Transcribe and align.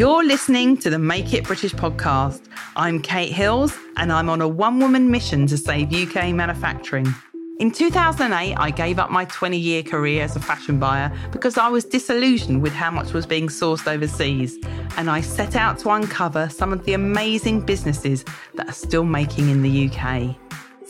You're 0.00 0.24
listening 0.24 0.78
to 0.78 0.88
the 0.88 0.98
Make 0.98 1.34
It 1.34 1.44
British 1.44 1.74
podcast. 1.74 2.40
I'm 2.74 3.02
Kate 3.02 3.30
Hills, 3.30 3.76
and 3.98 4.10
I'm 4.10 4.30
on 4.30 4.40
a 4.40 4.48
one 4.48 4.80
woman 4.80 5.10
mission 5.10 5.46
to 5.48 5.58
save 5.58 5.92
UK 5.92 6.32
manufacturing. 6.32 7.14
In 7.58 7.70
2008, 7.70 8.54
I 8.56 8.70
gave 8.70 8.98
up 8.98 9.10
my 9.10 9.26
20 9.26 9.58
year 9.58 9.82
career 9.82 10.22
as 10.22 10.36
a 10.36 10.40
fashion 10.40 10.78
buyer 10.78 11.12
because 11.32 11.58
I 11.58 11.68
was 11.68 11.84
disillusioned 11.84 12.62
with 12.62 12.72
how 12.72 12.90
much 12.90 13.12
was 13.12 13.26
being 13.26 13.48
sourced 13.48 13.86
overseas. 13.86 14.58
And 14.96 15.10
I 15.10 15.20
set 15.20 15.54
out 15.54 15.78
to 15.80 15.90
uncover 15.90 16.48
some 16.48 16.72
of 16.72 16.86
the 16.86 16.94
amazing 16.94 17.60
businesses 17.60 18.24
that 18.54 18.70
are 18.70 18.72
still 18.72 19.04
making 19.04 19.50
in 19.50 19.60
the 19.60 19.90
UK. 19.90 20.34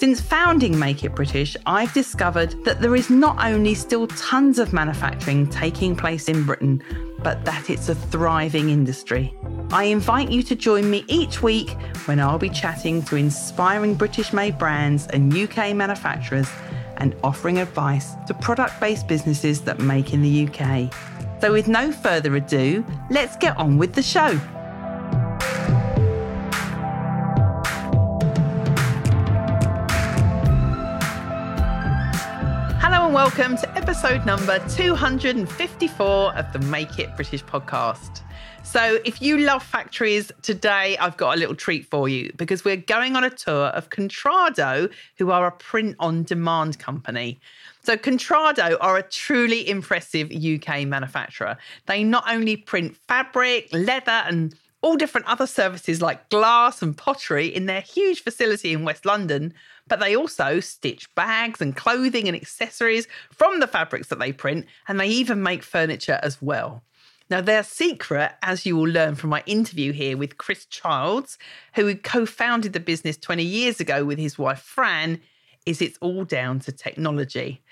Since 0.00 0.22
founding 0.22 0.78
Make 0.78 1.04
It 1.04 1.14
British, 1.14 1.58
I've 1.66 1.92
discovered 1.92 2.64
that 2.64 2.80
there 2.80 2.96
is 2.96 3.10
not 3.10 3.36
only 3.44 3.74
still 3.74 4.06
tons 4.06 4.58
of 4.58 4.72
manufacturing 4.72 5.46
taking 5.46 5.94
place 5.94 6.26
in 6.26 6.42
Britain, 6.44 6.82
but 7.18 7.44
that 7.44 7.68
it's 7.68 7.90
a 7.90 7.94
thriving 7.94 8.70
industry. 8.70 9.34
I 9.70 9.84
invite 9.84 10.30
you 10.30 10.42
to 10.44 10.56
join 10.56 10.90
me 10.90 11.04
each 11.06 11.42
week 11.42 11.76
when 12.06 12.18
I'll 12.18 12.38
be 12.38 12.48
chatting 12.48 13.02
to 13.02 13.16
inspiring 13.16 13.94
British 13.94 14.32
made 14.32 14.56
brands 14.56 15.06
and 15.08 15.36
UK 15.36 15.76
manufacturers 15.76 16.48
and 16.96 17.14
offering 17.22 17.58
advice 17.58 18.14
to 18.26 18.32
product 18.32 18.80
based 18.80 19.06
businesses 19.06 19.60
that 19.64 19.80
make 19.80 20.14
in 20.14 20.22
the 20.22 20.48
UK. 20.48 20.90
So, 21.42 21.52
with 21.52 21.68
no 21.68 21.92
further 21.92 22.36
ado, 22.36 22.86
let's 23.10 23.36
get 23.36 23.54
on 23.58 23.76
with 23.76 23.92
the 23.92 24.02
show. 24.02 24.40
And 33.10 33.14
welcome 33.16 33.56
to 33.56 33.68
episode 33.76 34.24
number 34.24 34.60
254 34.68 36.32
of 36.36 36.52
the 36.52 36.60
Make 36.60 37.00
It 37.00 37.16
British 37.16 37.42
podcast. 37.42 38.20
So, 38.62 39.00
if 39.04 39.20
you 39.20 39.38
love 39.38 39.64
factories, 39.64 40.30
today 40.42 40.96
I've 40.98 41.16
got 41.16 41.36
a 41.36 41.40
little 41.40 41.56
treat 41.56 41.86
for 41.86 42.08
you 42.08 42.32
because 42.36 42.64
we're 42.64 42.76
going 42.76 43.16
on 43.16 43.24
a 43.24 43.30
tour 43.30 43.66
of 43.68 43.90
Contrado, 43.90 44.92
who 45.18 45.32
are 45.32 45.48
a 45.48 45.50
print 45.50 45.96
on 45.98 46.22
demand 46.22 46.78
company. 46.78 47.40
So, 47.82 47.96
Contrado 47.96 48.76
are 48.80 48.96
a 48.96 49.02
truly 49.02 49.68
impressive 49.68 50.30
UK 50.30 50.86
manufacturer. 50.86 51.58
They 51.86 52.04
not 52.04 52.22
only 52.28 52.56
print 52.56 52.96
fabric, 53.08 53.70
leather, 53.72 54.22
and 54.28 54.54
all 54.82 54.96
different 54.96 55.26
other 55.26 55.48
services 55.48 56.00
like 56.00 56.28
glass 56.28 56.80
and 56.80 56.96
pottery 56.96 57.48
in 57.48 57.66
their 57.66 57.80
huge 57.80 58.22
facility 58.22 58.72
in 58.72 58.84
West 58.84 59.04
London, 59.04 59.52
but 59.90 60.00
they 60.00 60.16
also 60.16 60.60
stitch 60.60 61.12
bags 61.14 61.60
and 61.60 61.76
clothing 61.76 62.28
and 62.28 62.36
accessories 62.36 63.08
from 63.32 63.60
the 63.60 63.66
fabrics 63.66 64.08
that 64.08 64.20
they 64.20 64.32
print, 64.32 64.64
and 64.88 64.98
they 64.98 65.08
even 65.08 65.42
make 65.42 65.62
furniture 65.62 66.20
as 66.22 66.40
well. 66.40 66.82
Now, 67.28 67.40
their 67.40 67.62
secret, 67.62 68.32
as 68.42 68.64
you 68.64 68.76
will 68.76 68.88
learn 68.88 69.16
from 69.16 69.30
my 69.30 69.42
interview 69.46 69.92
here 69.92 70.16
with 70.16 70.38
Chris 70.38 70.64
Childs, 70.66 71.38
who 71.74 71.94
co 71.96 72.24
founded 72.24 72.72
the 72.72 72.80
business 72.80 73.16
20 73.16 73.42
years 73.42 73.80
ago 73.80 74.04
with 74.04 74.18
his 74.18 74.38
wife 74.38 74.60
Fran, 74.60 75.20
is 75.66 75.82
it's 75.82 75.98
all 76.00 76.24
down 76.24 76.60
to 76.60 76.72
technology. 76.72 77.62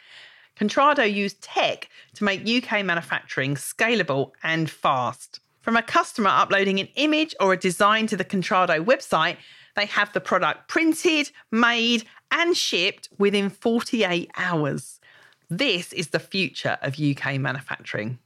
Contrado 0.58 1.10
used 1.12 1.40
tech 1.40 1.88
to 2.14 2.24
make 2.24 2.48
UK 2.48 2.84
manufacturing 2.84 3.54
scalable 3.54 4.32
and 4.42 4.68
fast. 4.68 5.40
From 5.60 5.76
a 5.76 5.82
customer 5.82 6.30
uploading 6.30 6.80
an 6.80 6.88
image 6.96 7.34
or 7.40 7.52
a 7.52 7.56
design 7.56 8.08
to 8.08 8.16
the 8.16 8.24
Contrado 8.24 8.84
website 8.84 9.36
they 9.78 9.86
have 9.86 10.12
the 10.12 10.20
product 10.20 10.68
printed, 10.68 11.30
made, 11.52 12.04
and 12.32 12.56
shipped 12.56 13.08
within 13.18 13.48
48 13.48 14.30
hours. 14.36 15.00
This 15.48 15.92
is 15.92 16.08
the 16.08 16.18
future 16.18 16.78
of 16.82 16.98
UK 16.98 17.38
manufacturing. 17.38 18.18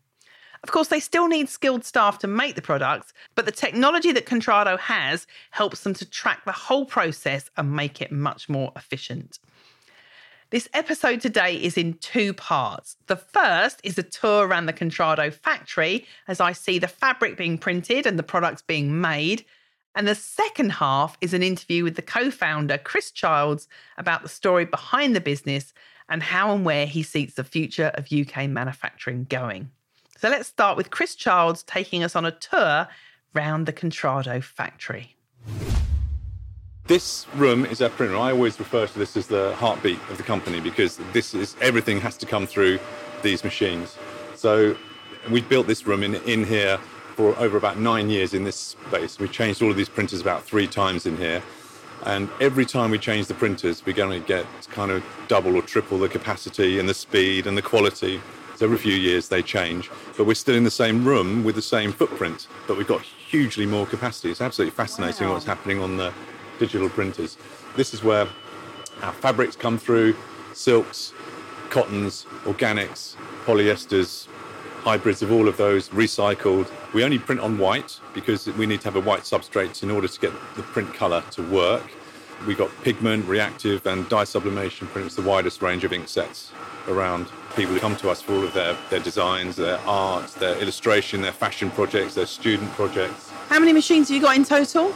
Of 0.62 0.70
course, 0.70 0.88
they 0.88 1.00
still 1.00 1.28
need 1.28 1.48
skilled 1.48 1.84
staff 1.84 2.18
to 2.20 2.26
make 2.26 2.54
the 2.54 2.62
products, 2.62 3.12
but 3.34 3.46
the 3.46 3.52
technology 3.52 4.12
that 4.12 4.26
Contrado 4.26 4.78
has 4.78 5.26
helps 5.50 5.82
them 5.82 5.92
to 5.94 6.08
track 6.08 6.44
the 6.44 6.52
whole 6.52 6.86
process 6.86 7.50
and 7.56 7.76
make 7.76 8.00
it 8.00 8.12
much 8.12 8.48
more 8.48 8.72
efficient. 8.76 9.38
This 10.50 10.68
episode 10.72 11.20
today 11.20 11.56
is 11.56 11.76
in 11.76 11.94
two 11.94 12.32
parts. 12.32 12.96
The 13.06 13.16
first 13.16 13.80
is 13.82 13.98
a 13.98 14.02
tour 14.02 14.46
around 14.46 14.66
the 14.66 14.72
Contrado 14.72 15.32
factory 15.32 16.06
as 16.28 16.40
I 16.40 16.52
see 16.52 16.78
the 16.78 16.88
fabric 16.88 17.36
being 17.36 17.58
printed 17.58 18.06
and 18.06 18.18
the 18.18 18.22
products 18.22 18.62
being 18.62 19.00
made. 19.00 19.44
And 19.94 20.08
the 20.08 20.14
second 20.14 20.70
half 20.72 21.18
is 21.20 21.34
an 21.34 21.42
interview 21.42 21.84
with 21.84 21.96
the 21.96 22.02
co 22.02 22.30
founder, 22.30 22.78
Chris 22.78 23.10
Childs, 23.10 23.68
about 23.98 24.22
the 24.22 24.28
story 24.28 24.64
behind 24.64 25.14
the 25.14 25.20
business 25.20 25.74
and 26.08 26.22
how 26.22 26.54
and 26.54 26.64
where 26.64 26.86
he 26.86 27.02
sees 27.02 27.34
the 27.34 27.44
future 27.44 27.92
of 27.94 28.12
UK 28.12 28.48
manufacturing 28.48 29.26
going. 29.28 29.70
So 30.16 30.28
let's 30.30 30.48
start 30.48 30.76
with 30.76 30.90
Chris 30.90 31.14
Childs 31.14 31.62
taking 31.64 32.02
us 32.02 32.16
on 32.16 32.24
a 32.24 32.30
tour 32.30 32.88
round 33.34 33.66
the 33.66 33.72
Contrado 33.72 34.42
factory. 34.42 35.16
This 36.86 37.26
room 37.34 37.64
is 37.64 37.80
our 37.80 37.90
printer. 37.90 38.16
I 38.16 38.32
always 38.32 38.58
refer 38.58 38.86
to 38.86 38.98
this 38.98 39.16
as 39.16 39.26
the 39.26 39.54
heartbeat 39.56 39.98
of 40.10 40.16
the 40.16 40.22
company 40.22 40.60
because 40.60 40.98
this 41.12 41.34
is 41.34 41.54
everything 41.60 42.00
has 42.00 42.16
to 42.18 42.26
come 42.26 42.46
through 42.46 42.78
these 43.22 43.44
machines. 43.44 43.96
So 44.36 44.76
we 45.30 45.42
built 45.42 45.66
this 45.66 45.86
room 45.86 46.02
in, 46.02 46.16
in 46.16 46.44
here 46.44 46.78
for 47.14 47.38
over 47.38 47.56
about 47.56 47.78
nine 47.78 48.10
years 48.10 48.34
in 48.34 48.44
this 48.44 48.56
space. 48.56 49.18
We 49.18 49.28
changed 49.28 49.62
all 49.62 49.70
of 49.70 49.76
these 49.76 49.88
printers 49.88 50.20
about 50.20 50.44
three 50.44 50.66
times 50.66 51.06
in 51.06 51.16
here. 51.16 51.42
And 52.04 52.28
every 52.40 52.66
time 52.66 52.90
we 52.90 52.98
change 52.98 53.26
the 53.26 53.34
printers, 53.34 53.86
we're 53.86 53.94
going 53.94 54.20
to 54.20 54.26
get 54.26 54.46
kind 54.70 54.90
of 54.90 55.04
double 55.28 55.56
or 55.56 55.62
triple 55.62 55.98
the 55.98 56.08
capacity 56.08 56.78
and 56.80 56.88
the 56.88 56.94
speed 56.94 57.46
and 57.46 57.56
the 57.56 57.62
quality. 57.62 58.20
So 58.56 58.66
every 58.66 58.78
few 58.78 58.94
years 58.94 59.28
they 59.28 59.42
change. 59.42 59.90
But 60.16 60.26
we're 60.26 60.34
still 60.34 60.56
in 60.56 60.64
the 60.64 60.70
same 60.70 61.04
room 61.04 61.44
with 61.44 61.54
the 61.54 61.62
same 61.62 61.92
footprint, 61.92 62.48
but 62.66 62.76
we've 62.76 62.88
got 62.88 63.02
hugely 63.02 63.66
more 63.66 63.86
capacity. 63.86 64.30
It's 64.30 64.40
absolutely 64.40 64.74
fascinating 64.74 65.28
wow. 65.28 65.34
what's 65.34 65.46
happening 65.46 65.80
on 65.80 65.96
the 65.96 66.12
digital 66.58 66.88
printers. 66.88 67.38
This 67.76 67.94
is 67.94 68.02
where 68.02 68.28
our 69.02 69.12
fabrics 69.12 69.56
come 69.56 69.78
through 69.78 70.14
silks, 70.52 71.12
cottons, 71.70 72.26
organics, 72.44 73.16
polyesters, 73.44 74.28
hybrids 74.82 75.22
of 75.22 75.30
all 75.30 75.46
of 75.46 75.56
those 75.56 75.88
recycled. 75.90 76.70
We 76.92 77.04
only 77.04 77.18
print 77.18 77.40
on 77.40 77.56
white 77.56 78.00
because 78.14 78.48
we 78.48 78.66
need 78.66 78.80
to 78.80 78.84
have 78.84 78.96
a 78.96 79.00
white 79.00 79.22
substrate 79.22 79.82
in 79.82 79.90
order 79.90 80.08
to 80.08 80.20
get 80.20 80.32
the 80.56 80.62
print 80.62 80.92
color 80.92 81.22
to 81.32 81.42
work. 81.42 81.84
We've 82.46 82.58
got 82.58 82.70
pigment, 82.82 83.26
reactive, 83.26 83.86
and 83.86 84.08
dye 84.08 84.24
sublimation 84.24 84.88
prints, 84.88 85.14
the 85.14 85.22
widest 85.22 85.62
range 85.62 85.84
of 85.84 85.92
ink 85.92 86.08
sets 86.08 86.50
around. 86.88 87.28
People 87.54 87.74
who 87.74 87.80
come 87.80 87.94
to 87.96 88.10
us 88.10 88.20
for 88.20 88.32
all 88.32 88.42
of 88.42 88.52
their, 88.54 88.76
their 88.90 88.98
designs, 88.98 89.54
their 89.54 89.78
art, 89.86 90.26
their 90.34 90.58
illustration, 90.60 91.22
their 91.22 91.32
fashion 91.32 91.70
projects, 91.70 92.14
their 92.14 92.26
student 92.26 92.72
projects. 92.72 93.30
How 93.48 93.60
many 93.60 93.72
machines 93.72 94.08
have 94.08 94.16
you 94.16 94.22
got 94.22 94.34
in 94.36 94.44
total? 94.44 94.92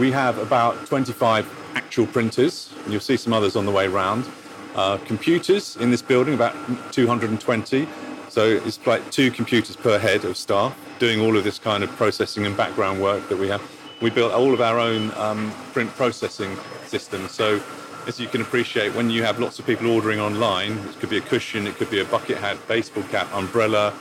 We 0.00 0.10
have 0.10 0.38
about 0.38 0.84
25 0.86 1.48
actual 1.76 2.08
printers, 2.08 2.74
and 2.82 2.92
you'll 2.92 3.00
see 3.00 3.16
some 3.16 3.32
others 3.32 3.54
on 3.54 3.66
the 3.66 3.72
way 3.72 3.86
round. 3.86 4.28
Uh, 4.74 4.98
computers 4.98 5.76
in 5.76 5.92
this 5.92 6.02
building, 6.02 6.34
about 6.34 6.54
220, 6.92 7.86
so 8.36 8.44
it's 8.46 8.86
like 8.86 9.10
two 9.10 9.30
computers 9.30 9.76
per 9.76 9.98
head 9.98 10.26
of 10.26 10.36
staff 10.36 10.78
doing 10.98 11.20
all 11.20 11.38
of 11.38 11.44
this 11.44 11.58
kind 11.58 11.82
of 11.82 11.88
processing 11.96 12.44
and 12.44 12.54
background 12.54 13.00
work 13.00 13.26
that 13.30 13.38
we 13.38 13.48
have. 13.48 13.62
We 14.02 14.10
built 14.10 14.30
all 14.30 14.52
of 14.52 14.60
our 14.60 14.78
own 14.78 15.10
um, 15.12 15.50
print 15.72 15.88
processing 15.92 16.54
systems. 16.84 17.30
So 17.30 17.62
as 18.06 18.20
you 18.20 18.28
can 18.28 18.42
appreciate, 18.42 18.94
when 18.94 19.08
you 19.08 19.22
have 19.22 19.38
lots 19.38 19.58
of 19.58 19.64
people 19.64 19.86
ordering 19.86 20.20
online, 20.20 20.72
it 20.72 21.00
could 21.00 21.08
be 21.08 21.16
a 21.16 21.22
cushion, 21.22 21.66
it 21.66 21.76
could 21.76 21.88
be 21.88 22.00
a 22.00 22.04
bucket 22.04 22.36
hat, 22.36 22.58
baseball 22.68 23.04
cap, 23.04 23.26
umbrella, 23.32 23.94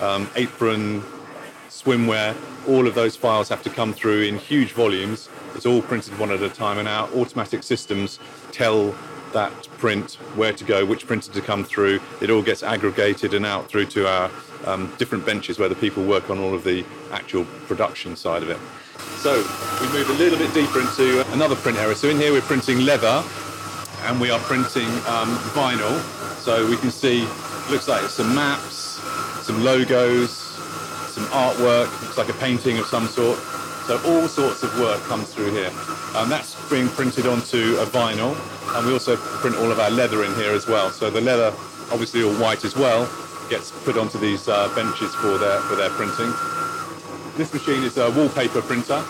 um, 0.00 0.26
apron, 0.36 1.02
swimwear, 1.68 2.34
all 2.66 2.86
of 2.86 2.94
those 2.94 3.14
files 3.14 3.50
have 3.50 3.62
to 3.64 3.68
come 3.68 3.92
through 3.92 4.22
in 4.22 4.38
huge 4.38 4.72
volumes. 4.72 5.28
It's 5.54 5.66
all 5.66 5.82
printed 5.82 6.18
one 6.18 6.30
at 6.30 6.40
a 6.40 6.48
time, 6.48 6.78
and 6.78 6.88
our 6.88 7.10
automatic 7.10 7.62
systems 7.62 8.20
tell 8.52 8.94
that 9.34 9.52
print, 9.82 10.14
where 10.36 10.52
to 10.52 10.62
go, 10.62 10.86
which 10.86 11.08
printer 11.08 11.32
to 11.32 11.40
come 11.40 11.64
through. 11.64 12.00
It 12.20 12.30
all 12.30 12.40
gets 12.40 12.62
aggregated 12.62 13.34
and 13.34 13.44
out 13.44 13.68
through 13.68 13.86
to 13.86 14.06
our 14.08 14.30
um, 14.64 14.94
different 14.96 15.26
benches 15.26 15.58
where 15.58 15.68
the 15.68 15.74
people 15.74 16.04
work 16.04 16.30
on 16.30 16.38
all 16.38 16.54
of 16.54 16.62
the 16.62 16.84
actual 17.10 17.44
production 17.66 18.14
side 18.14 18.44
of 18.44 18.48
it. 18.48 18.60
So 19.18 19.42
we 19.80 19.88
move 19.88 20.08
a 20.08 20.12
little 20.12 20.38
bit 20.38 20.54
deeper 20.54 20.78
into 20.78 21.28
another 21.32 21.56
print 21.56 21.78
area. 21.78 21.96
So 21.96 22.08
in 22.08 22.16
here 22.16 22.30
we're 22.30 22.42
printing 22.42 22.82
leather 22.82 23.24
and 24.02 24.20
we 24.20 24.30
are 24.30 24.38
printing 24.38 24.86
um, 24.86 25.34
vinyl. 25.50 25.98
So 26.36 26.64
we 26.70 26.76
can 26.76 26.92
see, 26.92 27.22
looks 27.68 27.88
like 27.88 28.02
some 28.02 28.32
maps, 28.36 29.02
some 29.44 29.64
logos, 29.64 30.30
some 31.10 31.24
artwork, 31.34 31.90
looks 32.02 32.16
like 32.16 32.28
a 32.28 32.34
painting 32.34 32.78
of 32.78 32.86
some 32.86 33.08
sort. 33.08 33.36
So 33.88 34.00
all 34.06 34.28
sorts 34.28 34.62
of 34.62 34.78
work 34.78 35.02
comes 35.10 35.34
through 35.34 35.50
here. 35.50 35.72
And 36.14 36.30
that's 36.30 36.54
being 36.70 36.86
printed 36.86 37.26
onto 37.26 37.78
a 37.80 37.86
vinyl. 37.86 38.38
And 38.74 38.86
we 38.86 38.92
also 38.92 39.16
print 39.16 39.56
all 39.56 39.70
of 39.70 39.78
our 39.78 39.90
leather 39.90 40.24
in 40.24 40.34
here 40.34 40.52
as 40.52 40.66
well. 40.66 40.90
So 40.90 41.10
the 41.10 41.20
leather, 41.20 41.48
obviously 41.90 42.22
all 42.22 42.34
white 42.34 42.64
as 42.64 42.74
well, 42.76 43.08
gets 43.50 43.70
put 43.84 43.96
onto 43.98 44.18
these 44.18 44.48
uh, 44.48 44.72
benches 44.74 45.14
for 45.16 45.36
their, 45.38 45.60
for 45.62 45.76
their 45.76 45.90
printing. 45.90 46.32
This 47.36 47.52
machine 47.52 47.82
is 47.82 47.96
a 47.98 48.10
wallpaper 48.10 48.62
printer. 48.62 49.04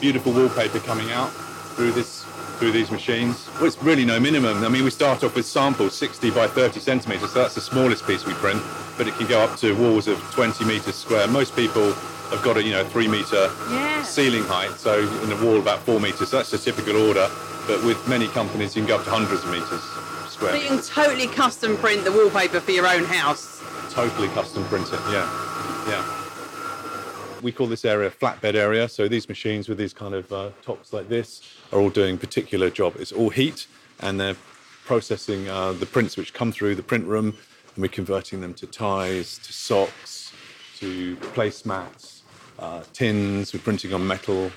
Beautiful 0.00 0.32
wallpaper 0.32 0.80
coming 0.80 1.10
out 1.12 1.28
through 1.74 1.92
this 1.92 2.24
through 2.58 2.72
these 2.72 2.90
machines. 2.90 3.50
Well, 3.56 3.66
it's 3.66 3.76
really 3.82 4.06
no 4.06 4.18
minimum. 4.18 4.64
I 4.64 4.70
mean, 4.70 4.82
we 4.82 4.90
start 4.90 5.22
off 5.22 5.34
with 5.34 5.44
samples 5.44 5.94
60 5.94 6.30
by 6.30 6.46
30 6.46 6.80
centimeters, 6.80 7.32
so 7.32 7.42
that's 7.42 7.54
the 7.54 7.60
smallest 7.60 8.06
piece 8.06 8.24
we 8.24 8.32
print, 8.32 8.62
but 8.96 9.06
it 9.06 9.12
can 9.16 9.26
go 9.26 9.40
up 9.40 9.58
to 9.58 9.74
walls 9.76 10.08
of 10.08 10.18
20 10.32 10.64
meters 10.64 10.94
square. 10.94 11.28
Most 11.28 11.54
people 11.54 11.92
have 11.92 12.40
got 12.42 12.56
a 12.56 12.62
you 12.62 12.72
know 12.72 12.82
three 12.88 13.08
meter 13.08 13.50
Yeah. 13.70 14.02
ceiling 14.04 14.42
height, 14.44 14.70
so 14.78 15.00
in 15.22 15.32
a 15.32 15.44
wall 15.44 15.58
about 15.58 15.80
four 15.80 16.00
meters. 16.00 16.30
So 16.30 16.38
that's 16.38 16.52
a 16.54 16.58
typical 16.58 16.96
order. 17.06 17.28
But 17.66 17.84
with 17.84 18.06
many 18.08 18.28
companies, 18.28 18.76
you 18.76 18.82
can 18.82 18.88
go 18.88 18.96
up 18.96 19.04
to 19.04 19.10
hundreds 19.10 19.42
of 19.44 19.50
meters 19.50 19.82
square. 20.36 20.52
So 20.52 20.56
you 20.56 20.68
can 20.68 20.82
totally 20.82 21.26
custom 21.26 21.76
print 21.78 22.04
the 22.04 22.12
wallpaper 22.12 22.60
for 22.60 22.70
your 22.70 22.86
own 22.86 23.04
house. 23.04 23.62
Totally 23.92 24.28
custom 24.28 24.64
print 24.64 24.86
it. 24.92 25.00
Yeah, 25.10 25.26
yeah. 25.88 27.40
We 27.42 27.52
call 27.52 27.66
this 27.66 27.84
area 27.84 28.10
flatbed 28.10 28.54
area. 28.54 28.88
So 28.88 29.08
these 29.08 29.28
machines 29.28 29.68
with 29.68 29.78
these 29.78 29.92
kind 29.92 30.14
of 30.14 30.32
uh, 30.32 30.50
tops 30.62 30.92
like 30.92 31.08
this 31.08 31.42
are 31.72 31.80
all 31.80 31.90
doing 31.90 32.18
particular 32.18 32.70
job. 32.70 32.96
It's 32.98 33.12
all 33.12 33.30
heat, 33.30 33.66
and 34.00 34.20
they're 34.20 34.36
processing 34.84 35.48
uh, 35.48 35.72
the 35.72 35.86
prints 35.86 36.16
which 36.16 36.32
come 36.32 36.52
through 36.52 36.74
the 36.76 36.82
print 36.82 37.06
room, 37.06 37.36
and 37.74 37.82
we're 37.82 37.88
converting 37.88 38.40
them 38.40 38.54
to 38.54 38.66
ties, 38.66 39.38
to 39.38 39.52
socks, 39.52 40.32
to 40.78 41.16
placemats, 41.16 42.20
uh, 42.58 42.82
tins. 42.92 43.52
We're 43.52 43.60
printing 43.60 43.92
on 43.92 44.06
metal. 44.06 44.50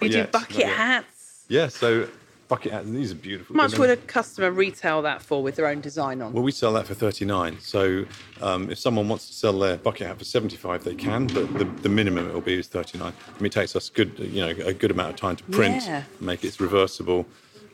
You 0.00 0.08
do 0.08 0.24
bucket 0.24 0.66
hats. 0.66 1.19
Yeah. 1.50 1.68
So 1.68 2.08
bucket 2.48 2.72
hats. 2.72 2.90
These 2.90 3.12
are 3.12 3.16
beautiful. 3.16 3.54
How 3.56 3.62
much 3.62 3.78
would 3.78 3.90
a 3.90 3.96
customer 3.96 4.50
retail 4.50 5.02
that 5.02 5.22
for 5.22 5.42
with 5.42 5.56
their 5.56 5.66
own 5.68 5.80
design 5.80 6.20
on? 6.20 6.32
Well, 6.32 6.42
we 6.42 6.50
sell 6.52 6.72
that 6.72 6.86
for 6.86 6.94
39. 6.94 7.58
So 7.60 8.04
um, 8.42 8.70
if 8.70 8.78
someone 8.78 9.08
wants 9.08 9.28
to 9.28 9.32
sell 9.32 9.58
their 9.58 9.76
bucket 9.76 10.06
hat 10.08 10.18
for 10.18 10.24
75, 10.24 10.82
they 10.84 10.94
can, 10.94 11.28
but 11.28 11.52
the, 11.58 11.64
the 11.64 11.88
minimum 11.88 12.28
it 12.28 12.34
will 12.34 12.40
be 12.40 12.58
is 12.58 12.66
39. 12.66 13.12
I 13.12 13.32
mean, 13.38 13.46
it 13.46 13.52
takes 13.52 13.76
us 13.76 13.88
good, 13.88 14.18
you 14.18 14.40
know, 14.40 14.50
a 14.66 14.72
good 14.74 14.90
amount 14.90 15.10
of 15.10 15.16
time 15.16 15.36
to 15.36 15.44
print, 15.44 15.84
Yeah. 15.84 16.02
make 16.20 16.42
it 16.44 16.48
it's 16.48 16.60
reversible, 16.60 17.24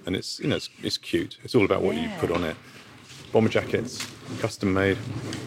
and 0.05 0.15
it's, 0.15 0.39
you 0.41 0.47
know, 0.49 0.57
it's, 0.57 0.69
it's 0.83 0.99
cute. 0.99 1.39
It's 1.43 1.55
all 1.55 1.65
about 1.65 1.81
what 1.83 1.97
you 1.97 2.11
put 2.19 2.31
on 2.31 2.45
it. 2.45 2.57
Bomber 3.33 3.49
jackets, 3.49 4.07
custom 4.41 4.73
made. 4.75 4.99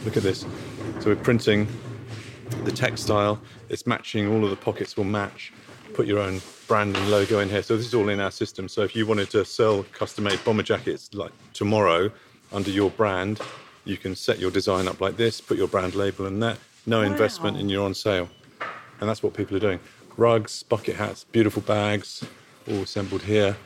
Look 0.05 0.17
at 0.17 0.23
this. 0.23 0.41
So 0.99 1.05
we're 1.05 1.15
printing 1.15 1.67
the 2.63 2.71
textile. 2.71 3.39
It's 3.69 3.85
matching. 3.85 4.27
All 4.27 4.43
of 4.43 4.49
the 4.49 4.55
pockets 4.55 4.97
will 4.97 5.03
match. 5.03 5.53
Put 5.93 6.07
your 6.07 6.19
own 6.19 6.41
brand 6.69 6.95
and 6.95 7.11
logo 7.11 7.39
in 7.39 7.49
here. 7.49 7.63
So 7.63 7.75
this 7.75 7.85
is 7.87 7.93
all 7.93 8.07
in 8.07 8.19
our 8.21 8.31
system. 8.31 8.69
So 8.69 8.83
if 8.83 8.95
you 8.95 9.05
wanted 9.05 9.29
to 9.31 9.43
sell 9.43 9.83
custom-made 9.91 10.39
bomber 10.45 10.63
jackets 10.63 11.09
like 11.13 11.31
tomorrow 11.53 12.11
under 12.53 12.69
your 12.69 12.91
brand, 12.91 13.41
you 13.85 13.97
can 13.97 14.15
set 14.15 14.39
your 14.39 14.51
design 14.51 14.87
up 14.87 15.01
like 15.01 15.17
this. 15.17 15.41
Put 15.41 15.57
your 15.57 15.67
brand 15.67 15.95
label 15.95 16.27
in 16.27 16.39
that. 16.41 16.57
No 16.85 17.01
investment, 17.01 17.55
Wow. 17.55 17.59
and 17.61 17.71
you're 17.71 17.83
on 17.83 17.93
sale. 17.95 18.29
And 19.01 19.09
that's 19.09 19.21
what 19.23 19.33
people 19.33 19.57
are 19.57 19.59
doing. 19.59 19.79
Rugs, 20.15 20.63
bucket 20.63 20.95
hats, 20.95 21.23
beautiful 21.25 21.61
bags, 21.63 22.23
all 22.67 22.83
assembled 22.83 23.23
here. 23.23 23.57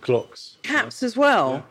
Clocks. 0.00 0.56
Caps 0.62 1.02
as 1.02 1.16
well. 1.16 1.64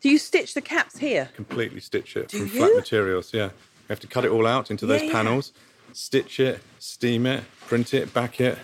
Do 0.00 0.10
you 0.10 0.18
stitch 0.18 0.54
the 0.54 0.60
caps 0.60 0.98
here? 0.98 1.30
completely 1.34 1.80
stitch 1.80 2.16
it 2.16 2.28
Do 2.28 2.38
from 2.38 2.46
you? 2.48 2.52
flat 2.52 2.74
materials. 2.76 3.32
Yeah, 3.32 3.46
you 3.46 3.88
have 3.90 4.00
to 4.00 4.06
cut 4.06 4.24
it 4.24 4.30
all 4.30 4.46
out 4.46 4.70
into 4.70 4.86
those 4.86 5.00
Yeah, 5.02 5.06
yeah. 5.08 5.12
panels, 5.12 5.52
stitch 5.92 6.40
it, 6.40 6.60
steam 6.78 7.26
it, 7.26 7.44
print 7.66 7.94
it, 7.94 8.12
back 8.12 8.40
it, 8.40 8.58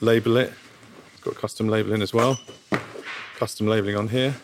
label 0.00 0.36
it. 0.36 0.52
Got 1.24 1.36
custom 1.36 1.68
labeling 1.68 2.02
as 2.02 2.12
well. 2.12 2.38
Custom 3.36 3.66
labeling 3.66 3.96
on 3.96 4.08
here. 4.08 4.34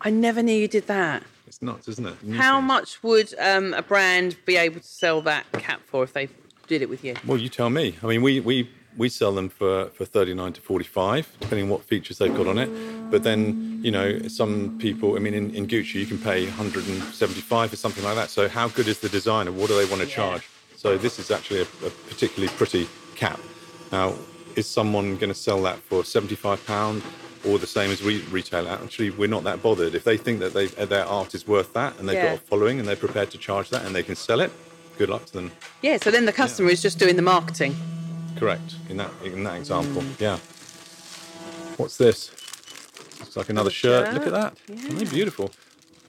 I 0.00 0.10
never 0.10 0.42
knew 0.42 0.54
you 0.56 0.68
did 0.68 0.86
that. 0.88 1.22
It's 1.46 1.62
nuts, 1.62 1.86
isn't 1.88 2.06
it? 2.06 2.14
How 2.34 2.60
much 2.60 3.02
would 3.02 3.32
um, 3.38 3.72
a 3.74 3.82
brand 3.82 4.36
be 4.44 4.56
able 4.56 4.80
to 4.80 4.86
sell 4.86 5.20
that 5.22 5.44
cap 5.52 5.80
for 5.86 6.02
if 6.02 6.12
they 6.12 6.28
did 6.66 6.82
it 6.82 6.88
with 6.88 7.04
you? 7.04 7.14
Well, 7.26 7.38
you 7.38 7.48
tell 7.48 7.70
me. 7.70 7.96
I 8.02 8.06
mean, 8.06 8.22
we 8.22 8.40
we 8.40 8.68
we 8.96 9.08
sell 9.08 9.32
them 9.32 9.48
for 9.48 9.86
for 9.90 10.04
39 10.04 10.54
to 10.54 10.60
45, 10.60 11.36
depending 11.40 11.64
on 11.66 11.70
what 11.70 11.84
features 11.84 12.18
they've 12.18 12.34
got 12.34 12.48
on 12.48 12.58
it. 12.58 12.68
But 13.10 13.22
then, 13.22 13.80
you 13.84 13.92
know, 13.92 14.26
some 14.26 14.76
people. 14.78 15.14
I 15.14 15.20
mean, 15.20 15.34
in, 15.34 15.54
in 15.54 15.68
Gucci, 15.68 15.94
you 15.94 16.06
can 16.06 16.18
pay 16.18 16.46
175 16.46 17.72
or 17.72 17.76
something 17.76 18.02
like 18.02 18.16
that. 18.16 18.30
So, 18.30 18.48
how 18.48 18.66
good 18.68 18.88
is 18.88 18.98
the 18.98 19.08
designer? 19.08 19.52
What 19.52 19.68
do 19.68 19.76
they 19.76 19.84
want 19.88 20.02
to 20.02 20.08
Yeah. 20.08 20.14
charge? 20.14 20.48
So, 20.76 20.98
this 20.98 21.20
is 21.20 21.30
actually 21.30 21.60
a, 21.60 21.86
a 21.86 21.90
particularly 22.08 22.52
pretty 22.56 22.88
cap. 23.14 23.38
Now, 23.92 24.14
is 24.56 24.66
someone 24.66 25.16
going 25.16 25.28
to 25.28 25.34
sell 25.34 25.62
that 25.62 25.78
for 25.78 26.04
75 26.04 26.66
pound? 26.66 27.02
Or 27.46 27.58
the 27.58 27.66
same 27.66 27.92
as 27.92 28.02
we 28.02 28.22
retail 28.22 28.66
at. 28.66 28.80
Actually, 28.82 29.10
we're 29.10 29.28
not 29.28 29.44
that 29.44 29.62
bothered. 29.62 29.94
If 29.94 30.02
they 30.02 30.16
think 30.16 30.40
that 30.40 30.52
they, 30.52 30.66
their 30.66 31.04
art 31.04 31.32
is 31.32 31.46
worth 31.46 31.72
that 31.74 31.96
and 31.98 32.08
they've 32.08 32.16
Yeah. 32.16 32.34
got 32.34 32.38
a 32.38 32.40
following 32.40 32.80
and 32.80 32.88
they're 32.88 32.96
prepared 32.96 33.30
to 33.32 33.38
charge 33.38 33.70
that 33.70 33.84
and 33.84 33.94
they 33.94 34.02
can 34.02 34.16
sell 34.16 34.40
it, 34.40 34.50
good 34.98 35.08
luck 35.08 35.26
to 35.26 35.32
them. 35.32 35.52
Yeah, 35.80 35.98
so 35.98 36.10
then 36.10 36.24
the 36.24 36.32
customer 36.32 36.70
is 36.70 36.82
just 36.82 36.98
doing 36.98 37.14
the 37.14 37.22
marketing. 37.22 37.76
Correct. 38.36 38.74
In 38.88 38.96
that 38.96 39.10
in 39.24 39.44
that 39.44 39.56
example, 39.58 40.02
mm. 40.02 40.20
yeah. 40.20 40.38
What's 41.76 41.96
this? 41.96 42.30
Looks 43.20 43.36
like 43.36 43.48
another 43.48 43.70
shirt. 43.70 44.12
Look 44.12 44.26
at 44.26 44.32
that. 44.32 44.56
They 44.66 45.04
beautiful? 45.04 45.52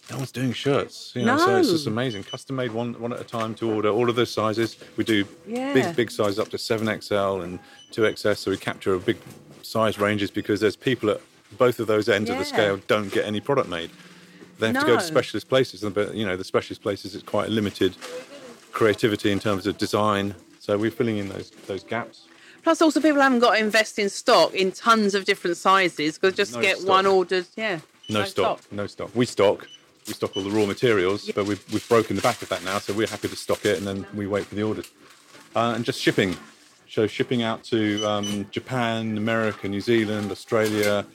No 0.09 0.17
one's 0.17 0.31
doing 0.31 0.53
shirts. 0.53 1.11
You 1.15 1.25
know, 1.25 1.37
so 1.37 1.57
it's 1.57 1.69
just 1.69 1.87
amazing. 1.87 2.23
Custom 2.23 2.55
made 2.55 2.71
one 2.71 2.93
one 2.99 3.11
at 3.13 3.19
a 3.19 3.25
time 3.25 3.53
to 3.55 3.69
order. 3.71 3.89
All 3.89 4.09
of 4.09 4.15
those 4.15 4.31
sizes. 4.31 4.77
We 4.95 5.03
do 5.03 5.25
Yeah. 5.45 5.73
big 5.73 5.95
big 5.95 6.11
sizes 6.11 6.39
up 6.39 6.49
to 6.49 6.57
seven 6.57 6.87
XL 6.87 7.41
and 7.41 7.59
two 7.91 8.05
XS. 8.05 8.39
So 8.39 8.51
we 8.51 8.57
capture 8.57 8.93
a 8.93 8.99
big 8.99 9.17
size 9.63 9.99
ranges 9.99 10.31
because 10.31 10.59
there's 10.61 10.77
people 10.77 11.09
at 11.09 11.19
both 11.57 11.79
of 11.79 11.87
those 11.87 12.07
ends 12.09 12.29
of 12.29 12.37
the 12.37 12.45
scale 12.45 12.77
don't 12.87 13.11
get 13.11 13.25
any 13.25 13.41
product 13.41 13.67
made. 13.69 13.89
They 14.59 14.67
have 14.67 14.79
to 14.81 14.85
go 14.87 14.95
to 14.97 15.03
specialist 15.03 15.49
places, 15.49 15.83
and 15.83 15.93
but 15.93 16.15
you 16.15 16.25
know 16.25 16.37
the 16.37 16.43
specialist 16.43 16.81
places 16.81 17.13
it's 17.13 17.23
quite 17.23 17.49
limited 17.49 17.95
creativity 18.71 19.31
in 19.31 19.39
terms 19.39 19.67
of 19.67 19.77
design. 19.77 20.35
So 20.59 20.77
we're 20.77 20.91
filling 20.91 21.17
in 21.17 21.29
those 21.29 21.51
those 21.67 21.83
gaps. 21.83 22.23
Plus, 22.63 22.81
also 22.81 22.99
people 22.99 23.21
haven't 23.21 23.39
got 23.39 23.53
to 23.55 23.59
invest 23.59 23.97
in 23.99 24.09
stock 24.09 24.53
in 24.53 24.71
tons 24.71 25.15
of 25.15 25.23
different 25.25 25.55
sizes 25.57 26.17
because 26.17 26.35
just 26.35 26.53
No 26.55 26.61
get 26.61 26.77
stock. 26.77 26.89
one 26.89 27.05
ordered. 27.05 27.45
Yeah. 27.55 27.79
No, 28.09 28.23
stock, 28.25 28.61
no 28.71 28.87
stock. 28.87 29.09
We 29.13 29.25
stock, 29.25 29.67
we 30.07 30.13
stock 30.13 30.35
all 30.37 30.43
the 30.43 30.49
raw 30.49 30.65
materials, 30.65 31.29
but 31.35 31.45
we've, 31.45 31.63
we've 31.73 31.87
broken 31.89 32.15
the 32.15 32.21
back 32.21 32.41
of 32.41 32.49
that 32.49 32.63
now, 32.63 32.79
so 32.79 32.93
we're 32.93 33.07
happy 33.07 33.27
to 33.27 33.35
stock 33.35 33.65
it, 33.65 33.77
and 33.77 33.85
then 33.85 34.05
we 34.13 34.25
wait 34.25 34.45
for 34.45 34.55
the 34.55 34.63
orders. 34.63 34.89
Uh, 35.55 35.73
and 35.75 35.83
just 35.83 35.99
shipping, 36.01 36.35
so 36.89 37.07
shipping 37.07 37.43
out 37.43 37.63
to 37.65 38.03
um, 38.05 38.47
Japan, 38.51 39.17
America, 39.17 39.67
New 39.67 39.81
Zealand, 39.81 40.31
Australia, 40.31 41.05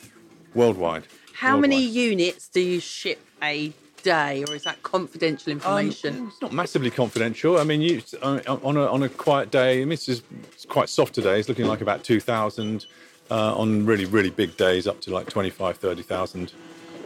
worldwide. 0.54 1.04
How 1.34 1.56
many 1.56 1.82
units 1.82 2.48
do 2.48 2.60
you 2.60 2.80
ship 2.80 3.18
a 3.42 3.72
day, 4.02 4.44
or 4.48 4.54
is 4.54 4.64
that 4.64 4.82
confidential 4.82 5.52
Um, 5.52 5.58
information? 5.58 6.28
it's 6.28 6.42
not 6.42 6.52
massively 6.52 6.90
confidential. 6.90 7.58
I 7.58 7.64
mean, 7.64 7.80
you, 7.80 8.02
uh, 8.20 8.40
on 8.62 8.76
a 8.76 8.86
on 8.86 9.02
a 9.02 9.08
quiet 9.08 9.50
day, 9.50 9.76
I 9.76 9.78
mean, 9.80 9.90
this 9.90 10.08
is 10.08 10.22
it's 10.52 10.66
quite 10.66 10.88
soft 10.88 11.14
today. 11.14 11.38
It's 11.40 11.48
looking 11.48 11.66
like 11.66 11.80
about 11.80 12.04
two 12.04 12.20
thousand. 12.20 12.86
Uh, 13.30 13.54
on 13.56 13.86
really 13.86 14.04
really 14.04 14.28
big 14.28 14.54
days, 14.58 14.86
up 14.86 15.00
to 15.00 15.10
like 15.10 15.26
25, 15.30 15.78
30,000 15.78 16.52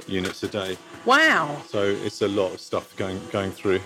units 0.09 0.43
a 0.43 0.49
day. 0.49 0.77
Wow. 1.07 1.63
So 1.69 1.83
it's 1.83 2.21
a 2.23 2.29
lot 2.29 2.53
of 2.53 2.61
stuff 2.61 2.95
going 2.97 3.21
going 3.33 3.53
through. 3.53 3.81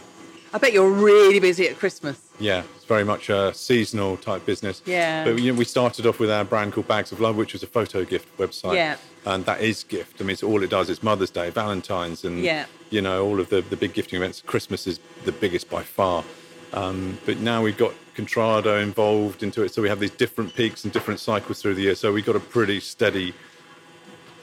I 0.53 0.59
bet 0.59 0.73
you're 0.73 0.91
really 0.91 1.39
busy 1.39 1.69
at 1.69 1.79
Christmas. 1.79 2.19
Yeah, 2.41 2.65
it's 2.75 2.85
very 2.85 3.05
much 3.05 3.29
a 3.31 3.55
seasonal 3.55 4.17
type 4.17 4.45
business. 4.45 4.83
Yeah. 4.85 5.25
But 5.25 5.39
you 5.41 5.53
know, 5.53 5.59
we 5.59 5.65
started 5.65 6.07
off 6.07 6.19
with 6.19 6.31
our 6.31 6.45
brand 6.45 6.73
called 6.73 6.89
Bags 6.89 7.13
of 7.13 7.21
Love, 7.21 7.37
which 7.37 7.53
was 7.53 7.63
a 7.63 7.69
photo 7.69 8.05
gift 8.05 8.37
website. 8.37 8.75
Yeah. 8.75 8.97
And 9.27 9.45
that 9.45 9.61
is 9.61 9.85
gift. 9.85 10.21
I 10.21 10.25
mean, 10.25 10.31
it's 10.33 10.43
all 10.43 10.63
it 10.65 10.71
does 10.71 10.91
is 10.91 11.03
Mother's 11.03 11.31
Day, 11.31 11.51
Valentine's, 11.51 12.25
and 12.25 12.43
Yeah. 12.43 12.67
you 12.91 13.01
know 13.01 13.25
all 13.25 13.39
of 13.39 13.49
the 13.51 13.61
the 13.61 13.77
big 13.77 13.93
gifting 13.93 14.17
events. 14.17 14.43
Christmas 14.45 14.87
is 14.89 14.99
the 15.25 15.33
biggest 15.33 15.71
by 15.71 15.83
far. 15.85 16.25
Um, 16.73 17.19
but 17.27 17.39
now 17.39 17.63
we've 17.63 17.77
got 17.77 17.93
Contrado 18.17 18.83
involved 18.83 19.43
into 19.43 19.63
it, 19.63 19.73
so 19.75 19.83
we 19.83 19.89
have 19.89 20.01
these 20.01 20.11
different 20.13 20.55
peaks 20.55 20.85
and 20.85 20.93
different 20.93 21.21
cycles 21.21 21.61
through 21.63 21.75
the 21.75 21.83
year. 21.83 21.95
So 21.95 22.13
we've 22.13 22.25
got 22.27 22.37
a 22.37 22.41
pretty 22.41 22.81
steady 22.81 23.35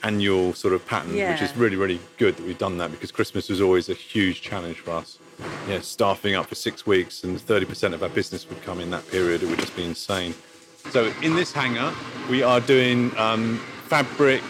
annual 0.03 0.53
sort 0.53 0.73
of 0.73 0.85
pattern, 0.85 1.13
which 1.31 1.41
is 1.41 1.55
really, 1.55 1.75
really 1.75 1.99
good 2.17 2.35
that 2.37 2.45
we've 2.45 2.57
done 2.57 2.77
that 2.77 2.91
because 2.91 3.11
Christmas 3.11 3.49
was 3.49 3.61
always 3.61 3.89
a 3.89 3.93
huge 3.93 4.41
challenge 4.41 4.79
for 4.79 4.91
us. 4.91 5.19
Yeah, 5.69 5.81
staffing 5.81 6.35
up 6.35 6.47
for 6.47 6.55
six 6.55 6.85
weeks 6.87 7.23
and 7.23 7.37
30% 7.37 7.93
of 7.93 8.01
our 8.01 8.09
business 8.09 8.47
would 8.49 8.61
come 8.63 8.79
in 8.79 8.89
that 8.91 9.07
period. 9.09 9.43
It 9.43 9.49
would 9.49 9.59
just 9.59 9.75
be 9.75 9.83
insane. 9.83 10.33
So 10.89 11.11
in 11.21 11.35
this 11.35 11.51
hangar, 11.51 11.93
we 12.29 12.41
are 12.43 12.59
doing 12.59 13.15
um, 13.17 13.57
fabric 13.87 14.41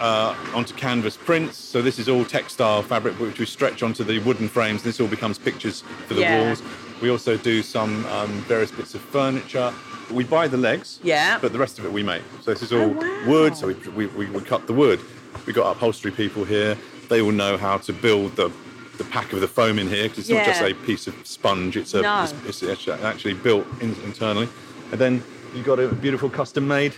uh, 0.00 0.34
onto 0.54 0.74
canvas 0.74 1.16
prints. 1.16 1.56
So 1.56 1.80
this 1.80 1.98
is 1.98 2.08
all 2.08 2.24
textile 2.24 2.82
fabric, 2.82 3.14
which 3.20 3.38
we 3.38 3.46
stretch 3.46 3.82
onto 3.82 4.02
the 4.02 4.18
wooden 4.20 4.48
frames. 4.48 4.82
This 4.82 5.00
all 5.00 5.06
becomes 5.06 5.38
pictures 5.38 5.82
for 6.08 6.14
the 6.14 6.22
Yeah. 6.22 6.46
walls. 6.48 6.62
We 7.02 7.10
also 7.10 7.36
do 7.36 7.62
some 7.64 8.06
um, 8.06 8.30
various 8.46 8.70
bits 8.70 8.94
of 8.94 9.00
furniture. 9.00 9.74
We 10.10 10.22
buy 10.22 10.46
the 10.46 10.56
legs, 10.56 11.00
Yeah. 11.02 11.38
but 11.40 11.52
the 11.52 11.58
rest 11.58 11.80
of 11.80 11.84
it 11.84 11.92
we 11.92 12.04
make. 12.04 12.22
So 12.42 12.52
this 12.52 12.62
is 12.62 12.72
all 12.72 12.82
Oh, 12.82 12.88
wow. 12.90 13.28
wood. 13.28 13.56
So 13.56 13.66
we, 13.66 13.74
we, 13.74 14.06
we, 14.06 14.26
we 14.26 14.40
cut 14.40 14.68
the 14.68 14.72
wood. 14.72 15.00
We 15.44 15.52
got 15.52 15.74
upholstery 15.76 16.12
people 16.12 16.44
here. 16.44 16.78
They 17.08 17.20
all 17.20 17.32
know 17.32 17.56
how 17.58 17.78
to 17.78 17.92
build 17.92 18.36
the 18.36 18.50
the 18.98 19.04
pack 19.04 19.32
of 19.32 19.40
the 19.40 19.48
foam 19.48 19.78
in 19.78 19.88
here 19.88 20.02
because 20.02 20.18
it's 20.18 20.28
not 20.28 20.44
just 20.44 20.60
a 20.60 20.74
piece 20.74 21.06
of 21.06 21.14
sponge. 21.26 21.78
It's 21.78 21.94
a 21.94 22.02
No. 22.02 22.28
it's, 22.46 22.62
it's 22.62 22.86
actually 22.86 23.32
built 23.34 23.66
in, 23.80 23.94
internally. 24.04 24.48
And 24.92 25.00
then 25.00 25.24
you 25.56 25.62
got 25.62 25.80
a 25.80 25.88
beautiful 25.88 26.28
custom 26.28 26.68
made. 26.68 26.92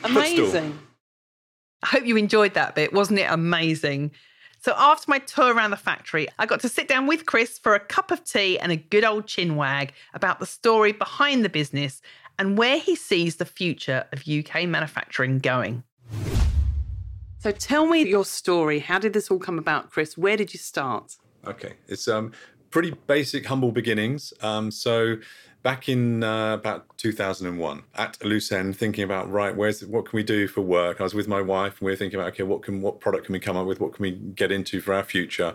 Footstool. 0.00 0.46
Amazing. 0.46 0.78
I 1.82 1.86
hope 1.88 2.06
you 2.06 2.16
enjoyed 2.16 2.54
that 2.54 2.74
bit. 2.74 2.94
Wasn't 2.94 3.18
it 3.20 3.30
amazing? 3.30 4.12
So, 4.62 4.74
after 4.76 5.10
my 5.10 5.20
tour 5.20 5.54
around 5.54 5.70
the 5.70 5.78
factory, 5.78 6.28
I 6.38 6.44
got 6.44 6.60
to 6.60 6.68
sit 6.68 6.86
down 6.86 7.06
with 7.06 7.24
Chris 7.24 7.58
for 7.58 7.74
a 7.74 7.80
cup 7.80 8.10
of 8.10 8.22
tea 8.24 8.58
and 8.58 8.70
a 8.70 8.76
good 8.76 9.04
old 9.04 9.26
chin 9.26 9.56
wag 9.56 9.94
about 10.12 10.38
the 10.38 10.44
story 10.44 10.92
behind 10.92 11.42
the 11.46 11.48
business 11.48 12.02
and 12.38 12.58
where 12.58 12.78
he 12.78 12.94
sees 12.94 13.36
the 13.36 13.46
future 13.46 14.04
of 14.12 14.28
UK 14.28 14.68
manufacturing 14.68 15.38
going. 15.38 15.82
So, 17.38 17.52
tell 17.52 17.86
me 17.86 18.06
your 18.06 18.26
story. 18.26 18.80
How 18.80 18.98
did 18.98 19.14
this 19.14 19.30
all 19.30 19.38
come 19.38 19.58
about, 19.58 19.90
Chris? 19.90 20.18
Where 20.18 20.36
did 20.36 20.52
you 20.52 20.58
start? 20.58 21.16
Okay, 21.46 21.72
it's 21.88 22.06
um 22.06 22.32
pretty 22.70 22.90
basic, 23.06 23.46
humble 23.46 23.72
beginnings. 23.72 24.32
Um, 24.42 24.70
so 24.70 25.16
back 25.62 25.88
in 25.88 26.24
uh, 26.24 26.54
about 26.54 26.86
2001 26.96 27.82
at 27.94 28.16
a 28.22 28.26
loose 28.26 28.50
end 28.50 28.76
thinking 28.76 29.04
about 29.04 29.30
right 29.30 29.54
where's 29.54 29.84
what 29.84 30.06
can 30.06 30.16
we 30.16 30.22
do 30.22 30.48
for 30.48 30.62
work? 30.62 31.00
I 31.00 31.04
was 31.04 31.14
with 31.14 31.28
my 31.28 31.40
wife 31.40 31.80
and 31.80 31.86
we 31.86 31.92
were 31.92 31.96
thinking 31.96 32.18
about 32.18 32.32
okay 32.32 32.42
what 32.42 32.62
can 32.62 32.80
what 32.80 33.00
product 33.00 33.26
can 33.26 33.32
we 33.32 33.40
come 33.40 33.56
up 33.56 33.66
with? 33.66 33.80
What 33.80 33.94
can 33.94 34.02
we 34.02 34.12
get 34.12 34.50
into 34.50 34.80
for 34.80 34.94
our 34.94 35.04
future 35.04 35.54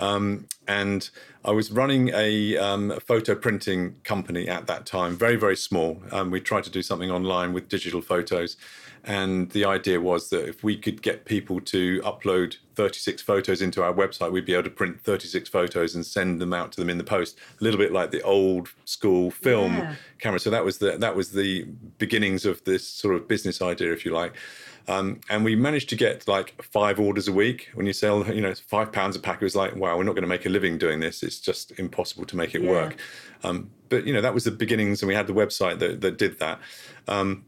um, 0.00 0.46
and 0.66 1.08
I 1.44 1.52
was 1.52 1.70
running 1.70 2.10
a, 2.14 2.56
um, 2.56 2.90
a, 2.90 3.00
photo 3.00 3.34
printing 3.34 3.96
company 4.04 4.48
at 4.48 4.66
that 4.66 4.86
time, 4.86 5.16
very, 5.16 5.36
very 5.36 5.56
small. 5.56 6.02
Um, 6.10 6.30
we 6.30 6.40
tried 6.40 6.64
to 6.64 6.70
do 6.70 6.82
something 6.82 7.10
online 7.10 7.52
with 7.52 7.68
digital 7.68 8.00
photos. 8.00 8.56
And 9.04 9.50
the 9.50 9.64
idea 9.64 10.00
was 10.00 10.28
that 10.28 10.46
if 10.46 10.62
we 10.62 10.76
could 10.76 11.00
get 11.00 11.24
people 11.24 11.60
to 11.62 12.00
upload 12.02 12.56
36 12.74 13.22
photos 13.22 13.62
into 13.62 13.82
our 13.82 13.94
website, 13.94 14.30
we'd 14.30 14.44
be 14.44 14.52
able 14.52 14.64
to 14.64 14.70
print 14.70 15.00
36 15.00 15.48
photos 15.48 15.94
and 15.94 16.04
send 16.04 16.40
them 16.40 16.52
out 16.52 16.72
to 16.72 16.80
them 16.80 16.90
in 16.90 16.98
the 16.98 17.04
post, 17.04 17.38
a 17.60 17.64
little 17.64 17.78
bit 17.78 17.92
like 17.92 18.10
the 18.10 18.22
old 18.22 18.68
school 18.84 19.30
film 19.30 19.76
yeah. 19.76 19.94
camera. 20.18 20.38
So 20.38 20.50
that 20.50 20.64
was 20.64 20.78
the 20.78 20.98
that 20.98 21.16
was 21.16 21.32
the 21.32 21.64
beginnings 21.98 22.44
of 22.44 22.62
this 22.64 22.86
sort 22.86 23.14
of 23.14 23.26
business 23.26 23.62
idea, 23.62 23.92
if 23.92 24.04
you 24.04 24.12
like. 24.12 24.34
Um, 24.88 25.20
and 25.28 25.44
we 25.44 25.54
managed 25.54 25.88
to 25.90 25.96
get 25.96 26.26
like 26.26 26.60
five 26.62 26.98
orders 26.98 27.28
a 27.28 27.32
week. 27.32 27.70
When 27.74 27.86
you 27.86 27.92
sell, 27.92 28.26
you 28.26 28.40
know, 28.40 28.54
five 28.54 28.92
pounds 28.92 29.16
a 29.16 29.20
pack, 29.20 29.40
it 29.40 29.44
was 29.44 29.56
like, 29.56 29.76
wow, 29.76 29.96
we're 29.96 30.04
not 30.04 30.12
going 30.12 30.22
to 30.22 30.28
make 30.28 30.46
a 30.46 30.48
living 30.48 30.78
doing 30.78 31.00
this. 31.00 31.22
It's 31.22 31.40
just 31.40 31.72
impossible 31.78 32.24
to 32.26 32.36
make 32.36 32.54
it 32.54 32.62
yeah. 32.62 32.70
work. 32.70 32.96
Um, 33.44 33.70
but 33.88 34.06
you 34.06 34.12
know, 34.12 34.20
that 34.20 34.34
was 34.34 34.44
the 34.44 34.50
beginnings, 34.50 35.02
and 35.02 35.08
we 35.08 35.14
had 35.14 35.26
the 35.26 35.32
website 35.32 35.78
that, 35.80 36.00
that 36.00 36.18
did 36.18 36.38
that. 36.40 36.60
Um, 37.08 37.44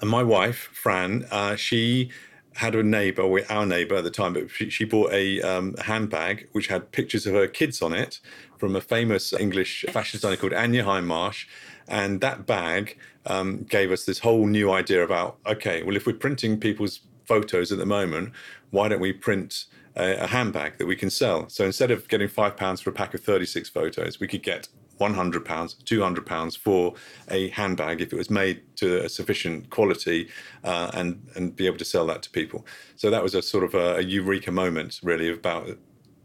and 0.00 0.08
my 0.08 0.22
wife, 0.22 0.70
Fran, 0.72 1.26
uh, 1.30 1.56
she 1.56 2.10
had 2.54 2.74
a 2.74 2.82
neighbor, 2.82 3.22
or 3.22 3.40
our 3.48 3.66
neighbor 3.66 3.94
at 3.96 4.04
the 4.04 4.10
time, 4.10 4.32
but 4.32 4.50
she, 4.50 4.70
she 4.70 4.84
bought 4.84 5.12
a 5.12 5.40
um, 5.40 5.74
handbag 5.76 6.48
which 6.52 6.66
had 6.66 6.90
pictures 6.92 7.26
of 7.26 7.34
her 7.34 7.46
kids 7.46 7.80
on 7.80 7.92
it 7.92 8.20
from 8.60 8.76
a 8.76 8.80
famous 8.80 9.32
English 9.32 9.86
fashion 9.90 10.18
designer 10.18 10.36
called 10.36 10.52
Anya 10.52 10.84
Hindmarch. 10.84 11.46
And 11.88 12.20
that 12.20 12.46
bag 12.46 12.98
um, 13.26 13.64
gave 13.64 13.90
us 13.90 14.04
this 14.04 14.20
whole 14.20 14.46
new 14.46 14.70
idea 14.70 15.02
about 15.02 15.38
okay, 15.46 15.82
well, 15.82 15.96
if 15.96 16.06
we're 16.06 16.12
printing 16.12 16.60
people's 16.60 17.00
photos 17.24 17.72
at 17.72 17.78
the 17.78 17.86
moment, 17.86 18.32
why 18.70 18.88
don't 18.88 19.00
we 19.00 19.12
print 19.12 19.64
a, 19.96 20.24
a 20.24 20.26
handbag 20.26 20.78
that 20.78 20.86
we 20.86 20.94
can 20.94 21.10
sell? 21.10 21.48
So 21.48 21.64
instead 21.64 21.90
of 21.90 22.06
getting 22.08 22.28
five 22.28 22.56
pounds 22.56 22.80
for 22.80 22.90
a 22.90 22.92
pack 22.92 23.14
of 23.14 23.22
36 23.22 23.68
photos, 23.70 24.20
we 24.20 24.28
could 24.28 24.42
get 24.42 24.68
100 24.98 25.44
pounds, 25.44 25.74
200 25.74 26.26
pounds 26.26 26.54
for 26.54 26.94
a 27.30 27.48
handbag 27.48 28.02
if 28.02 28.12
it 28.12 28.16
was 28.16 28.30
made 28.30 28.62
to 28.76 29.04
a 29.04 29.08
sufficient 29.08 29.70
quality 29.70 30.28
uh, 30.62 30.90
and 30.94 31.26
and 31.34 31.56
be 31.56 31.66
able 31.66 31.78
to 31.78 31.84
sell 31.84 32.06
that 32.06 32.22
to 32.22 32.30
people. 32.30 32.66
So 32.96 33.10
that 33.10 33.22
was 33.22 33.34
a 33.34 33.42
sort 33.42 33.64
of 33.64 33.74
a, 33.74 33.96
a 33.96 34.02
eureka 34.02 34.52
moment, 34.52 35.00
really, 35.02 35.32
about 35.32 35.78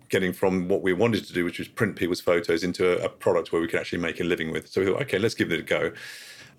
getting 0.09 0.33
from 0.33 0.67
what 0.67 0.81
we 0.81 0.93
wanted 0.93 1.25
to 1.25 1.33
do, 1.33 1.43
which 1.43 1.59
was 1.59 1.67
print 1.67 1.95
people's 1.95 2.21
photos, 2.21 2.63
into 2.63 2.99
a, 3.01 3.05
a, 3.05 3.09
product 3.09 3.51
where 3.51 3.61
we 3.61 3.67
could 3.67 3.79
actually 3.79 3.99
make 3.99 4.19
a 4.19 4.23
living 4.23 4.51
with. 4.51 4.67
So 4.67 4.81
we 4.81 4.87
thought, 4.87 5.01
okay, 5.03 5.19
let's 5.19 5.33
give 5.33 5.51
it 5.51 5.59
a 5.59 5.63
go. 5.63 5.91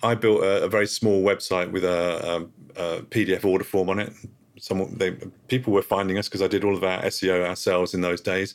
I 0.02 0.14
built 0.14 0.42
a, 0.42 0.64
a 0.64 0.68
very 0.68 0.86
small 0.86 1.22
website 1.22 1.70
with 1.70 1.84
a, 1.84 2.48
a, 2.76 3.02
PDF 3.02 3.44
order 3.44 3.64
form 3.64 3.88
on 3.88 3.98
it. 3.98 4.12
Some 4.58 4.94
they, 4.96 5.12
people 5.48 5.72
were 5.72 5.82
finding 5.82 6.18
us 6.18 6.28
because 6.28 6.42
I 6.42 6.48
did 6.48 6.64
all 6.64 6.76
of 6.76 6.82
our 6.82 7.02
SEO 7.02 7.46
ourselves 7.46 7.94
in 7.94 8.00
those 8.00 8.20
days, 8.20 8.54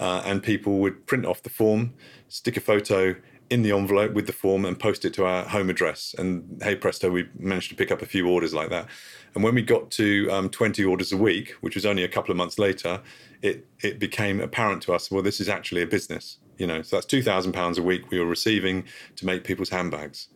uh, 0.00 0.22
and 0.24 0.42
people 0.42 0.78
would 0.78 1.06
print 1.06 1.24
off 1.24 1.42
the 1.42 1.50
form, 1.50 1.94
stick 2.28 2.56
a 2.56 2.60
photo 2.60 3.14
in 3.48 3.62
the 3.62 3.70
envelope 3.70 4.12
with 4.12 4.26
the 4.26 4.32
form, 4.32 4.64
and 4.64 4.78
post 4.78 5.04
it 5.04 5.14
to 5.14 5.24
our 5.24 5.44
home 5.44 5.70
address. 5.70 6.14
And 6.18 6.60
hey 6.62 6.74
presto, 6.74 7.10
we 7.10 7.28
managed 7.38 7.70
to 7.70 7.76
pick 7.76 7.90
up 7.90 8.02
a 8.02 8.06
few 8.06 8.28
orders 8.28 8.52
like 8.52 8.70
that. 8.70 8.88
And 9.36 9.44
when 9.44 9.54
we 9.54 9.62
got 9.62 9.90
to 9.92 10.28
um, 10.32 10.48
20 10.48 10.82
orders 10.84 11.12
a 11.12 11.16
week, 11.16 11.50
which 11.60 11.74
was 11.74 11.86
only 11.86 12.02
a 12.02 12.08
couple 12.08 12.30
of 12.32 12.36
months 12.36 12.58
later, 12.58 13.00
it 13.42 13.66
it 13.82 13.98
became 13.98 14.40
apparent 14.40 14.82
to 14.84 14.94
us. 14.94 15.10
Well, 15.10 15.22
this 15.22 15.40
is 15.40 15.48
actually 15.48 15.82
a 15.82 15.86
business. 15.86 16.38
You 16.56 16.66
know, 16.66 16.80
so 16.80 16.96
that's 16.96 17.06
two 17.06 17.22
thousand 17.22 17.52
pounds 17.52 17.76
a 17.76 17.82
week 17.82 18.10
we 18.10 18.18
were 18.18 18.26
receiving 18.26 18.84
to 19.16 19.26
make 19.26 19.44
people's 19.44 19.68
handbags 19.68 20.28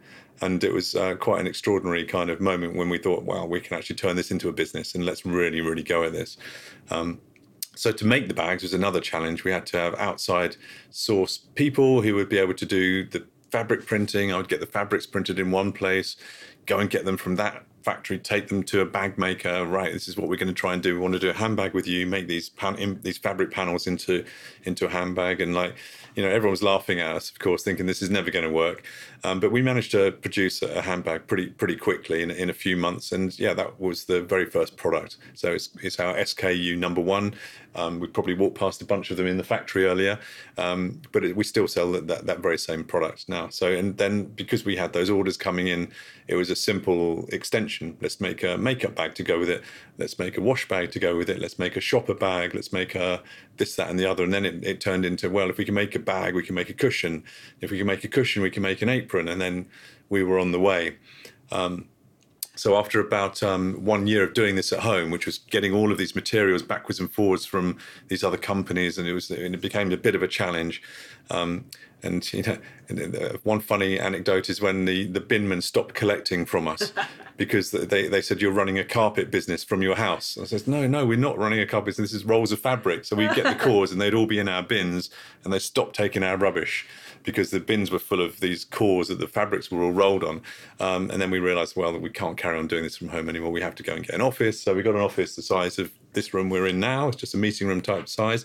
and 0.42 0.62
it 0.64 0.72
was 0.72 0.94
uh, 0.94 1.14
quite 1.16 1.40
an 1.40 1.46
extraordinary 1.46 2.04
kind 2.04 2.30
of 2.30 2.40
moment 2.40 2.76
when 2.76 2.88
we 2.88 2.98
thought, 2.98 3.24
wow, 3.24 3.44
we 3.44 3.60
can 3.60 3.76
actually 3.76 3.96
turn 3.96 4.16
this 4.16 4.30
into 4.30 4.48
a 4.48 4.52
business 4.52 4.94
and 4.94 5.04
let's 5.04 5.26
really, 5.26 5.60
really 5.60 5.82
go 5.82 6.02
at 6.02 6.12
this. 6.12 6.36
Um, 6.90 7.20
so 7.76 7.92
to 7.92 8.06
make 8.06 8.28
the 8.28 8.34
bags 8.34 8.62
was 8.62 8.74
another 8.74 9.00
challenge. 9.00 9.44
We 9.44 9.52
had 9.52 9.66
to 9.66 9.78
have 9.78 9.94
outside 9.94 10.56
source 10.90 11.38
people 11.54 12.02
who 12.02 12.14
would 12.14 12.28
be 12.28 12.38
able 12.38 12.54
to 12.54 12.66
do 12.66 13.04
the 13.04 13.26
fabric 13.50 13.86
printing. 13.86 14.32
I 14.32 14.36
would 14.36 14.48
get 14.48 14.60
the 14.60 14.66
fabrics 14.66 15.06
printed 15.06 15.38
in 15.38 15.50
one 15.50 15.72
place, 15.72 16.16
go 16.66 16.78
and 16.78 16.88
get 16.88 17.04
them 17.04 17.16
from 17.16 17.36
that 17.36 17.64
factory, 17.82 18.18
take 18.18 18.48
them 18.48 18.62
to 18.64 18.80
a 18.80 18.86
bag 18.86 19.18
maker. 19.18 19.64
Right, 19.64 19.92
this 19.92 20.08
is 20.08 20.16
what 20.16 20.28
we're 20.28 20.36
going 20.36 20.48
to 20.48 20.54
try 20.54 20.74
and 20.74 20.82
do. 20.82 20.94
We 20.94 21.00
want 21.00 21.14
to 21.14 21.20
do 21.20 21.30
a 21.30 21.34
handbag 21.34 21.74
with 21.74 21.86
you. 21.86 22.06
Make 22.06 22.28
these 22.28 22.48
pan- 22.48 23.00
these 23.02 23.18
fabric 23.18 23.50
panels 23.50 23.86
into 23.86 24.24
into 24.64 24.86
a 24.86 24.88
handbag, 24.88 25.40
and 25.40 25.54
like 25.54 25.74
you 26.14 26.22
know, 26.22 26.28
everyone 26.28 26.50
was 26.50 26.62
laughing 26.62 27.00
at 27.00 27.16
us, 27.16 27.30
of 27.30 27.38
course, 27.38 27.62
thinking 27.62 27.86
this 27.86 28.02
is 28.02 28.10
never 28.10 28.30
going 28.30 28.44
to 28.44 28.50
work. 28.50 28.84
Um, 29.22 29.38
but 29.38 29.52
we 29.52 29.62
managed 29.62 29.92
to 29.92 30.12
produce 30.12 30.62
a 30.62 30.82
handbag 30.82 31.26
pretty 31.26 31.46
pretty 31.46 31.76
quickly 31.76 32.22
in, 32.22 32.30
in 32.30 32.50
a 32.50 32.54
few 32.54 32.76
months, 32.76 33.12
and 33.12 33.38
yeah, 33.38 33.54
that 33.54 33.80
was 33.80 34.04
the 34.04 34.22
very 34.22 34.46
first 34.46 34.76
product. 34.76 35.16
So 35.34 35.52
it's 35.52 35.70
it's 35.82 36.00
our 36.00 36.14
SKU 36.14 36.76
number 36.78 37.00
one. 37.00 37.34
Um, 37.74 38.00
we 38.00 38.08
probably 38.08 38.34
walked 38.34 38.58
past 38.58 38.82
a 38.82 38.84
bunch 38.84 39.10
of 39.12 39.16
them 39.16 39.26
in 39.26 39.36
the 39.36 39.44
factory 39.44 39.84
earlier, 39.84 40.18
um, 40.58 41.00
but 41.12 41.24
it, 41.24 41.36
we 41.36 41.44
still 41.44 41.68
sell 41.68 41.92
that, 41.92 42.08
that, 42.08 42.26
that 42.26 42.40
very 42.40 42.58
same 42.58 42.82
product 42.82 43.28
now. 43.28 43.48
So 43.48 43.72
and 43.72 43.96
then 43.96 44.24
because 44.24 44.64
we 44.64 44.76
had 44.76 44.92
those 44.92 45.10
orders 45.10 45.36
coming 45.36 45.68
in, 45.68 45.92
it 46.26 46.34
was 46.34 46.50
a 46.50 46.56
simple 46.56 47.26
extension. 47.30 47.69
Let's 48.00 48.20
make 48.20 48.42
a 48.42 48.56
makeup 48.56 48.94
bag 48.94 49.14
to 49.16 49.22
go 49.22 49.38
with 49.38 49.50
it. 49.50 49.62
Let's 49.98 50.18
make 50.18 50.36
a 50.36 50.40
wash 50.40 50.66
bag 50.68 50.90
to 50.92 50.98
go 50.98 51.16
with 51.16 51.30
it. 51.30 51.38
Let's 51.40 51.58
make 51.58 51.76
a 51.76 51.80
shopper 51.80 52.14
bag. 52.14 52.54
Let's 52.54 52.72
make 52.72 52.94
a 52.94 53.22
this, 53.56 53.76
that, 53.76 53.90
and 53.90 53.98
the 53.98 54.10
other. 54.10 54.24
And 54.24 54.32
then 54.32 54.44
it, 54.44 54.64
it 54.64 54.80
turned 54.80 55.04
into 55.04 55.30
well, 55.30 55.50
if 55.50 55.58
we 55.58 55.64
can 55.64 55.74
make 55.74 55.94
a 55.94 55.98
bag, 55.98 56.34
we 56.34 56.42
can 56.42 56.54
make 56.54 56.70
a 56.70 56.74
cushion. 56.74 57.24
If 57.60 57.70
we 57.70 57.78
can 57.78 57.86
make 57.86 58.04
a 58.04 58.08
cushion, 58.08 58.42
we 58.42 58.50
can 58.50 58.62
make 58.62 58.82
an 58.82 58.88
apron. 58.88 59.28
And 59.28 59.40
then 59.40 59.66
we 60.08 60.22
were 60.22 60.38
on 60.38 60.52
the 60.52 60.60
way. 60.60 60.96
Um, 61.52 61.88
so 62.60 62.76
after 62.76 63.00
about 63.00 63.42
um, 63.42 63.86
one 63.86 64.06
year 64.06 64.22
of 64.22 64.34
doing 64.34 64.54
this 64.54 64.70
at 64.70 64.80
home, 64.80 65.10
which 65.10 65.24
was 65.24 65.38
getting 65.38 65.72
all 65.72 65.90
of 65.90 65.96
these 65.96 66.14
materials 66.14 66.62
backwards 66.62 67.00
and 67.00 67.10
forwards 67.10 67.46
from 67.46 67.78
these 68.08 68.22
other 68.22 68.36
companies, 68.36 68.98
and 68.98 69.08
it 69.08 69.14
was 69.14 69.30
and 69.30 69.54
it 69.54 69.62
became 69.62 69.90
a 69.92 69.96
bit 69.96 70.14
of 70.14 70.22
a 70.22 70.28
challenge. 70.28 70.82
Um, 71.30 71.64
and 72.02 72.30
you 72.34 72.42
know, 72.42 72.58
uh, 72.90 73.38
one 73.44 73.60
funny 73.60 73.98
anecdote 73.98 74.50
is 74.50 74.60
when 74.60 74.84
the 74.84 75.06
the 75.06 75.22
binman 75.22 75.62
stopped 75.62 75.94
collecting 75.94 76.44
from 76.44 76.68
us 76.68 76.92
because 77.38 77.70
they, 77.70 78.08
they 78.08 78.20
said 78.20 78.42
you're 78.42 78.52
running 78.52 78.78
a 78.78 78.84
carpet 78.84 79.30
business 79.30 79.64
from 79.64 79.80
your 79.80 79.96
house. 79.96 80.36
I 80.36 80.44
said 80.44 80.68
no, 80.68 80.86
no, 80.86 81.06
we're 81.06 81.16
not 81.16 81.38
running 81.38 81.60
a 81.60 81.66
carpet 81.66 81.86
business. 81.86 82.12
This 82.12 82.20
is 82.20 82.26
rolls 82.26 82.52
of 82.52 82.58
fabric. 82.58 83.06
So 83.06 83.16
we 83.16 83.26
get 83.28 83.44
the 83.44 83.54
cores, 83.64 83.90
and 83.90 83.98
they'd 83.98 84.12
all 84.12 84.26
be 84.26 84.38
in 84.38 84.48
our 84.48 84.62
bins, 84.62 85.08
and 85.44 85.52
they 85.52 85.60
stopped 85.60 85.96
taking 85.96 86.22
our 86.22 86.36
rubbish 86.36 86.86
because 87.22 87.50
the 87.50 87.60
bins 87.60 87.90
were 87.90 87.98
full 87.98 88.20
of 88.20 88.40
these 88.40 88.64
cores 88.64 89.08
that 89.08 89.18
the 89.18 89.28
fabrics 89.28 89.70
were 89.70 89.82
all 89.82 89.92
rolled 89.92 90.24
on. 90.24 90.42
Um, 90.78 91.10
and 91.10 91.20
then 91.20 91.30
we 91.30 91.38
realized, 91.38 91.76
well, 91.76 91.92
that 91.92 92.02
we 92.02 92.10
can't 92.10 92.36
carry 92.36 92.58
on 92.58 92.66
doing 92.66 92.82
this 92.82 92.96
from 92.96 93.08
home 93.08 93.28
anymore. 93.28 93.50
We 93.50 93.60
have 93.60 93.74
to 93.76 93.82
go 93.82 93.94
and 93.94 94.04
get 94.04 94.14
an 94.14 94.22
office. 94.22 94.60
So 94.60 94.74
we 94.74 94.82
got 94.82 94.94
an 94.94 95.00
office 95.00 95.36
the 95.36 95.42
size 95.42 95.78
of 95.78 95.92
this 96.12 96.32
room 96.34 96.50
we're 96.50 96.66
in 96.66 96.80
now. 96.80 97.08
It's 97.08 97.16
just 97.16 97.34
a 97.34 97.38
meeting 97.38 97.68
room 97.68 97.80
type 97.80 98.08
size. 98.08 98.44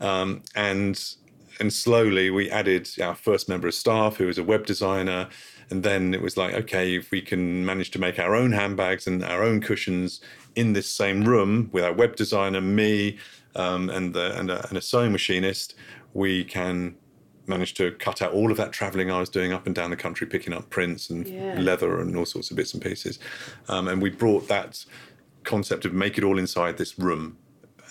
Um, 0.00 0.42
and 0.54 1.02
and 1.60 1.72
slowly 1.72 2.30
we 2.30 2.50
added 2.50 2.88
our 3.02 3.14
first 3.14 3.48
member 3.48 3.68
of 3.68 3.74
staff 3.74 4.16
who 4.16 4.26
was 4.26 4.38
a 4.38 4.44
web 4.44 4.64
designer 4.64 5.28
and 5.68 5.82
then 5.82 6.14
it 6.14 6.22
was 6.22 6.36
like 6.36 6.54
okay 6.54 6.96
if 6.96 7.10
we 7.10 7.20
can 7.20 7.64
manage 7.64 7.90
to 7.90 7.98
make 7.98 8.18
our 8.18 8.34
own 8.34 8.50
handbags 8.50 9.06
and 9.06 9.22
our 9.22 9.42
own 9.44 9.60
cushions 9.60 10.20
in 10.56 10.72
this 10.72 10.88
same 10.88 11.22
room 11.24 11.68
with 11.72 11.84
our 11.84 11.92
web 11.92 12.16
designer 12.16 12.60
me 12.60 13.18
um, 13.56 13.90
and, 13.90 14.14
the, 14.14 14.38
and, 14.38 14.50
a, 14.50 14.66
and 14.68 14.78
a 14.78 14.80
sewing 14.80 15.12
machinist 15.12 15.74
we 16.14 16.44
can 16.44 16.96
managed 17.50 17.76
to 17.76 17.90
cut 17.92 18.22
out 18.22 18.32
all 18.32 18.50
of 18.50 18.56
that 18.56 18.72
traveling 18.72 19.10
I 19.10 19.20
was 19.20 19.28
doing 19.28 19.52
up 19.52 19.66
and 19.66 19.74
down 19.74 19.90
the 19.90 19.96
country, 19.96 20.26
picking 20.26 20.54
up 20.54 20.70
prints 20.70 21.10
and 21.10 21.28
yeah. 21.28 21.60
leather 21.60 22.00
and 22.00 22.16
all 22.16 22.24
sorts 22.24 22.50
of 22.50 22.56
bits 22.56 22.72
and 22.72 22.82
pieces. 22.82 23.18
Um, 23.68 23.88
and 23.88 24.00
we 24.00 24.08
brought 24.08 24.48
that 24.48 24.86
concept 25.44 25.84
of 25.84 25.92
make 25.92 26.16
it 26.16 26.24
all 26.24 26.38
inside 26.38 26.78
this 26.78 26.98
room 26.98 27.36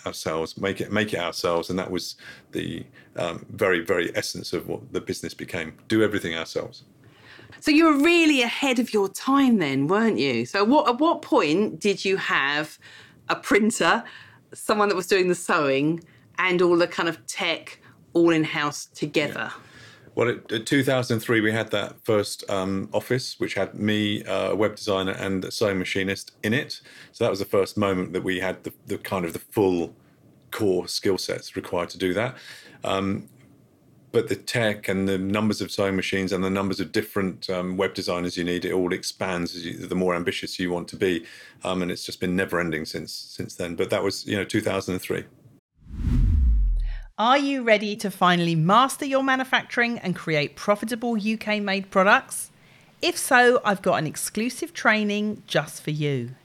ourselves, 0.05 0.57
make 0.57 0.81
it 0.81 0.91
make 0.91 1.13
it 1.13 1.19
ourselves, 1.19 1.69
and 1.69 1.77
that 1.77 1.91
was 1.91 2.15
the 2.53 2.85
um, 3.15 3.45
very 3.51 3.81
very 3.81 4.15
essence 4.15 4.53
of 4.53 4.67
what 4.67 4.93
the 4.93 5.01
business 5.01 5.33
became. 5.33 5.73
Do 5.87 6.01
everything 6.03 6.35
ourselves. 6.35 6.83
So 7.59 7.71
you 7.71 7.85
were 7.85 7.97
really 7.97 8.41
ahead 8.41 8.79
of 8.79 8.93
your 8.93 9.09
time 9.09 9.57
then, 9.57 9.87
weren't 9.87 10.17
you? 10.17 10.45
So 10.45 10.63
what 10.63 10.87
at 10.87 10.99
what 10.99 11.21
point 11.21 11.79
did 11.79 12.05
you 12.05 12.17
have 12.17 12.79
a 13.27 13.35
printer, 13.35 14.03
someone 14.53 14.89
that 14.89 14.95
was 14.95 15.07
doing 15.07 15.27
the 15.27 15.35
sewing, 15.35 16.03
and 16.37 16.61
all 16.61 16.77
the 16.77 16.87
kind 16.87 17.09
of 17.09 17.25
tech 17.27 17.78
all 18.13 18.31
in 18.31 18.43
house 18.43 18.85
together? 18.85 19.51
Yeah. 19.53 19.61
Well, 20.15 20.29
in 20.29 20.65
2003, 20.65 21.39
we 21.39 21.51
had 21.51 21.71
that 21.71 21.95
first 22.03 22.43
um, 22.49 22.89
office, 22.91 23.39
which 23.39 23.53
had 23.53 23.75
me, 23.75 24.23
uh, 24.25 24.51
a 24.51 24.55
web 24.55 24.75
designer, 24.75 25.13
and 25.13 25.45
a 25.45 25.51
sewing 25.51 25.79
machinist 25.79 26.31
in 26.43 26.53
it. 26.53 26.81
So 27.13 27.23
that 27.23 27.29
was 27.29 27.39
the 27.39 27.45
first 27.45 27.77
moment 27.77 28.13
that 28.13 28.23
we 28.23 28.39
had 28.39 28.63
the, 28.63 28.73
the 28.87 28.97
kind 28.97 29.23
of 29.23 29.33
the 29.33 29.39
full 29.39 29.95
core 30.51 30.87
skill 30.87 31.17
sets 31.17 31.55
required 31.55 31.89
to 31.91 31.97
do 31.97 32.13
that. 32.15 32.35
Um, 32.83 33.29
but 34.11 34.27
the 34.27 34.35
tech 34.35 34.87
and 34.87 35.07
the 35.07 35.17
numbers 35.17 35.61
of 35.61 35.71
sewing 35.71 35.95
machines 35.95 36.31
and 36.31 36.43
the 36.43 36.49
numbers 36.49 36.79
of 36.79 36.91
different 36.91 37.49
um, 37.49 37.77
web 37.77 37.93
designers 37.93 38.35
you 38.35 38.43
need, 38.43 38.65
it 38.65 38.73
all 38.73 38.91
expands 38.91 39.65
you, 39.65 39.77
the 39.77 39.95
more 39.95 40.15
ambitious 40.15 40.59
you 40.59 40.71
want 40.71 40.87
to 40.87 40.95
be, 40.95 41.25
um, 41.63 41.81
and 41.81 41.91
it's 41.91 42.03
just 42.03 42.19
been 42.19 42.35
never 42.35 42.59
ending 42.59 42.85
since 42.85 43.13
since 43.13 43.55
then. 43.55 43.75
But 43.75 43.89
that 43.91 44.03
was 44.03 44.25
you 44.25 44.35
know 44.35 44.43
2003. 44.43 45.25
Are 47.19 47.37
you 47.37 47.63
ready 47.63 47.97
to 47.97 48.09
finally 48.09 48.55
master 48.55 49.03
your 49.03 49.23
manufacturing 49.23 49.99
and 49.99 50.15
create 50.15 50.55
profitable 50.55 51.17
UK 51.21 51.61
made 51.61 51.91
products? 51.91 52.49
If 53.01 53.17
so, 53.17 53.59
I've 53.65 53.81
got 53.81 53.95
an 53.95 54.07
exclusive 54.07 54.73
training 54.73 55.43
just 55.45 55.83
for 55.83 55.91
you. 55.91 56.35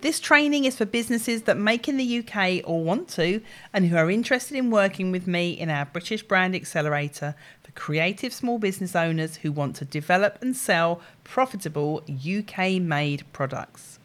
This 0.00 0.18
training 0.18 0.64
is 0.64 0.78
for 0.78 0.86
businesses 0.86 1.42
that 1.42 1.58
make 1.58 1.86
in 1.86 1.98
the 1.98 2.20
UK 2.20 2.62
or 2.64 2.82
want 2.82 3.08
to, 3.08 3.42
and 3.74 3.88
who 3.88 3.96
are 3.98 4.10
interested 4.10 4.56
in 4.56 4.70
working 4.70 5.12
with 5.12 5.26
me 5.26 5.50
in 5.50 5.68
our 5.68 5.84
British 5.84 6.22
Brand 6.22 6.54
Accelerator 6.54 7.34
for 7.62 7.72
creative 7.72 8.32
small 8.32 8.58
business 8.58 8.96
owners 8.96 9.36
who 9.36 9.52
want 9.52 9.76
to 9.76 9.84
develop 9.84 10.38
and 10.40 10.56
sell 10.56 11.02
profitable 11.24 12.02
UK 12.08 12.80
made 12.80 13.30
products. 13.34 13.98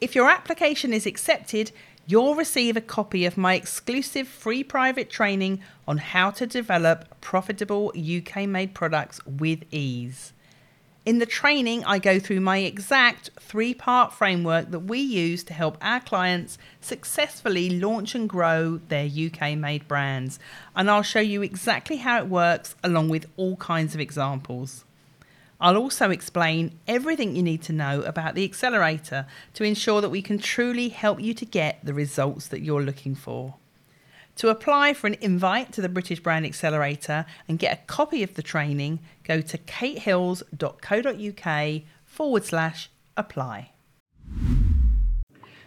If 0.00 0.14
your 0.14 0.30
application 0.30 0.92
is 0.92 1.04
accepted, 1.04 1.72
you'll 2.06 2.34
receive 2.34 2.76
a 2.76 2.80
copy 2.80 3.26
of 3.26 3.36
my 3.36 3.54
exclusive 3.54 4.28
free 4.28 4.62
private 4.62 5.10
training 5.10 5.60
on 5.86 5.98
how 5.98 6.30
to 6.30 6.46
develop 6.46 7.20
profitable 7.20 7.92
UK 7.96 8.48
made 8.48 8.74
products 8.74 9.20
with 9.26 9.64
ease. 9.70 10.32
In 11.04 11.18
the 11.18 11.26
training, 11.26 11.84
I 11.84 12.00
go 12.00 12.18
through 12.18 12.40
my 12.40 12.58
exact 12.58 13.30
three 13.38 13.74
part 13.74 14.12
framework 14.12 14.72
that 14.72 14.80
we 14.80 14.98
use 14.98 15.44
to 15.44 15.54
help 15.54 15.78
our 15.80 16.00
clients 16.00 16.58
successfully 16.80 17.78
launch 17.78 18.16
and 18.16 18.28
grow 18.28 18.80
their 18.88 19.06
UK 19.06 19.56
made 19.56 19.86
brands. 19.86 20.40
And 20.74 20.90
I'll 20.90 21.02
show 21.02 21.20
you 21.20 21.42
exactly 21.42 21.98
how 21.98 22.18
it 22.18 22.26
works 22.26 22.74
along 22.82 23.08
with 23.08 23.26
all 23.36 23.54
kinds 23.56 23.94
of 23.94 24.00
examples. 24.00 24.84
I'll 25.60 25.76
also 25.76 26.10
explain 26.10 26.78
everything 26.86 27.34
you 27.34 27.42
need 27.42 27.62
to 27.62 27.72
know 27.72 28.02
about 28.02 28.34
the 28.34 28.44
accelerator 28.44 29.26
to 29.54 29.64
ensure 29.64 30.00
that 30.00 30.10
we 30.10 30.22
can 30.22 30.38
truly 30.38 30.90
help 30.90 31.20
you 31.20 31.34
to 31.34 31.46
get 31.46 31.80
the 31.82 31.94
results 31.94 32.48
that 32.48 32.60
you're 32.60 32.82
looking 32.82 33.14
for. 33.14 33.54
To 34.36 34.50
apply 34.50 34.92
for 34.92 35.06
an 35.06 35.16
invite 35.22 35.72
to 35.72 35.80
the 35.80 35.88
British 35.88 36.20
Brand 36.20 36.44
Accelerator 36.44 37.24
and 37.48 37.58
get 37.58 37.72
a 37.72 37.80
copy 37.86 38.22
of 38.22 38.34
the 38.34 38.42
training, 38.42 38.98
go 39.24 39.40
to 39.40 39.56
katehills.co.uk 39.56 41.82
forward 42.04 42.44
slash 42.44 42.90
apply. 43.16 43.70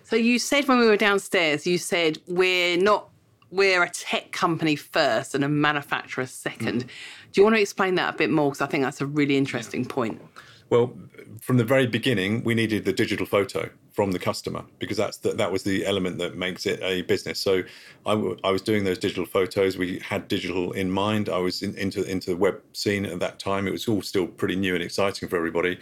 So 0.04 0.16
you 0.16 0.38
said 0.38 0.68
when 0.68 0.78
we 0.78 0.86
were 0.86 0.98
downstairs, 0.98 1.66
you 1.66 1.80
said 1.80 2.20
we're 2.28 2.78
not 2.78 3.10
we're 3.52 3.84
a 3.84 3.90
tech 3.90 4.32
company 4.32 4.76
first 4.76 5.34
and 5.34 5.44
a 5.44 5.50
manufacturer 5.50 6.26
2nd 6.26 6.84
mm. 6.84 6.88
Do 7.32 7.42
you 7.42 7.44
want 7.44 7.56
to 7.56 7.62
explain 7.62 7.96
that 7.96 8.16
a 8.16 8.18
bit 8.18 8.30
more? 8.30 8.50
Because 8.50 8.62
I 8.62 8.68
think 8.68 8.84
that's 8.84 9.02
a 9.02 9.06
really 9.06 9.38
interesting 9.38 9.86
point. 9.86 10.22
Well, 10.70 10.94
from 11.42 11.58
the 11.58 11.64
very 11.64 11.88
beginning, 11.88 12.44
we 12.44 12.54
needed 12.54 12.86
the 12.86 12.94
digital 12.94 13.26
photo 13.26 13.70
from 13.92 14.12
the 14.12 14.20
customer 14.20 14.64
because 14.78 14.98
that's 14.98 15.18
the, 15.18 15.34
that 15.34 15.52
was 15.52 15.64
the 15.64 15.86
element 15.86 16.20
that 16.20 16.36
makes 16.36 16.66
it 16.66 16.80
a 16.82 17.02
business. 17.04 17.40
So 17.40 17.64
I, 18.06 18.12
w- 18.12 18.38
I 18.44 18.52
was 18.52 18.62
doing 18.62 18.84
those 18.84 19.00
digital 19.00 19.26
photos. 19.26 19.78
We 19.78 20.00
had 20.00 20.28
digital 20.28 20.72
in 20.74 20.92
mind. 20.92 21.28
I 21.28 21.40
was 21.40 21.64
in, 21.64 21.76
into 21.76 22.04
into 22.04 22.32
the 22.32 22.38
web 22.38 22.62
scene 22.74 23.06
at 23.06 23.20
that 23.20 23.40
time. 23.40 23.68
It 23.68 23.72
was 23.72 23.88
all 23.88 24.02
still 24.02 24.28
pretty 24.28 24.56
new 24.56 24.76
and 24.76 24.84
exciting 24.84 25.28
for 25.28 25.38
everybody. 25.38 25.80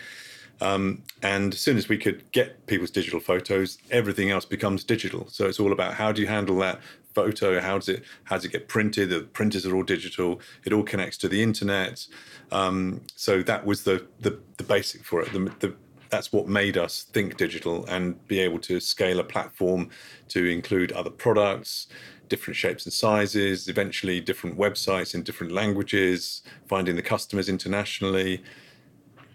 Um, 0.60 1.04
and 1.22 1.54
as 1.54 1.60
soon 1.60 1.78
as 1.78 1.88
we 1.88 1.98
could 1.98 2.32
get 2.32 2.66
people's 2.68 2.92
digital 2.92 3.20
photos, 3.20 3.78
everything 3.92 4.32
else 4.32 4.46
becomes 4.46 4.84
digital. 4.84 5.28
So 5.28 5.46
it's 5.46 5.60
all 5.60 5.72
about 5.72 5.94
how 5.96 6.12
do 6.12 6.22
you 6.22 6.28
handle 6.28 6.58
that 6.60 6.80
photo? 7.14 7.60
How 7.60 7.78
does 7.78 7.90
it 7.90 8.04
how 8.26 8.36
does 8.38 8.46
it 8.46 8.52
get 8.52 8.68
printed? 8.68 9.10
The 9.10 9.22
printers 9.22 9.66
are 9.66 9.76
all 9.76 9.84
digital. 9.84 10.40
It 10.66 10.74
all 10.74 10.84
connects 10.84 11.18
to 11.20 11.28
the 11.28 11.42
internet. 11.42 12.08
Um, 12.52 13.02
so 13.16 13.44
that 13.44 13.66
was 13.66 13.84
the, 13.84 14.06
the, 14.20 14.40
the 14.58 14.64
basic 14.64 15.04
for 15.04 15.22
it. 15.22 15.32
The, 15.34 15.52
the, 15.60 15.74
that's 16.10 16.32
what 16.32 16.48
made 16.48 16.78
us 16.78 17.04
think 17.12 17.38
digital 17.38 17.86
and 17.88 18.26
be 18.28 18.40
able 18.40 18.60
to 18.60 18.80
scale 18.80 19.20
a 19.20 19.24
platform 19.24 19.90
to 20.30 20.46
include 20.46 20.92
other 20.94 21.10
products, 21.10 21.88
different 22.30 22.56
shapes 22.56 22.86
and 22.86 22.94
sizes, 22.94 23.68
eventually 23.68 24.22
different 24.22 24.58
websites 24.58 25.14
in 25.14 25.24
different 25.24 25.52
languages, 25.52 26.44
finding 26.68 26.96
the 26.96 27.02
customers 27.02 27.50
internationally, 27.50 28.42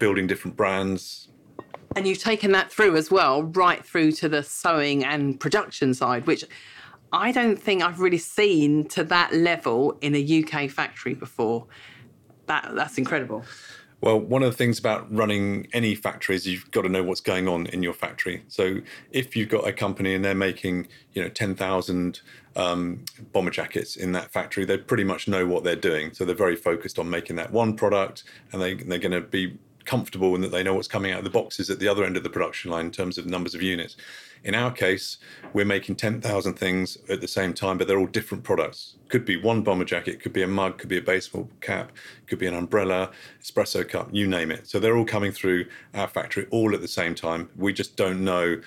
building 0.03 0.27
different 0.27 0.57
brands. 0.57 1.29
And 1.95 2.05
you've 2.05 2.19
taken 2.19 2.51
that 2.51 2.69
through 2.69 2.97
as 2.97 3.09
well, 3.09 3.43
right 3.43 3.85
through 3.85 4.11
to 4.13 4.27
the 4.27 4.43
sewing 4.43 5.05
and 5.05 5.39
production 5.39 5.93
side, 5.93 6.27
which 6.27 6.43
I 7.13 7.31
don't 7.31 7.55
think 7.55 7.81
I've 7.81 8.01
really 8.01 8.17
seen 8.17 8.85
to 8.89 9.05
that 9.05 9.33
level 9.33 9.97
in 10.01 10.13
a 10.13 10.43
UK 10.43 10.69
factory 10.69 11.13
before. 11.13 11.67
That 12.47 12.71
that's 12.75 12.97
incredible. 12.97 13.45
Well, 14.01 14.19
one 14.19 14.43
of 14.43 14.51
the 14.51 14.57
things 14.57 14.77
about 14.77 15.09
running 15.09 15.67
any 15.71 15.95
factory 15.95 16.35
is 16.35 16.45
you've 16.45 16.69
got 16.71 16.81
to 16.81 16.89
know 16.89 17.03
what's 17.03 17.21
going 17.21 17.47
on 17.47 17.67
in 17.67 17.81
your 17.81 17.93
factory. 17.93 18.43
So 18.49 18.81
if 19.11 19.33
you've 19.33 19.47
got 19.47 19.65
a 19.65 19.71
company 19.71 20.13
and 20.13 20.25
they're 20.25 20.35
making, 20.35 20.89
you 21.13 21.23
know, 21.23 21.29
10,000 21.29 22.19
um, 22.57 23.05
bomber 23.31 23.51
jackets 23.51 23.95
in 23.95 24.11
that 24.11 24.33
factory, 24.33 24.65
they 24.65 24.77
pretty 24.77 25.05
much 25.05 25.29
know 25.29 25.45
what 25.45 25.63
they're 25.63 25.77
doing. 25.77 26.13
So 26.13 26.25
they're 26.25 26.35
very 26.35 26.57
focused 26.57 26.99
on 26.99 27.09
making 27.09 27.37
that 27.37 27.53
one 27.53 27.77
product 27.77 28.25
and 28.51 28.61
they, 28.61 28.73
they're 28.73 28.99
going 28.99 29.13
to 29.13 29.21
be 29.21 29.57
comfortable 29.85 30.35
and 30.35 30.43
that 30.43 30.51
they 30.51 30.63
know 30.63 30.73
what's 30.73 30.87
coming 30.87 31.11
out 31.11 31.19
of 31.19 31.23
the 31.23 31.29
boxes 31.29 31.69
at 31.69 31.79
the 31.79 31.87
other 31.87 32.03
end 32.03 32.17
of 32.17 32.23
the 32.23 32.29
production 32.29 32.71
line 32.71 32.85
in 32.85 32.91
terms 32.91 33.17
of 33.17 33.25
numbers 33.25 33.55
of 33.55 33.61
units. 33.61 33.95
In 34.43 34.55
our 34.55 34.71
case, 34.71 35.17
we're 35.53 35.65
making 35.65 35.95
10,000 35.95 36.53
things 36.53 36.97
at 37.09 37.21
the 37.21 37.27
same 37.27 37.53
time, 37.53 37.77
but 37.77 37.87
they're 37.87 37.99
all 37.99 38.07
different 38.07 38.43
products. 38.43 38.95
Could 39.07 39.23
be 39.23 39.41
one 39.41 39.61
bomber 39.61 39.85
jacket, 39.85 40.21
could 40.21 40.33
be 40.33 40.43
a 40.43 40.47
mug, 40.47 40.77
could 40.77 40.89
be 40.89 40.97
a 40.97 41.01
baseball 41.01 41.49
cap, 41.61 41.91
could 42.27 42.39
be 42.39 42.47
an 42.47 42.53
umbrella, 42.53 43.11
espresso 43.41 43.87
cup, 43.87 44.09
you 44.11 44.27
name 44.27 44.51
it. 44.51 44.67
So 44.67 44.79
they're 44.79 44.97
all 44.97 45.05
coming 45.05 45.31
through 45.31 45.67
our 45.93 46.07
factory 46.07 46.47
all 46.51 46.73
at 46.73 46.81
the 46.81 46.87
same 46.87 47.15
time. 47.15 47.49
We 47.55 47.71
just 47.71 47.95
don't 47.95 48.23
know 48.23 48.61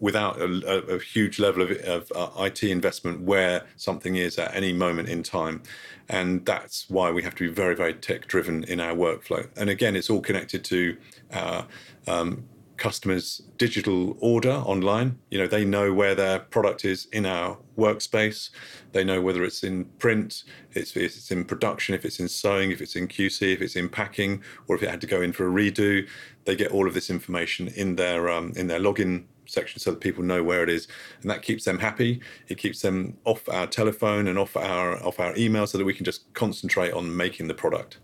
without 0.00 0.40
a, 0.40 0.94
a, 0.94 0.98
huge 0.98 1.38
level 1.38 1.62
of, 1.62 1.70
of 1.70 2.12
uh, 2.14 2.44
IT 2.44 2.62
investment 2.62 3.20
where 3.20 3.64
something 3.76 4.16
is 4.16 4.38
at 4.38 4.54
any 4.54 4.72
moment 4.72 5.08
in 5.08 5.22
time. 5.22 5.62
And 6.08 6.44
that's 6.46 6.88
why 6.88 7.10
we 7.10 7.22
have 7.22 7.34
to 7.36 7.48
be 7.48 7.52
very, 7.52 7.74
very 7.74 7.94
tech 7.94 8.26
driven 8.26 8.64
in 8.64 8.80
our 8.80 8.94
workflow. 8.94 9.48
And 9.56 9.68
again, 9.68 9.96
it's 9.96 10.08
all 10.08 10.20
connected 10.20 10.64
to 10.64 10.96
our 11.32 11.66
um, 12.06 12.44
customers' 12.78 13.42
digital 13.58 14.16
order 14.20 14.52
online. 14.52 15.18
You 15.30 15.38
know, 15.38 15.46
they 15.46 15.64
know 15.64 15.92
where 15.92 16.14
their 16.14 16.38
product 16.38 16.84
is 16.84 17.06
in 17.12 17.26
our 17.26 17.58
workspace. 17.76 18.50
They 18.92 19.04
know 19.04 19.20
whether 19.20 19.44
it's 19.44 19.62
in 19.62 19.84
print, 19.98 20.44
it's, 20.72 20.96
if 20.96 21.16
it's 21.16 21.30
in 21.30 21.44
production, 21.44 21.94
if 21.94 22.04
it's 22.04 22.20
in 22.20 22.28
sewing, 22.28 22.70
if 22.70 22.80
it's 22.80 22.96
in 22.96 23.08
QC, 23.08 23.52
if 23.52 23.60
it's 23.60 23.76
in 23.76 23.88
packing, 23.88 24.42
or 24.66 24.76
if 24.76 24.82
it 24.82 24.88
had 24.88 25.00
to 25.02 25.06
go 25.06 25.20
in 25.20 25.32
for 25.32 25.46
a 25.46 25.50
redo. 25.50 26.08
They 26.44 26.56
get 26.56 26.70
all 26.70 26.86
of 26.86 26.94
this 26.94 27.10
information 27.10 27.68
in 27.68 27.96
their 27.96 28.30
um, 28.30 28.52
in 28.56 28.68
their 28.68 28.80
login 28.80 29.24
section 29.50 29.80
so 29.80 29.90
that 29.90 30.00
people 30.00 30.22
know 30.22 30.42
where 30.42 30.62
it 30.62 30.68
is 30.68 30.88
and 31.22 31.30
that 31.30 31.42
keeps 31.42 31.64
them 31.64 31.78
happy 31.78 32.20
it 32.48 32.56
keeps 32.58 32.82
them 32.82 33.16
off 33.24 33.48
our 33.48 33.66
telephone 33.66 34.28
and 34.28 34.38
off 34.38 34.56
our 34.56 35.02
off 35.04 35.18
our 35.20 35.36
email 35.36 35.66
so 35.66 35.78
that 35.78 35.84
we 35.84 35.94
can 35.94 36.04
just 36.04 36.32
concentrate 36.34 36.92
on 36.92 37.16
making 37.16 37.48
the 37.48 37.54
product 37.54 37.98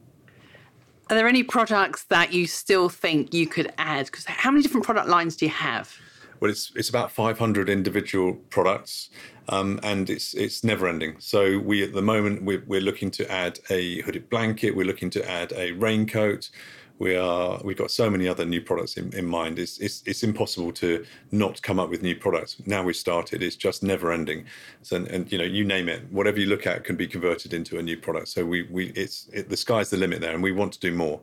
are 1.11 1.16
there 1.16 1.28
any 1.28 1.42
products 1.42 2.04
that 2.04 2.33
you 2.33 2.46
still 2.46 2.88
think 2.88 3.35
you 3.35 3.46
could 3.46 3.72
add? 3.76 4.07
Because 4.07 4.24
how 4.24 4.50
many 4.50 4.62
different 4.62 4.87
product 4.87 5.09
lines 5.09 5.37
do 5.37 5.44
you 5.44 5.50
have? 5.50 5.94
Well, 6.40 6.50
it's 6.50 6.72
it's 6.74 6.88
about 6.88 7.12
500 7.12 7.68
individual 7.68 8.35
products, 8.50 9.11
um, 9.48 9.80
and 9.83 10.09
it's 10.09 10.35
it's 10.35 10.64
never 10.64 10.88
ending. 10.88 11.16
So 11.18 11.59
we 11.59 11.83
at 11.83 11.92
the 11.92 12.02
moment 12.02 12.42
we're, 12.42 12.64
we're 12.66 12.80
looking 12.80 13.11
to 13.12 13.30
add 13.30 13.61
a 13.70 14.00
hooded 14.02 14.30
blanket. 14.30 14.74
We're 14.74 14.87
looking 14.87 15.11
to 15.11 15.30
add 15.30 15.52
a 15.52 15.72
raincoat 15.72 16.50
we 16.98 17.16
are 17.16 17.61
we've 17.64 17.76
got 17.76 17.90
so 17.90 18.09
many 18.09 18.28
other 18.28 18.44
new 18.44 18.61
products 18.61 18.96
in, 18.96 19.12
in 19.14 19.26
mind. 19.26 19.59
It's, 19.59 19.78
it's 19.78 20.02
it's 20.07 20.22
impossible 20.22 20.72
to 20.72 21.04
not 21.33 21.61
come 21.62 21.80
up 21.80 21.90
with 21.90 22.02
new 22.02 22.14
products. 22.14 22.57
Now 22.66 22.83
we've 22.83 22.96
started 22.96 23.42
it's 23.42 23.57
just 23.57 23.83
never 23.83 24.12
ending. 24.12 24.44
So 24.83 24.96
and, 24.96 25.09
and 25.09 25.33
you 25.33 25.38
know 25.38 25.44
you 25.44 25.64
name 25.64 25.88
it 25.88 26.11
whatever 26.12 26.38
you 26.38 26.46
look 26.46 26.66
at 26.66 26.85
can 26.85 26.96
be 26.96 27.07
converted 27.07 27.52
into 27.52 27.78
a 27.78 27.83
new 27.83 27.96
product. 27.96 28.28
So 28.28 28.44
we 28.44 28.62
we 28.70 28.87
it's 28.90 29.28
it, 29.33 29.48
the 29.48 29.57
sky's 29.57 29.90
the 29.90 29.96
limit 29.96 30.20
there 30.20 30.35
and 30.35 30.42
we 30.42 30.52
want 30.52 30.72
to 30.74 30.80
do 30.80 30.92
more 30.92 31.20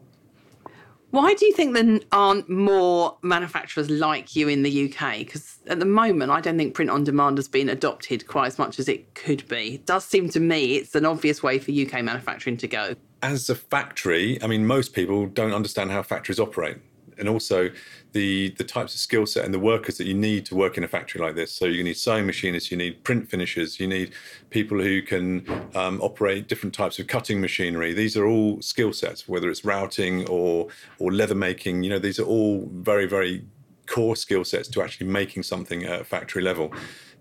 why 1.11 1.33
do 1.33 1.45
you 1.45 1.53
think 1.53 1.73
there 1.73 1.99
aren't 2.11 2.49
more 2.49 3.17
manufacturers 3.21 3.89
like 3.89 4.35
you 4.35 4.47
in 4.47 4.63
the 4.63 4.85
UK? 4.85 5.19
Because 5.19 5.59
at 5.67 5.79
the 5.79 5.85
moment, 5.85 6.31
I 6.31 6.41
don't 6.41 6.57
think 6.57 6.73
print 6.73 6.89
on 6.89 7.03
demand 7.03 7.37
has 7.37 7.47
been 7.47 7.69
adopted 7.69 8.27
quite 8.27 8.47
as 8.47 8.57
much 8.57 8.79
as 8.79 8.89
it 8.89 9.13
could 9.13 9.47
be. 9.47 9.75
It 9.75 9.85
does 9.85 10.05
seem 10.05 10.29
to 10.29 10.39
me 10.39 10.75
it's 10.75 10.95
an 10.95 11.05
obvious 11.05 11.43
way 11.43 11.59
for 11.59 11.71
UK 11.71 12.03
manufacturing 12.03 12.57
to 12.57 12.67
go 12.67 12.95
as 13.23 13.49
a 13.49 13.55
factory, 13.55 14.41
I 14.41 14.47
mean, 14.47 14.65
most 14.65 14.93
people 14.93 15.27
don't 15.27 15.53
understand 15.53 15.91
how 15.91 16.01
factories 16.01 16.39
operate. 16.39 16.77
And 17.17 17.29
also 17.29 17.69
the 18.13 18.49
the 18.57 18.63
types 18.63 18.93
of 18.93 18.99
skill 18.99 19.25
set 19.25 19.45
and 19.45 19.53
the 19.53 19.59
workers 19.59 19.97
that 19.97 20.05
you 20.05 20.13
need 20.13 20.45
to 20.47 20.55
work 20.55 20.77
in 20.77 20.83
a 20.83 20.87
factory 20.87 21.21
like 21.21 21.35
this. 21.35 21.51
So 21.51 21.65
you 21.65 21.83
need 21.83 21.97
sewing 21.97 22.25
machinists, 22.25 22.71
you 22.71 22.77
need 22.77 23.03
print 23.03 23.29
finishers, 23.29 23.79
you 23.79 23.87
need 23.87 24.13
people 24.49 24.79
who 24.79 25.01
can 25.01 25.45
um, 25.75 26.01
operate 26.01 26.47
different 26.47 26.75
types 26.75 26.99
of 26.99 27.07
cutting 27.07 27.39
machinery. 27.39 27.93
These 27.93 28.17
are 28.17 28.25
all 28.25 28.61
skill 28.61 28.93
sets, 28.93 29.27
whether 29.27 29.49
it's 29.49 29.63
routing 29.63 30.27
or 30.27 30.67
or 30.99 31.11
leather 31.11 31.35
making. 31.35 31.83
You 31.83 31.91
know, 31.91 31.99
these 31.99 32.19
are 32.19 32.25
all 32.25 32.69
very 32.73 33.05
very 33.05 33.45
core 33.87 34.15
skill 34.15 34.43
sets 34.43 34.67
to 34.69 34.81
actually 34.81 35.07
making 35.07 35.43
something 35.43 35.83
at 35.83 36.05
factory 36.05 36.41
level. 36.41 36.73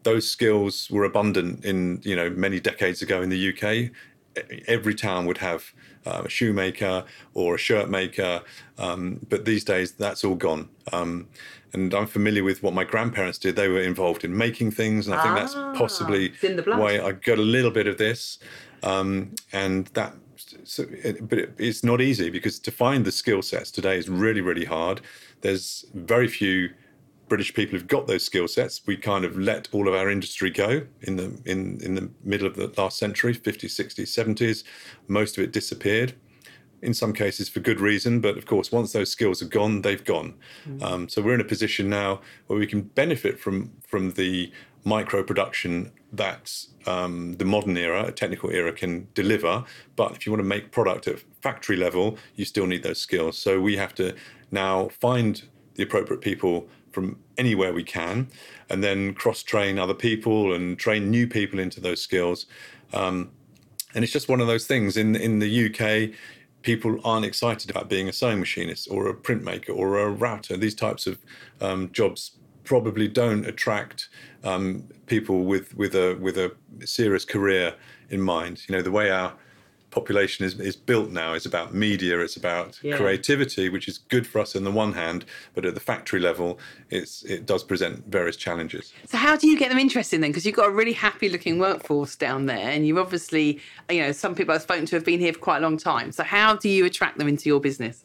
Those 0.02 0.28
skills 0.28 0.88
were 0.90 1.04
abundant 1.04 1.64
in 1.64 2.00
you 2.02 2.16
know 2.16 2.30
many 2.30 2.60
decades 2.60 3.02
ago 3.02 3.22
in 3.22 3.28
the 3.28 3.52
UK. 3.52 3.90
Every 4.66 4.94
town 4.94 5.26
would 5.26 5.38
have 5.38 5.72
uh, 6.06 6.22
a 6.24 6.28
shoemaker 6.28 7.04
or 7.34 7.54
a 7.54 7.58
shirt 7.58 7.88
maker. 7.90 8.42
Um, 8.78 9.20
but 9.28 9.44
these 9.44 9.64
days, 9.64 9.92
that's 9.92 10.24
all 10.24 10.34
gone. 10.34 10.68
Um, 10.92 11.28
and 11.72 11.94
I'm 11.94 12.06
familiar 12.06 12.42
with 12.42 12.62
what 12.62 12.74
my 12.74 12.84
grandparents 12.84 13.38
did. 13.38 13.54
They 13.56 13.68
were 13.68 13.82
involved 13.82 14.24
in 14.24 14.36
making 14.36 14.72
things, 14.72 15.06
and 15.06 15.14
I 15.14 15.22
think 15.22 15.34
Ah, 15.34 15.38
that's 15.40 15.54
possibly 15.78 16.26
it's 16.30 16.42
in 16.44 16.56
the 16.56 16.62
blood. 16.62 16.80
why 16.80 17.00
I 17.00 17.12
got 17.12 17.38
a 17.38 17.42
little 17.42 17.70
bit 17.70 17.86
of 17.86 17.96
this, 17.98 18.38
um, 18.82 19.34
and 19.52 19.86
that. 19.94 20.14
So, 20.64 20.84
it, 20.90 21.28
but 21.28 21.38
it, 21.38 21.54
it's 21.58 21.84
not 21.84 22.00
easy 22.00 22.28
because 22.30 22.58
to 22.60 22.70
find 22.72 23.04
the 23.04 23.12
skill 23.12 23.40
sets 23.42 23.70
today 23.70 23.96
is 23.98 24.08
really, 24.08 24.40
really 24.40 24.64
hard. 24.64 25.00
There's 25.42 25.84
very 25.94 26.26
few 26.26 26.70
British 27.30 27.54
people 27.54 27.78
who've 27.78 27.88
got 27.88 28.08
those 28.08 28.24
skill 28.24 28.48
sets. 28.48 28.82
We 28.86 28.96
kind 28.96 29.24
of 29.24 29.38
let 29.38 29.68
all 29.72 29.88
of 29.88 29.94
our 29.94 30.10
industry 30.10 30.50
go 30.50 30.82
in 31.02 31.16
the 31.16 31.40
in 31.46 31.80
in 31.80 31.94
the 31.94 32.10
middle 32.22 32.46
of 32.46 32.56
the 32.56 32.70
last 32.76 32.98
century, 32.98 33.34
50s, 33.34 33.70
60s, 33.70 34.02
70s. 34.02 34.64
Most 35.08 35.38
of 35.38 35.44
it 35.44 35.52
disappeared 35.52 36.14
in 36.82 36.92
some 36.92 37.12
cases 37.12 37.48
for 37.48 37.60
good 37.60 37.80
reason. 37.80 38.20
But 38.20 38.36
of 38.36 38.46
course, 38.46 38.72
once 38.72 38.92
those 38.92 39.10
skills 39.10 39.40
are 39.40 39.46
gone, 39.46 39.82
they've 39.82 40.04
gone. 40.04 40.34
Um, 40.82 41.08
so 41.08 41.22
we're 41.22 41.34
in 41.34 41.40
a 41.40 41.44
position 41.44 41.88
now 41.88 42.20
where 42.48 42.58
we 42.58 42.66
can 42.66 42.82
benefit 42.82 43.38
from 43.38 43.70
from 43.86 44.10
the 44.12 44.52
micro 44.84 45.22
production 45.22 45.92
that 46.12 46.64
um, 46.86 47.34
the 47.34 47.44
modern 47.44 47.76
era, 47.76 48.06
a 48.06 48.12
technical 48.12 48.50
era, 48.50 48.72
can 48.72 49.06
deliver. 49.14 49.64
But 49.94 50.16
if 50.16 50.26
you 50.26 50.32
want 50.32 50.40
to 50.40 50.48
make 50.48 50.72
product 50.72 51.06
at 51.06 51.20
factory 51.42 51.76
level, 51.76 52.18
you 52.34 52.44
still 52.44 52.66
need 52.66 52.82
those 52.82 52.98
skills. 52.98 53.38
So 53.38 53.60
we 53.60 53.76
have 53.76 53.94
to 53.96 54.16
now 54.50 54.88
find 54.88 55.42
the 55.74 55.84
appropriate 55.84 56.22
people 56.22 56.68
from 56.92 57.18
anywhere 57.38 57.72
we 57.72 57.84
can, 57.84 58.28
and 58.68 58.82
then 58.82 59.14
cross 59.14 59.42
train 59.42 59.78
other 59.78 59.94
people 59.94 60.52
and 60.52 60.78
train 60.78 61.10
new 61.10 61.26
people 61.26 61.58
into 61.58 61.80
those 61.80 62.02
skills. 62.02 62.46
Um, 62.92 63.30
and 63.94 64.04
it's 64.04 64.12
just 64.12 64.28
one 64.28 64.40
of 64.40 64.46
those 64.46 64.66
things. 64.66 64.96
In 64.96 65.16
in 65.16 65.38
the 65.38 65.66
UK 65.66 66.16
people 66.62 67.00
aren't 67.04 67.24
excited 67.24 67.70
about 67.70 67.88
being 67.88 68.08
a 68.08 68.12
sewing 68.12 68.38
machinist 68.38 68.88
or 68.90 69.08
a 69.08 69.14
printmaker 69.14 69.74
or 69.74 69.98
a 69.98 70.10
router. 70.10 70.56
These 70.56 70.74
types 70.74 71.06
of 71.06 71.18
um, 71.60 71.90
jobs 71.92 72.32
probably 72.64 73.08
don't 73.08 73.46
attract 73.46 74.08
um, 74.44 74.84
people 75.06 75.44
with 75.44 75.74
with 75.76 75.94
a 75.94 76.16
with 76.20 76.36
a 76.38 76.54
serious 76.84 77.24
career 77.24 77.74
in 78.10 78.20
mind. 78.20 78.62
You 78.68 78.76
know 78.76 78.82
the 78.82 78.90
way 78.90 79.10
our 79.10 79.32
population 79.90 80.44
is, 80.44 80.58
is 80.60 80.76
built 80.76 81.10
now 81.10 81.34
is 81.34 81.46
about 81.46 81.74
media 81.74 82.20
it's 82.20 82.36
about 82.36 82.78
Yeah. 82.82 82.96
creativity 82.96 83.68
which 83.68 83.88
is 83.88 83.98
good 83.98 84.26
for 84.26 84.40
us 84.40 84.54
on 84.54 84.64
the 84.64 84.70
one 84.70 84.92
hand 84.92 85.24
but 85.54 85.64
at 85.64 85.74
the 85.74 85.80
factory 85.80 86.20
level 86.20 86.58
it's 86.90 87.22
it 87.24 87.46
does 87.46 87.62
present 87.64 88.04
various 88.06 88.36
challenges 88.36 88.92
So 89.08 89.16
how 89.18 89.36
do 89.36 89.48
you 89.48 89.58
get 89.58 89.68
them 89.70 89.78
interested 89.78 90.22
then? 90.22 90.30
Because 90.30 90.46
you've 90.46 90.56
got 90.56 90.68
a 90.68 90.70
really 90.72 90.92
happy 90.92 91.28
looking 91.28 91.58
workforce 91.58 92.14
down 92.16 92.46
there, 92.46 92.68
and 92.70 92.86
you've 92.86 92.98
obviously, 92.98 93.60
you 93.90 94.00
know, 94.02 94.12
some 94.12 94.34
people 94.34 94.54
I've 94.54 94.62
spoken 94.62 94.86
to 94.86 94.96
have 94.96 95.04
been 95.04 95.20
here 95.20 95.32
for 95.32 95.38
quite 95.40 95.58
a 95.58 95.60
long 95.60 95.76
time. 95.76 96.12
So 96.12 96.22
how 96.22 96.56
do 96.56 96.68
you 96.68 96.84
attract 96.84 97.18
them 97.18 97.28
into 97.28 97.48
your 97.48 97.60
business? 97.60 98.04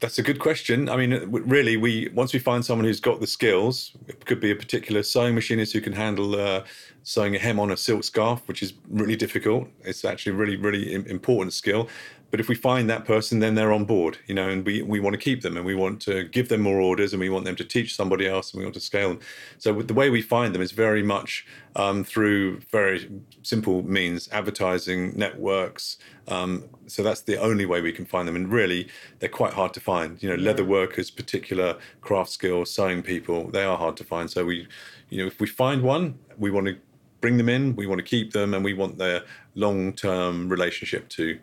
That's 0.00 0.18
a 0.18 0.22
good 0.22 0.38
question. 0.38 0.88
I 0.90 0.96
mean, 0.96 1.30
really, 1.30 1.76
we 1.76 2.10
once 2.12 2.32
we 2.34 2.38
find 2.38 2.64
someone 2.64 2.84
who's 2.84 3.00
got 3.00 3.20
the 3.20 3.26
skills, 3.26 3.92
it 4.08 4.26
could 4.26 4.40
be 4.40 4.50
a 4.50 4.56
particular 4.56 5.02
sewing 5.02 5.34
machinist 5.34 5.72
who 5.72 5.80
can 5.80 5.94
handle 5.94 6.38
uh, 6.38 6.64
sewing 7.02 7.34
a 7.34 7.38
hem 7.38 7.58
on 7.58 7.70
a 7.70 7.76
silk 7.76 8.04
scarf, 8.04 8.42
which 8.46 8.62
is 8.62 8.74
really 8.90 9.16
difficult. 9.16 9.68
It's 9.84 10.04
actually 10.04 10.32
a 10.32 10.34
really, 10.34 10.56
really 10.56 10.92
important 10.92 11.54
skill. 11.54 11.88
But 12.30 12.40
if 12.40 12.48
we 12.48 12.54
find 12.54 12.90
that 12.90 13.04
person, 13.04 13.38
then 13.38 13.54
they're 13.54 13.72
on 13.72 13.84
board, 13.84 14.18
you 14.26 14.34
know, 14.34 14.48
and 14.48 14.66
we, 14.66 14.82
we 14.82 14.98
want 14.98 15.14
to 15.14 15.18
keep 15.18 15.42
them 15.42 15.56
and 15.56 15.64
we 15.64 15.74
want 15.74 16.00
to 16.02 16.24
give 16.24 16.48
them 16.48 16.60
more 16.60 16.80
orders 16.80 17.12
and 17.12 17.20
we 17.20 17.28
want 17.28 17.44
them 17.44 17.54
to 17.56 17.64
teach 17.64 17.94
somebody 17.94 18.26
else 18.26 18.52
and 18.52 18.58
we 18.58 18.64
want 18.64 18.74
to 18.74 18.80
scale 18.80 19.10
them. 19.10 19.20
So 19.58 19.72
the 19.80 19.94
way 19.94 20.10
we 20.10 20.22
find 20.22 20.54
them 20.54 20.60
is 20.60 20.72
very 20.72 21.02
much 21.02 21.46
um, 21.76 22.02
through 22.02 22.60
very 22.72 23.08
simple 23.42 23.82
means, 23.84 24.28
advertising, 24.32 25.16
networks. 25.16 25.98
Um, 26.26 26.64
so 26.88 27.04
that's 27.04 27.20
the 27.20 27.40
only 27.40 27.64
way 27.64 27.80
we 27.80 27.92
can 27.92 28.04
find 28.04 28.26
them. 28.26 28.34
And 28.34 28.50
really, 28.50 28.88
they're 29.20 29.28
quite 29.28 29.52
hard 29.52 29.72
to 29.74 29.80
find. 29.80 30.20
You 30.20 30.30
know, 30.30 30.36
leather 30.36 30.64
workers, 30.64 31.10
particular 31.10 31.78
craft 32.00 32.30
skills, 32.30 32.72
sewing 32.72 33.02
people, 33.02 33.50
they 33.50 33.62
are 33.62 33.78
hard 33.78 33.96
to 33.98 34.04
find. 34.04 34.28
So 34.28 34.44
we, 34.44 34.66
you 35.10 35.18
know, 35.18 35.26
if 35.26 35.40
we 35.40 35.46
find 35.46 35.82
one, 35.82 36.18
we 36.36 36.50
want 36.50 36.66
to 36.66 36.76
bring 37.20 37.36
them 37.36 37.48
in, 37.48 37.76
we 37.76 37.86
want 37.86 37.98
to 37.98 38.04
keep 38.04 38.32
them, 38.32 38.52
and 38.52 38.64
we 38.64 38.74
want 38.74 38.98
their 38.98 39.22
long-term 39.54 40.48
relationship 40.48 41.08
to 41.10 41.38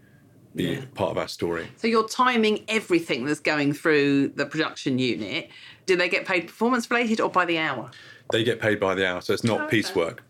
be 0.55 0.63
Yeah. 0.63 0.85
part 0.93 1.11
of 1.11 1.17
our 1.17 1.27
story. 1.27 1.67
So 1.77 1.87
you're 1.87 2.07
timing 2.07 2.63
everything 2.67 3.25
that's 3.25 3.39
going 3.39 3.73
through 3.73 4.29
the 4.29 4.45
production 4.45 4.99
unit. 4.99 5.49
Do 5.85 5.95
they 5.95 6.09
get 6.09 6.25
paid 6.25 6.47
performance 6.47 6.89
related 6.89 7.19
or 7.19 7.29
by 7.29 7.45
the 7.45 7.57
hour? 7.57 7.91
They 8.31 8.43
get 8.43 8.59
paid 8.59 8.79
by 8.79 8.95
the 8.95 9.07
hour, 9.07 9.21
so 9.21 9.33
it's 9.33 9.43
not 9.43 9.61
Okay. 9.61 9.77
piecework. 9.77 10.23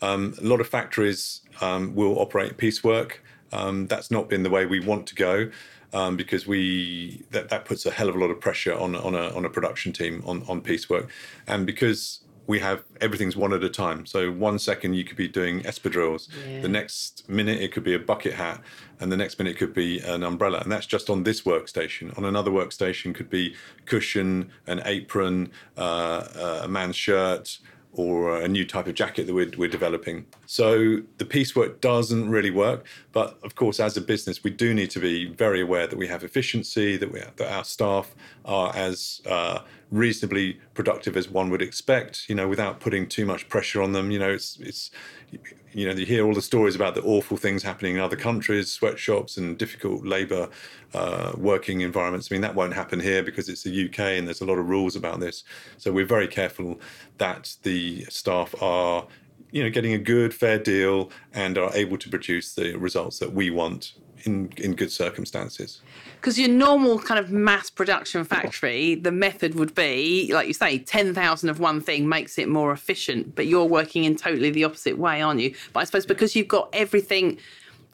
Um, 0.00 0.34
a 0.40 0.44
lot 0.44 0.60
of 0.60 0.68
factories 0.68 1.40
um, 1.60 1.94
will 1.94 2.18
operate 2.18 2.56
piecework. 2.56 3.22
Um, 3.52 3.86
that's 3.86 4.10
not 4.10 4.28
been 4.28 4.42
the 4.42 4.50
way 4.50 4.66
we 4.66 4.80
want 4.80 5.06
to 5.08 5.14
go 5.14 5.50
um, 5.92 6.16
because 6.16 6.46
we 6.46 7.24
that, 7.30 7.50
that 7.50 7.64
puts 7.66 7.84
a 7.86 7.90
hell 7.90 8.08
of 8.08 8.16
a 8.16 8.18
lot 8.18 8.30
of 8.30 8.40
pressure 8.40 8.74
on 8.74 8.96
on 8.96 9.14
a 9.14 9.28
on 9.34 9.44
a 9.44 9.50
production 9.50 9.92
team 9.92 10.22
on 10.26 10.42
on 10.48 10.60
piecework, 10.60 11.10
and 11.46 11.66
because 11.66 12.20
we 12.46 12.58
have 12.58 12.82
everything's 13.00 13.36
one 13.36 13.52
at 13.52 13.62
a 13.62 13.68
time. 13.68 14.04
So 14.06 14.30
one 14.32 14.58
second 14.58 14.94
you 14.94 15.04
could 15.04 15.16
be 15.16 15.28
doing 15.28 15.60
espadrilles, 15.62 16.28
Yeah. 16.48 16.60
the 16.62 16.68
next 16.68 17.28
minute 17.28 17.60
it 17.60 17.72
could 17.72 17.84
be 17.84 17.94
a 17.94 17.98
bucket 17.98 18.34
hat, 18.34 18.60
and 19.00 19.12
the 19.12 19.16
next 19.16 19.38
minute 19.38 19.52
it 19.52 19.58
could 19.58 19.74
be 19.74 20.00
an 20.00 20.22
umbrella, 20.24 20.58
and 20.58 20.70
that's 20.70 20.86
just 20.86 21.08
on 21.08 21.22
this 21.22 21.42
workstation. 21.42 22.16
On 22.18 22.24
another 22.24 22.50
workstation 22.50 23.14
could 23.14 23.30
be 23.30 23.54
cushion, 23.86 24.50
an 24.66 24.82
apron, 24.84 25.50
uh, 25.76 26.60
a 26.64 26.68
man's 26.68 26.96
shirt, 26.96 27.58
or 27.92 28.40
a 28.40 28.48
new 28.48 28.64
type 28.64 28.86
of 28.86 28.94
jacket 28.94 29.26
that 29.26 29.34
we're, 29.34 29.50
we're 29.56 29.68
developing. 29.68 30.24
So 30.46 31.02
the 31.18 31.24
piecework 31.24 31.80
doesn't 31.80 32.30
really 32.30 32.50
work, 32.50 32.86
but 33.12 33.38
of 33.42 33.54
course, 33.54 33.80
as 33.80 33.96
a 33.96 34.00
business, 34.00 34.42
we 34.42 34.50
do 34.50 34.72
need 34.72 34.90
to 34.90 35.00
be 35.00 35.26
very 35.26 35.60
aware 35.60 35.86
that 35.86 35.96
we 35.96 36.08
have 36.08 36.24
efficiency, 36.24 36.96
that 36.96 37.12
we 37.12 37.20
that 37.36 37.52
our 37.52 37.64
staff 37.64 38.14
are 38.44 38.74
as 38.74 39.20
uh, 39.26 39.60
reasonably 39.90 40.58
productive 40.74 41.16
as 41.16 41.28
one 41.28 41.50
would 41.50 41.62
expect. 41.62 42.28
You 42.28 42.34
know, 42.34 42.48
without 42.48 42.80
putting 42.80 43.06
too 43.06 43.26
much 43.26 43.48
pressure 43.48 43.82
on 43.82 43.92
them. 43.92 44.10
You 44.10 44.18
know, 44.18 44.30
it's 44.30 44.58
it's 44.58 44.90
you 45.72 45.86
know 45.86 45.94
you 45.94 46.06
hear 46.06 46.26
all 46.26 46.34
the 46.34 46.42
stories 46.42 46.74
about 46.74 46.94
the 46.94 47.02
awful 47.02 47.36
things 47.36 47.62
happening 47.62 47.94
in 47.94 48.00
other 48.00 48.16
countries, 48.16 48.70
sweatshops 48.70 49.36
and 49.36 49.58
difficult 49.58 50.04
labour 50.04 50.48
uh, 50.94 51.32
working 51.36 51.80
environments. 51.80 52.30
I 52.30 52.34
mean, 52.34 52.42
that 52.42 52.54
won't 52.54 52.74
happen 52.74 53.00
here 53.00 53.22
because 53.22 53.48
it's 53.48 53.62
the 53.62 53.86
UK 53.86 53.98
and 54.00 54.26
there's 54.26 54.40
a 54.40 54.46
lot 54.46 54.58
of 54.58 54.68
rules 54.68 54.96
about 54.96 55.20
this. 55.20 55.44
So 55.78 55.92
we're 55.92 56.06
very 56.06 56.28
careful 56.28 56.80
that 57.18 57.56
the 57.62 58.04
staff 58.04 58.54
are, 58.60 59.06
you 59.50 59.62
know, 59.62 59.70
getting 59.70 59.92
a 59.92 59.98
good, 59.98 60.34
fair 60.34 60.58
deal 60.58 61.10
and 61.32 61.56
are 61.58 61.70
able 61.74 61.98
to 61.98 62.08
produce 62.08 62.54
the 62.54 62.76
results 62.76 63.18
that 63.18 63.32
we 63.32 63.50
want 63.50 63.94
in 64.24 64.52
in 64.56 64.74
good 64.74 64.92
circumstances. 64.92 65.80
Because 66.16 66.38
your 66.38 66.48
normal 66.48 66.98
kind 66.98 67.18
of 67.18 67.30
mass 67.30 67.70
production 67.70 68.24
factory, 68.24 68.94
the 68.94 69.12
method 69.12 69.54
would 69.54 69.74
be, 69.74 70.30
like 70.32 70.46
you 70.46 70.54
say, 70.54 70.78
10,000 70.78 71.48
of 71.48 71.58
one 71.58 71.80
thing 71.80 72.08
makes 72.08 72.38
it 72.38 72.48
more 72.48 72.72
efficient, 72.72 73.34
but 73.34 73.46
you're 73.46 73.64
working 73.64 74.04
in 74.04 74.14
totally 74.16 74.50
the 74.50 74.64
opposite 74.64 74.98
way, 74.98 75.20
aren't 75.20 75.40
you? 75.40 75.54
But 75.72 75.80
I 75.80 75.84
suppose 75.84 76.06
because 76.06 76.36
you've 76.36 76.48
got 76.48 76.68
everything 76.72 77.38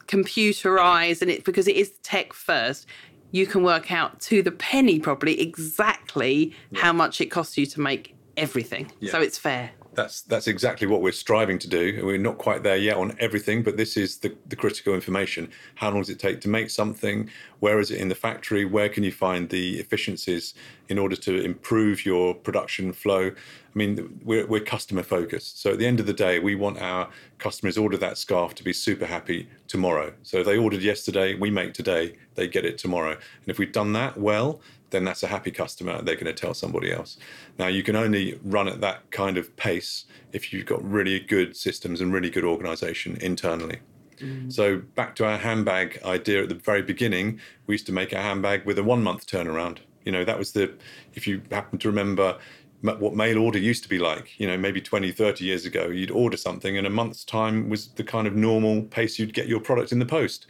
computerized 0.07 1.21
and 1.21 1.31
it 1.31 1.43
because 1.43 1.67
it 1.67 1.75
is 1.75 1.91
tech 2.03 2.33
first, 2.33 2.87
you 3.31 3.45
can 3.45 3.63
work 3.63 3.91
out 3.91 4.19
to 4.21 4.41
the 4.41 4.51
penny 4.51 4.99
probably 4.99 5.39
exactly 5.39 6.53
how 6.75 6.93
much 6.93 7.21
it 7.21 7.27
costs 7.27 7.57
you 7.57 7.65
to 7.67 7.79
make 7.79 8.15
everything. 8.37 8.91
So 9.11 9.21
it's 9.21 9.37
fair. 9.37 9.71
That's 9.99 10.21
that's 10.21 10.47
exactly 10.47 10.87
what 10.87 11.01
we're 11.01 11.11
striving 11.11 11.59
to 11.59 11.67
do. 11.67 11.99
We're 12.05 12.17
not 12.17 12.37
quite 12.37 12.63
there 12.63 12.77
yet 12.77 12.95
on 12.95 13.17
everything, 13.19 13.63
but 13.63 13.75
this 13.75 13.97
is 13.97 14.19
the, 14.19 14.33
the 14.47 14.55
critical 14.55 14.93
information. 14.93 15.51
How 15.75 15.89
long 15.89 15.99
does 15.99 16.09
it 16.09 16.19
take 16.19 16.39
to 16.41 16.47
make 16.47 16.69
something? 16.69 17.29
Where 17.59 17.81
is 17.81 17.91
it 17.91 17.99
in 17.99 18.07
the 18.07 18.15
factory? 18.15 18.63
Where 18.63 18.87
can 18.87 19.03
you 19.03 19.11
find 19.11 19.49
the 19.49 19.77
efficiencies 19.77 20.53
in 20.87 20.97
order 20.97 21.17
to 21.17 21.43
improve 21.43 22.05
your 22.05 22.33
production 22.33 22.93
flow? 22.93 23.23
I 23.27 23.77
mean, 23.77 24.21
we're, 24.23 24.47
we're 24.47 24.61
customer 24.61 25.03
focused. 25.03 25.61
So 25.61 25.73
at 25.73 25.79
the 25.79 25.85
end 25.85 25.99
of 25.99 26.05
the 26.05 26.13
day, 26.13 26.39
we 26.39 26.55
want 26.55 26.81
our 26.81 27.09
customers 27.37 27.77
order 27.77 27.97
that 27.97 28.17
scarf 28.17 28.55
to 28.55 28.63
be 28.63 28.71
super 28.71 29.05
happy 29.05 29.49
tomorrow. 29.67 30.13
So 30.23 30.37
if 30.37 30.45
they 30.45 30.57
ordered 30.57 30.81
yesterday, 30.81 31.35
we 31.35 31.51
make 31.51 31.73
today, 31.73 32.15
they 32.35 32.47
get 32.47 32.63
it 32.63 32.77
tomorrow. 32.77 33.11
And 33.11 33.47
if 33.47 33.59
we've 33.59 33.73
done 33.73 33.91
that 33.93 34.17
well, 34.17 34.61
then 34.91 35.03
that's 35.03 35.23
a 35.23 35.27
happy 35.27 35.51
customer. 35.51 36.01
They're 36.01 36.15
going 36.15 36.25
to 36.25 36.33
tell 36.33 36.53
somebody 36.53 36.91
else. 36.91 37.17
Now, 37.57 37.67
you 37.67 37.83
can 37.83 37.95
only 37.95 38.39
run 38.43 38.67
at 38.67 38.81
that 38.81 39.09
kind 39.11 39.37
of 39.37 39.55
pace 39.55 40.05
if 40.33 40.51
you've 40.51 40.65
got 40.65 40.83
really 40.83 41.19
good 41.19 41.55
systems 41.55 42.01
and 42.01 42.13
really 42.13 42.29
good 42.29 42.43
organization 42.43 43.17
internally. 43.21 43.79
Mm. 44.17 44.51
So, 44.51 44.77
back 44.95 45.15
to 45.15 45.25
our 45.25 45.37
handbag 45.37 45.99
idea 46.03 46.43
at 46.43 46.49
the 46.49 46.55
very 46.55 46.81
beginning, 46.81 47.39
we 47.67 47.75
used 47.75 47.85
to 47.87 47.93
make 47.93 48.11
a 48.11 48.21
handbag 48.21 48.65
with 48.65 48.77
a 48.77 48.83
one 48.83 49.03
month 49.03 49.25
turnaround. 49.27 49.79
You 50.05 50.11
know, 50.11 50.23
that 50.25 50.37
was 50.37 50.53
the, 50.53 50.73
if 51.13 51.27
you 51.27 51.41
happen 51.51 51.77
to 51.79 51.87
remember 51.87 52.37
what 52.81 53.13
mail 53.13 53.39
order 53.39 53.59
used 53.59 53.83
to 53.83 53.89
be 53.89 53.99
like, 53.99 54.39
you 54.39 54.47
know, 54.47 54.57
maybe 54.57 54.79
20, 54.81 55.11
30 55.11 55.43
years 55.43 55.65
ago, 55.65 55.87
you'd 55.87 56.11
order 56.11 56.37
something 56.37 56.77
and 56.77 56.87
a 56.87 56.89
month's 56.89 57.25
time 57.25 57.69
was 57.69 57.89
the 57.89 58.03
kind 58.03 58.27
of 58.27 58.35
normal 58.35 58.83
pace 58.83 59.19
you'd 59.19 59.33
get 59.33 59.47
your 59.47 59.59
product 59.59 59.91
in 59.91 59.99
the 59.99 60.05
post. 60.05 60.47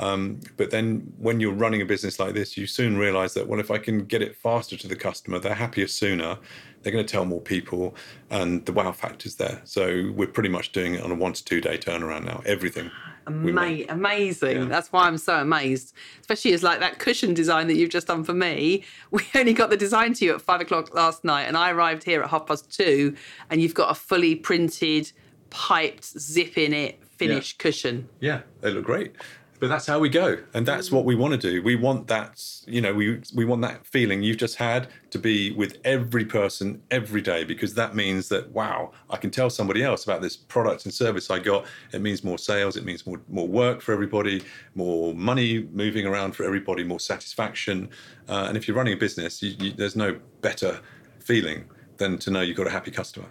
Um, 0.00 0.40
but 0.56 0.70
then 0.70 1.12
when 1.18 1.40
you're 1.40 1.52
running 1.52 1.82
a 1.82 1.84
business 1.84 2.20
like 2.20 2.34
this, 2.34 2.56
you 2.56 2.66
soon 2.66 2.96
realize 2.96 3.34
that, 3.34 3.48
well, 3.48 3.58
if 3.58 3.70
I 3.70 3.78
can 3.78 4.04
get 4.04 4.22
it 4.22 4.36
faster 4.36 4.76
to 4.76 4.88
the 4.88 4.96
customer, 4.96 5.38
they're 5.38 5.54
happier 5.54 5.88
sooner, 5.88 6.38
they're 6.82 6.92
going 6.92 7.04
to 7.04 7.10
tell 7.10 7.24
more 7.24 7.40
people, 7.40 7.96
and 8.30 8.64
the 8.64 8.72
wow 8.72 8.92
factor's 8.92 9.34
there. 9.34 9.60
So 9.64 10.12
we're 10.14 10.28
pretty 10.28 10.48
much 10.48 10.70
doing 10.70 10.94
it 10.94 11.02
on 11.02 11.10
a 11.10 11.16
one 11.16 11.32
to 11.32 11.44
two 11.44 11.60
day 11.60 11.78
turnaround 11.78 12.24
now, 12.24 12.42
everything. 12.46 12.90
Ama- 13.28 13.84
amazing. 13.88 14.56
Yeah. 14.56 14.64
That's 14.64 14.90
why 14.92 15.06
I'm 15.06 15.18
so 15.18 15.36
amazed. 15.36 15.94
Especially 16.20 16.52
as 16.52 16.62
like 16.62 16.80
that 16.80 16.98
cushion 16.98 17.34
design 17.34 17.66
that 17.68 17.76
you've 17.76 17.90
just 17.90 18.06
done 18.06 18.24
for 18.24 18.34
me. 18.34 18.84
We 19.10 19.22
only 19.34 19.54
got 19.54 19.70
the 19.70 19.76
design 19.76 20.12
to 20.14 20.24
you 20.24 20.34
at 20.34 20.42
five 20.42 20.60
o'clock 20.60 20.94
last 20.94 21.24
night, 21.24 21.44
and 21.44 21.56
I 21.56 21.70
arrived 21.70 22.04
here 22.04 22.22
at 22.22 22.30
half 22.30 22.46
past 22.46 22.70
two, 22.70 23.16
and 23.50 23.60
you've 23.62 23.74
got 23.74 23.90
a 23.90 23.94
fully 23.94 24.34
printed, 24.34 25.12
piped, 25.50 26.04
zip 26.04 26.58
in 26.58 26.72
it 26.72 27.00
finished 27.18 27.58
cushion. 27.58 28.08
Yeah, 28.20 28.42
they 28.60 28.70
look 28.70 28.84
great. 28.84 29.12
But 29.60 29.68
that's 29.68 29.86
how 29.86 29.98
we 29.98 30.08
go, 30.08 30.38
and 30.54 30.64
that's 30.64 30.92
what 30.92 31.04
we 31.04 31.16
want 31.16 31.32
to 31.32 31.50
do. 31.50 31.62
We 31.62 31.74
want 31.74 32.06
that, 32.06 32.40
you 32.66 32.80
know, 32.80 32.94
we 32.94 33.20
we 33.34 33.44
want 33.44 33.62
that 33.62 33.84
feeling 33.86 34.22
you've 34.22 34.36
just 34.36 34.56
had 34.56 34.86
to 35.10 35.18
be 35.18 35.50
with 35.50 35.78
every 35.84 36.24
person 36.24 36.80
every 36.92 37.20
day, 37.20 37.42
because 37.42 37.74
that 37.74 37.96
means 37.96 38.28
that 38.28 38.52
wow, 38.52 38.92
I 39.10 39.16
can 39.16 39.30
tell 39.30 39.50
somebody 39.50 39.82
else 39.82 40.04
about 40.04 40.22
this 40.22 40.36
product 40.36 40.84
and 40.84 40.94
service 40.94 41.28
I 41.28 41.40
got. 41.40 41.66
It 41.92 42.02
means 42.02 42.22
more 42.22 42.38
sales. 42.38 42.76
It 42.76 42.84
means 42.84 43.04
more 43.04 43.20
more 43.28 43.48
work 43.48 43.80
for 43.82 43.92
everybody, 43.92 44.44
more 44.76 45.12
money 45.14 45.68
moving 45.72 46.06
around 46.06 46.36
for 46.36 46.44
everybody, 46.44 46.84
more 46.84 47.00
satisfaction. 47.00 47.88
Uh, 48.28 48.44
and 48.48 48.56
if 48.56 48.68
you're 48.68 48.76
running 48.76 48.94
a 48.94 48.96
business, 48.96 49.42
you, 49.42 49.56
you, 49.58 49.72
there's 49.72 49.96
no 49.96 50.20
better 50.40 50.80
feeling 51.18 51.64
than 51.96 52.16
to 52.18 52.30
know 52.30 52.42
you've 52.42 52.56
got 52.56 52.68
a 52.68 52.70
happy 52.70 52.92
customer. 52.92 53.26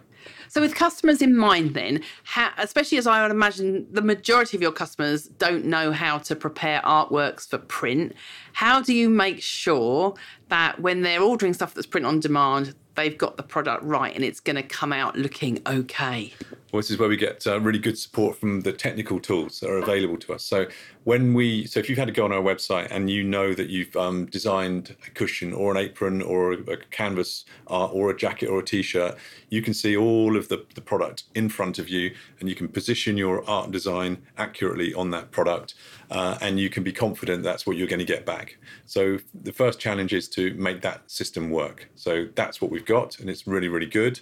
So, 0.49 0.61
with 0.61 0.75
customers 0.75 1.21
in 1.21 1.35
mind, 1.35 1.73
then, 1.73 2.01
how, 2.23 2.51
especially 2.57 2.97
as 2.97 3.07
I 3.07 3.21
would 3.21 3.31
imagine 3.31 3.87
the 3.91 4.01
majority 4.01 4.57
of 4.57 4.61
your 4.61 4.71
customers 4.71 5.27
don't 5.27 5.65
know 5.65 5.91
how 5.91 6.17
to 6.19 6.35
prepare 6.35 6.81
artworks 6.81 7.47
for 7.47 7.57
print, 7.57 8.13
how 8.53 8.81
do 8.81 8.93
you 8.93 9.09
make 9.09 9.41
sure 9.41 10.15
that 10.49 10.79
when 10.79 11.01
they're 11.01 11.21
ordering 11.21 11.53
stuff 11.53 11.73
that's 11.73 11.87
print 11.87 12.05
on 12.05 12.19
demand, 12.19 12.75
they've 12.97 13.17
got 13.17 13.37
the 13.37 13.43
product 13.43 13.83
right 13.83 14.13
and 14.13 14.25
it's 14.25 14.41
going 14.41 14.57
to 14.57 14.63
come 14.63 14.91
out 14.91 15.15
looking 15.15 15.61
okay? 15.65 16.33
Well, 16.73 16.81
this 16.81 16.91
is 16.91 16.99
where 16.99 17.07
we 17.07 17.15
get 17.15 17.47
uh, 17.47 17.61
really 17.61 17.79
good 17.79 17.97
support 17.97 18.37
from 18.37 18.61
the 18.61 18.73
technical 18.73 19.21
tools 19.21 19.61
that 19.61 19.69
are 19.69 19.77
available 19.77 20.17
to 20.17 20.33
us. 20.33 20.43
So 20.43 20.65
when 21.05 21.33
we, 21.33 21.65
so 21.65 21.79
if 21.79 21.87
you've 21.87 21.97
had 21.97 22.09
to 22.09 22.13
go 22.13 22.25
on 22.25 22.33
our 22.33 22.41
website 22.41 22.87
and 22.91 23.09
you 23.09 23.23
know 23.23 23.53
that 23.53 23.69
you've 23.69 23.95
um, 23.95 24.25
designed 24.25 24.93
a 25.07 25.09
cushion 25.11 25.53
or 25.53 25.71
an 25.71 25.77
apron 25.77 26.21
or 26.21 26.53
a, 26.53 26.57
a 26.71 26.77
canvas 26.91 27.45
uh, 27.69 27.85
or 27.85 28.09
a 28.09 28.17
jacket 28.17 28.47
or 28.47 28.59
a 28.59 28.65
t-shirt, 28.65 29.15
you 29.49 29.61
can 29.61 29.73
see 29.73 29.95
all 29.95 30.35
of 30.35 30.49
the, 30.49 30.65
the 30.75 30.81
product 30.81 31.23
in 31.35 31.47
front 31.47 31.79
of 31.79 31.87
you 31.87 32.13
and 32.41 32.49
you 32.49 32.55
can 32.55 32.67
position 32.67 33.15
your 33.15 33.47
art 33.49 33.71
design 33.71 34.17
accurately 34.37 34.93
on 34.93 35.11
that 35.11 35.31
product 35.31 35.75
uh, 36.09 36.37
and 36.41 36.59
you 36.59 36.69
can 36.69 36.83
be 36.83 36.93
confident 36.93 37.43
that's 37.43 37.65
what 37.65 37.77
you're 37.77 37.87
going 37.87 37.99
to 37.99 38.05
get 38.05 38.25
back. 38.25 38.57
So 38.85 39.19
the 39.43 39.51
first 39.51 39.79
challenge 39.79 40.13
is 40.13 40.27
to 40.29 40.53
make 40.53 40.81
that 40.81 41.09
system 41.09 41.49
work. 41.49 41.89
So 41.95 42.27
that's 42.35 42.61
what 42.61 42.71
we've 42.71 42.85
got 42.85 43.19
and 43.19 43.29
it's 43.29 43.47
really, 43.47 43.67
really 43.67 43.87
good. 43.87 44.19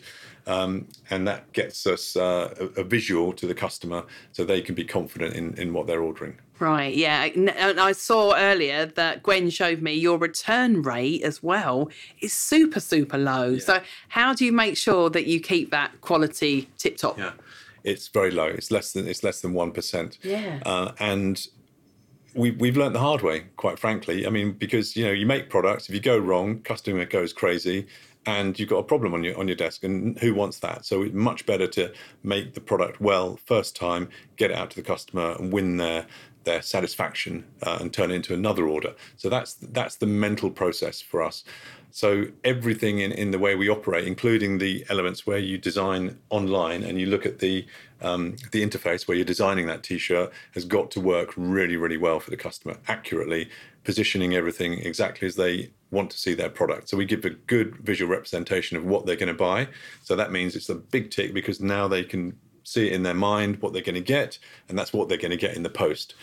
Um, 0.47 0.87
and 1.09 1.27
that 1.27 1.51
gets 1.53 1.87
us 1.87 2.15
uh, 2.15 2.53
a, 2.59 2.81
a 2.81 2.83
visual 2.83 3.33
to 3.33 3.47
the 3.47 3.55
customer 3.55 4.03
so 4.31 4.43
they 4.43 4.61
can 4.61 4.75
be 4.75 4.83
confident 4.83 5.35
in, 5.35 5.55
in 5.55 5.73
what 5.73 5.87
they're 5.87 6.01
ordering. 6.01 6.37
Right, 6.59 6.95
yeah. 6.95 7.25
And 7.25 7.79
I 7.79 7.91
saw 7.91 8.33
earlier 8.35 8.85
that 8.85 9.23
Gwen 9.23 9.49
showed 9.49 9.81
me 9.81 9.93
your 9.93 10.17
return 10.17 10.83
rate 10.83 11.23
as 11.23 11.43
well 11.43 11.89
is 12.21 12.31
super, 12.31 12.79
super 12.79 13.17
low. 13.17 13.57
So, 13.57 13.81
how 14.09 14.33
do 14.33 14.45
you 14.45 14.53
make 14.53 14.77
sure 14.77 15.09
that 15.09 15.25
you 15.25 15.41
keep 15.41 15.71
that 15.71 15.99
quality 16.01 16.69
tip 16.77 16.95
top? 16.95 17.17
Yeah, 17.17 17.33
it's 17.83 18.07
very 18.07 18.31
low. 18.31 18.45
It's 18.45 18.71
less 18.71 18.93
than 18.93 19.05
it's 19.07 19.21
less 19.21 19.41
than 19.41 19.53
one 19.53 19.71
percent. 19.71 20.17
Yeah. 20.23 20.59
uh, 20.65 20.93
and 20.97 21.45
we, 22.35 22.51
we've 22.51 22.77
learned 22.77 22.95
the 22.95 22.99
hard 22.99 23.21
way, 23.21 23.45
quite 23.55 23.79
frankly. 23.79 24.27
I 24.27 24.29
mean, 24.29 24.53
because 24.53 24.95
you 24.95 25.05
know, 25.05 25.11
you 25.11 25.25
make 25.25 25.49
products. 25.49 25.89
If 25.89 25.95
you 25.95 26.01
go 26.01 26.17
wrong, 26.17 26.59
customer 26.61 27.05
goes 27.05 27.33
crazy, 27.33 27.87
and 28.25 28.59
you've 28.59 28.69
got 28.69 28.77
a 28.77 28.83
problem 28.83 29.13
on 29.13 29.23
your 29.23 29.37
on 29.37 29.47
your 29.47 29.55
desk. 29.55 29.83
And 29.83 30.17
who 30.19 30.33
wants 30.33 30.59
that? 30.59 30.85
So 30.85 31.03
it's 31.03 31.13
much 31.13 31.45
better 31.45 31.67
to 31.67 31.93
make 32.23 32.53
the 32.53 32.61
product 32.61 32.99
well 32.99 33.37
first 33.45 33.75
time, 33.75 34.09
get 34.35 34.51
it 34.51 34.57
out 34.57 34.69
to 34.71 34.75
the 34.75 34.81
customer, 34.81 35.35
and 35.39 35.51
win 35.51 35.77
their 35.77 36.05
their 36.45 36.61
satisfaction, 36.61 37.45
uh, 37.63 37.77
and 37.81 37.93
turn 37.93 38.11
it 38.11 38.15
into 38.15 38.33
another 38.33 38.67
order. 38.67 38.93
So 39.17 39.29
that's 39.29 39.55
that's 39.55 39.95
the 39.97 40.05
mental 40.05 40.49
process 40.49 41.01
for 41.01 41.21
us. 41.21 41.43
So 41.91 42.25
everything 42.43 42.99
in, 42.99 43.13
in 43.13 43.31
the 43.31 43.39
way 43.39 43.55
we 43.55 43.69
operate, 43.69 44.05
including 44.05 44.57
the 44.57 44.85
elements 44.89 45.25
where 45.25 45.37
you 45.37 45.57
design 45.57 46.17
online 46.29 46.83
and 46.83 46.99
you 46.99 47.05
look 47.05 47.25
at 47.25 47.39
the 47.39 47.65
um, 48.01 48.35
the 48.51 48.61
interface 48.67 49.07
where 49.07 49.15
you're 49.15 49.25
designing 49.25 49.67
that 49.67 49.81
T-shirt, 49.81 50.31
has 50.53 50.65
got 50.65 50.91
to 50.91 50.99
work 50.99 51.33
really, 51.37 51.77
really 51.77 51.95
well 51.95 52.19
for 52.19 52.31
the 52.31 52.37
customer, 52.37 52.75
accurately 52.89 53.49
positioning 53.85 54.35
everything 54.35 54.73
exactly 54.73 55.25
as 55.25 55.35
they 55.35 55.71
want 55.91 56.11
to 56.11 56.17
see 56.17 56.33
their 56.33 56.49
product. 56.49 56.89
So 56.89 56.97
we 56.97 57.05
give 57.05 57.23
a 57.23 57.29
good 57.29 57.77
visual 57.77 58.11
representation 58.11 58.75
of 58.75 58.83
what 58.83 59.05
they're 59.05 59.15
going 59.15 59.27
to 59.27 59.33
buy. 59.33 59.69
So 60.03 60.15
that 60.17 60.31
means 60.31 60.55
it's 60.55 60.69
a 60.69 60.75
big 60.75 61.11
tick 61.11 61.33
because 61.33 61.61
now 61.61 61.87
they 61.87 62.03
can 62.03 62.37
see 62.65 62.87
it 62.87 62.93
in 62.93 63.03
their 63.03 63.13
mind 63.13 63.61
what 63.61 63.71
they're 63.71 63.81
going 63.81 63.95
to 63.95 64.01
get, 64.01 64.37
and 64.67 64.77
that's 64.77 64.91
what 64.91 65.07
they're 65.07 65.17
going 65.17 65.31
to 65.31 65.37
get 65.37 65.55
in 65.55 65.63
the 65.63 65.69
post. 65.69 66.15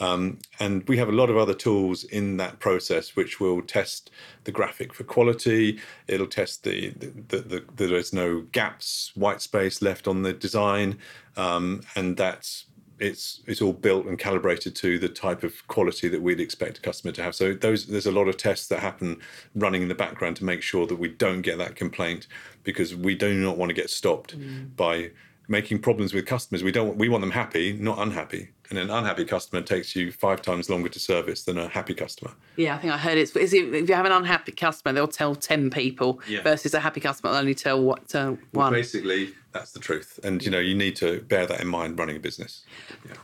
Um, 0.00 0.38
and 0.60 0.88
we 0.88 0.96
have 0.98 1.08
a 1.08 1.12
lot 1.12 1.28
of 1.28 1.36
other 1.36 1.54
tools 1.54 2.04
in 2.04 2.36
that 2.36 2.60
process 2.60 3.16
which 3.16 3.40
will 3.40 3.60
test 3.62 4.10
the 4.44 4.52
graphic 4.52 4.94
for 4.94 5.02
quality. 5.02 5.80
It'll 6.06 6.28
test 6.28 6.62
the, 6.62 6.90
the, 6.90 7.06
the, 7.06 7.38
the, 7.38 7.64
that 7.76 7.88
there's 7.88 8.12
no 8.12 8.42
gaps, 8.52 9.10
white 9.16 9.42
space 9.42 9.82
left 9.82 10.06
on 10.06 10.22
the 10.22 10.32
design, 10.32 10.98
um, 11.36 11.82
and 11.96 12.16
that's 12.16 12.66
it's 13.00 13.42
it's 13.46 13.62
all 13.62 13.72
built 13.72 14.06
and 14.06 14.18
calibrated 14.18 14.74
to 14.74 14.98
the 14.98 15.08
type 15.08 15.44
of 15.44 15.66
quality 15.68 16.08
that 16.08 16.20
we'd 16.20 16.40
expect 16.40 16.78
a 16.78 16.80
customer 16.80 17.12
to 17.12 17.22
have. 17.22 17.34
So 17.34 17.54
those 17.54 17.86
there's 17.86 18.06
a 18.06 18.12
lot 18.12 18.28
of 18.28 18.36
tests 18.36 18.66
that 18.68 18.80
happen 18.80 19.20
running 19.54 19.82
in 19.82 19.88
the 19.88 19.94
background 19.94 20.36
to 20.36 20.44
make 20.44 20.62
sure 20.62 20.86
that 20.86 20.96
we 20.96 21.08
don't 21.08 21.42
get 21.42 21.58
that 21.58 21.76
complaint 21.76 22.26
because 22.64 22.94
we 22.94 23.14
do 23.14 23.34
not 23.34 23.56
want 23.56 23.70
to 23.70 23.74
get 23.74 23.90
stopped 23.90 24.34
by 24.76 25.10
making 25.48 25.78
problems 25.80 26.12
with 26.12 26.26
customers. 26.26 26.62
We 26.62 26.72
don't 26.72 26.96
we 26.96 27.08
want 27.08 27.22
them 27.22 27.30
happy, 27.30 27.72
not 27.72 27.98
unhappy. 27.98 28.50
And 28.70 28.78
an 28.78 28.90
unhappy 28.90 29.24
customer 29.24 29.62
takes 29.62 29.96
you 29.96 30.12
five 30.12 30.42
times 30.42 30.68
longer 30.68 30.90
to 30.90 30.98
service 30.98 31.44
than 31.44 31.56
a 31.56 31.68
happy 31.68 31.94
customer. 31.94 32.32
Yeah, 32.56 32.74
I 32.76 32.78
think 32.78 32.92
I 32.92 32.98
heard 32.98 33.16
it's 33.16 33.34
it, 33.34 33.52
if 33.54 33.88
you 33.88 33.94
have 33.94 34.04
an 34.04 34.12
unhappy 34.12 34.52
customer, 34.52 34.92
they'll 34.92 35.08
tell 35.08 35.34
ten 35.34 35.70
people 35.70 36.20
Yeah. 36.28 36.42
versus 36.42 36.74
a 36.74 36.80
happy 36.80 37.00
customer 37.00 37.32
they'll 37.32 37.40
only 37.40 37.54
tell 37.54 37.82
what 37.82 38.14
uh, 38.14 38.34
one. 38.52 38.72
Basically, 38.74 39.30
that's 39.52 39.72
the 39.72 39.80
truth. 39.80 40.20
And 40.22 40.44
you 40.44 40.50
know, 40.50 40.58
you 40.58 40.74
need 40.74 40.96
to 40.96 41.20
bear 41.22 41.46
that 41.46 41.60
in 41.62 41.68
mind 41.68 41.98
running 41.98 42.16
a 42.16 42.20
business. 42.20 42.64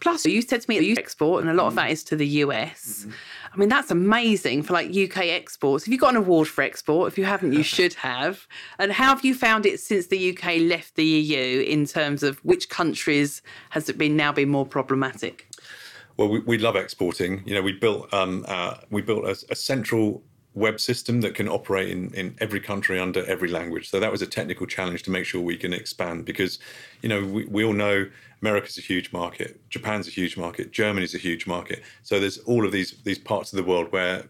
Plus, 0.00 0.24
you 0.24 0.40
said 0.40 0.62
to 0.62 0.70
me 0.70 0.78
that 0.78 0.84
you 0.86 0.94
export, 0.96 1.42
and 1.42 1.50
a 1.50 1.54
lot 1.54 1.66
of 1.66 1.74
that 1.74 1.90
is 1.90 2.02
to 2.04 2.16
the 2.16 2.26
US. 2.26 3.06
I 3.54 3.56
mean, 3.56 3.68
that's 3.68 3.92
amazing 3.92 4.64
for 4.64 4.72
like 4.72 4.88
UK 4.88 5.26
exports. 5.26 5.84
Have 5.84 5.92
you 5.92 5.98
got 5.98 6.10
an 6.10 6.16
award 6.16 6.48
for 6.48 6.62
export? 6.62 7.12
If 7.12 7.16
you 7.16 7.24
haven't, 7.24 7.52
you 7.52 7.62
should 7.62 7.94
have. 7.94 8.48
And 8.80 8.90
how 8.90 9.14
have 9.14 9.24
you 9.24 9.32
found 9.32 9.64
it 9.64 9.78
since 9.78 10.08
the 10.08 10.36
UK 10.36 10.58
left 10.58 10.96
the 10.96 11.04
EU 11.04 11.60
in 11.62 11.86
terms 11.86 12.24
of 12.24 12.38
which 12.44 12.68
countries 12.68 13.42
has 13.70 13.88
it 13.88 13.96
been 13.96 14.16
now 14.16 14.32
been 14.32 14.48
more 14.48 14.66
problematic? 14.66 15.48
Well, 16.16 16.28
we, 16.28 16.40
we 16.40 16.58
love 16.58 16.74
exporting. 16.74 17.44
You 17.46 17.54
know, 17.54 17.62
we 17.62 17.72
built 17.72 18.12
um, 18.12 18.44
uh, 18.48 18.78
we 18.90 19.02
built 19.02 19.24
a, 19.24 19.52
a 19.52 19.54
central 19.54 20.24
web 20.54 20.78
system 20.80 21.20
that 21.20 21.34
can 21.34 21.48
operate 21.48 21.90
in, 21.90 22.14
in 22.14 22.36
every 22.40 22.60
country 22.60 22.98
under 22.98 23.24
every 23.26 23.48
language. 23.48 23.90
So 23.90 23.98
that 23.98 24.12
was 24.12 24.22
a 24.22 24.26
technical 24.26 24.66
challenge 24.66 25.02
to 25.04 25.10
make 25.10 25.26
sure 25.26 25.40
we 25.40 25.56
can 25.56 25.72
expand 25.72 26.24
because, 26.24 26.58
you 27.02 27.08
know, 27.08 27.24
we, 27.24 27.44
we 27.46 27.64
all 27.64 27.72
know 27.72 28.06
America's 28.40 28.78
a 28.78 28.80
huge 28.80 29.12
market, 29.12 29.60
Japan's 29.68 30.06
a 30.06 30.10
huge 30.10 30.36
market, 30.36 30.70
Germany's 30.70 31.14
a 31.14 31.18
huge 31.18 31.46
market. 31.46 31.82
So 32.02 32.20
there's 32.20 32.38
all 32.38 32.64
of 32.64 32.72
these 32.72 32.92
these 33.04 33.18
parts 33.18 33.52
of 33.52 33.56
the 33.56 33.64
world 33.64 33.90
where 33.90 34.24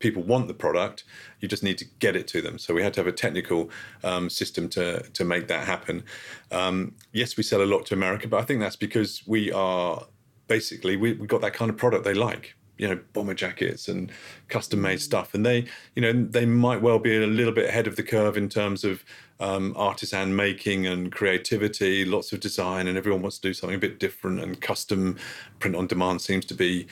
people 0.00 0.22
want 0.22 0.48
the 0.48 0.54
product. 0.54 1.04
You 1.40 1.48
just 1.48 1.62
need 1.62 1.78
to 1.78 1.84
get 1.98 2.16
it 2.16 2.26
to 2.28 2.42
them. 2.42 2.58
So 2.58 2.74
we 2.74 2.82
had 2.82 2.94
to 2.94 3.00
have 3.00 3.06
a 3.06 3.12
technical 3.12 3.70
um, 4.02 4.28
system 4.28 4.68
to 4.70 5.00
to 5.02 5.24
make 5.24 5.48
that 5.48 5.66
happen. 5.66 6.04
Um, 6.50 6.94
yes, 7.12 7.36
we 7.36 7.42
sell 7.42 7.62
a 7.62 7.64
lot 7.64 7.86
to 7.86 7.94
America, 7.94 8.28
but 8.28 8.40
I 8.40 8.44
think 8.44 8.60
that's 8.60 8.76
because 8.76 9.22
we 9.26 9.52
are 9.52 10.04
basically 10.48 10.96
we 10.96 11.14
we 11.14 11.26
got 11.26 11.40
that 11.40 11.54
kind 11.54 11.70
of 11.70 11.76
product 11.76 12.04
they 12.04 12.14
like. 12.14 12.54
You 12.80 12.88
know, 12.88 12.98
bomber 13.12 13.34
jackets 13.34 13.88
and 13.88 14.10
custom 14.48 14.80
made 14.80 15.00
stuff, 15.00 15.34
and 15.34 15.44
they, 15.44 15.66
you 15.94 16.00
know, 16.02 16.12
they 16.12 16.46
might 16.46 16.80
well 16.80 16.98
be 16.98 17.14
a 17.16 17.26
little 17.26 17.52
bit 17.52 17.68
ahead 17.68 17.86
of 17.86 17.96
the 17.96 18.02
curve 18.02 18.36
in 18.38 18.48
terms 18.48 18.84
of 18.84 19.04
um, 19.38 19.74
artisan 19.76 20.34
making 20.34 20.86
and 20.86 21.12
creativity, 21.12 22.04
lots 22.06 22.32
of 22.32 22.40
design, 22.40 22.86
and 22.88 22.96
everyone 22.96 23.20
wants 23.22 23.38
to 23.38 23.48
do 23.48 23.52
something 23.54 23.76
a 23.76 23.78
bit 23.88 24.00
different. 24.00 24.40
And 24.40 24.60
custom 24.60 25.16
print 25.58 25.76
on 25.76 25.86
demand 25.88 26.22
seems 26.22 26.44
to 26.46 26.54
be, 26.54 26.86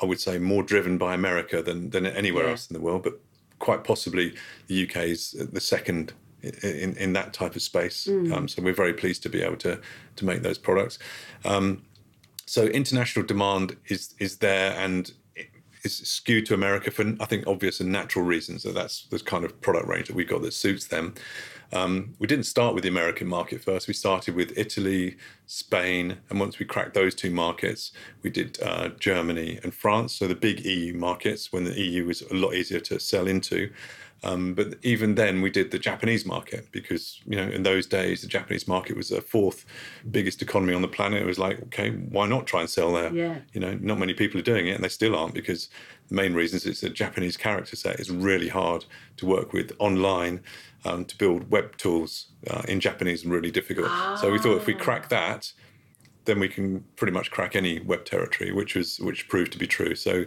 I 0.00 0.06
would 0.06 0.20
say, 0.20 0.38
more 0.38 0.62
driven 0.62 0.98
by 0.98 1.14
America 1.14 1.62
than 1.62 1.90
than 1.90 2.06
anywhere 2.06 2.44
Yeah. 2.44 2.50
else 2.52 2.70
in 2.70 2.74
the 2.74 2.80
world. 2.80 3.02
But 3.02 3.18
quite 3.58 3.82
possibly, 3.82 4.34
the 4.68 4.74
UK 4.84 4.96
is 5.08 5.32
the 5.32 5.60
second 5.60 6.12
in 6.62 6.94
in 6.96 7.12
that 7.14 7.32
type 7.32 7.56
of 7.56 7.62
space. 7.62 8.06
Um, 8.06 8.46
so 8.48 8.62
we're 8.62 8.72
very 8.84 8.92
pleased 8.92 9.22
to 9.24 9.28
be 9.28 9.42
able 9.42 9.56
to 9.66 9.80
to 10.16 10.24
make 10.24 10.42
those 10.42 10.58
products. 10.58 10.98
Um, 11.44 11.82
so 12.46 12.66
international 12.66 13.24
demand 13.26 13.76
is 13.88 14.14
is 14.18 14.36
there 14.38 14.72
and 14.78 15.12
is 15.84 15.96
skewed 15.98 16.46
to 16.46 16.54
America 16.54 16.90
for 16.90 17.14
I 17.20 17.26
think 17.26 17.46
obvious 17.46 17.80
and 17.80 17.92
natural 17.92 18.24
reasons. 18.24 18.62
So 18.62 18.72
that's 18.72 19.04
the 19.06 19.20
kind 19.20 19.44
of 19.44 19.60
product 19.60 19.86
range 19.86 20.08
that 20.08 20.16
we've 20.16 20.28
got 20.28 20.42
that 20.42 20.54
suits 20.54 20.86
them. 20.86 21.14
Um, 21.72 22.14
we 22.18 22.26
didn't 22.26 22.44
start 22.44 22.74
with 22.74 22.84
the 22.84 22.88
American 22.88 23.26
market 23.26 23.62
first. 23.62 23.88
We 23.88 23.94
started 23.94 24.34
with 24.34 24.56
Italy, 24.56 25.16
Spain, 25.46 26.18
and 26.30 26.38
once 26.38 26.58
we 26.58 26.66
cracked 26.66 26.94
those 26.94 27.14
two 27.14 27.30
markets, 27.30 27.90
we 28.22 28.30
did 28.30 28.62
uh, 28.62 28.90
Germany 29.00 29.58
and 29.62 29.74
France. 29.74 30.14
So 30.14 30.28
the 30.28 30.34
big 30.34 30.64
EU 30.64 30.94
markets 30.94 31.52
when 31.52 31.64
the 31.64 31.78
EU 31.78 32.06
was 32.06 32.22
a 32.22 32.34
lot 32.34 32.54
easier 32.54 32.80
to 32.80 33.00
sell 33.00 33.26
into. 33.26 33.70
Um, 34.24 34.54
but 34.54 34.74
even 34.82 35.14
then, 35.14 35.42
we 35.42 35.50
did 35.50 35.70
the 35.70 35.78
Japanese 35.78 36.24
market 36.24 36.72
because 36.72 37.20
you 37.26 37.36
know 37.36 37.46
in 37.48 37.62
those 37.62 37.86
days 37.86 38.22
the 38.22 38.26
Japanese 38.26 38.66
market 38.66 38.96
was 38.96 39.10
the 39.10 39.20
fourth 39.20 39.66
biggest 40.10 40.40
economy 40.40 40.72
on 40.72 40.82
the 40.82 40.88
planet. 40.88 41.22
It 41.22 41.26
was 41.26 41.38
like, 41.38 41.62
okay, 41.64 41.90
why 41.90 42.26
not 42.26 42.46
try 42.46 42.60
and 42.60 42.70
sell 42.70 42.92
there? 42.92 43.12
Yeah. 43.12 43.38
You 43.52 43.60
know, 43.60 43.74
not 43.80 43.98
many 43.98 44.14
people 44.14 44.40
are 44.40 44.44
doing 44.44 44.66
it, 44.66 44.72
and 44.72 44.82
they 44.82 44.88
still 44.88 45.14
aren't 45.14 45.34
because 45.34 45.68
the 46.08 46.14
main 46.14 46.34
reason 46.34 46.56
is 46.56 46.66
it's 46.66 46.82
a 46.82 46.90
Japanese 46.90 47.36
character 47.36 47.76
set. 47.76 48.00
It's 48.00 48.10
really 48.10 48.48
hard 48.48 48.86
to 49.18 49.26
work 49.26 49.52
with 49.52 49.72
online. 49.78 50.40
Um, 50.86 51.06
to 51.06 51.16
build 51.16 51.50
web 51.50 51.78
tools 51.78 52.26
uh, 52.50 52.60
in 52.68 52.78
Japanese 52.78 53.22
and 53.22 53.32
really 53.32 53.50
difficult. 53.50 53.90
So 54.18 54.30
we 54.30 54.38
thought 54.38 54.58
if 54.58 54.66
we 54.66 54.74
crack 54.74 55.08
that, 55.08 55.50
then 56.26 56.38
we 56.38 56.46
can 56.46 56.84
pretty 56.96 57.12
much 57.14 57.30
crack 57.30 57.56
any 57.56 57.80
web 57.80 58.04
territory, 58.04 58.52
which 58.52 58.74
was 58.74 59.00
which 59.00 59.26
proved 59.26 59.52
to 59.52 59.58
be 59.58 59.66
true. 59.66 59.94
So 59.94 60.26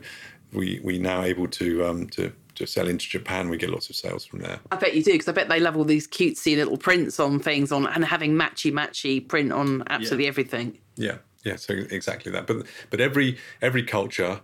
we 0.52 0.80
we 0.84 0.98
now 0.98 1.22
able 1.22 1.48
to 1.48 1.86
um, 1.86 2.08
to 2.10 2.34
to 2.58 2.68
sell 2.68 2.88
into 2.88 3.08
Japan. 3.10 3.50
We 3.50 3.58
get 3.58 3.70
lots 3.70 3.90
of 3.90 3.96
sales 3.96 4.26
from 4.26 4.40
there. 4.40 4.60
I 4.72 4.76
bet 4.76 4.96
you 4.96 5.04
do 5.04 5.12
because 5.14 5.28
I 5.28 5.32
bet 5.32 5.50
they 5.50 5.60
love 5.60 5.76
all 5.78 5.84
these 5.86 6.08
cutesy 6.08 6.56
little 6.56 6.78
prints 6.78 7.20
on 7.20 7.40
things 7.40 7.72
on 7.72 7.88
and 7.88 8.06
having 8.06 8.34
matchy 8.34 8.72
matchy 8.72 9.26
print 9.28 9.52
on 9.52 9.84
absolutely 9.90 10.26
Yeah. 10.26 10.30
everything. 10.30 10.78
Yeah, 10.96 11.18
yeah. 11.44 11.56
So 11.56 11.74
exactly 11.74 12.32
that. 12.32 12.46
But 12.48 12.66
but 12.90 13.00
every 13.02 13.38
every 13.62 13.84
culture. 13.84 14.42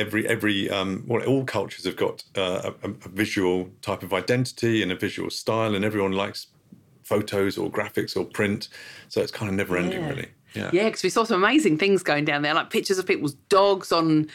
Every 0.00 0.28
every 0.28 0.70
um, 0.70 1.02
well, 1.08 1.24
all 1.24 1.44
cultures 1.44 1.84
have 1.84 1.96
got 1.96 2.22
uh, 2.36 2.70
a, 2.84 2.88
a 2.88 3.08
visual 3.08 3.68
type 3.82 4.04
of 4.04 4.12
identity 4.12 4.80
and 4.80 4.92
a 4.92 4.94
visual 4.94 5.28
style, 5.28 5.74
and 5.74 5.84
everyone 5.84 6.12
likes 6.12 6.46
photos 7.02 7.58
or 7.58 7.68
graphics 7.68 8.16
or 8.16 8.24
print. 8.24 8.68
So 9.08 9.20
it's 9.20 9.32
kind 9.32 9.48
of 9.50 9.56
never 9.56 9.76
ending, 9.76 10.00
Yeah. 10.02 10.08
really. 10.08 10.28
Yeah. 10.54 10.70
Yeah, 10.72 10.84
because 10.84 11.02
we 11.02 11.10
saw 11.10 11.24
some 11.24 11.42
amazing 11.42 11.78
things 11.78 12.04
going 12.04 12.24
down 12.24 12.42
there, 12.42 12.54
like 12.54 12.70
pictures 12.70 12.98
of 12.98 13.06
people's 13.06 13.34
dogs 13.48 13.90
on 13.90 14.28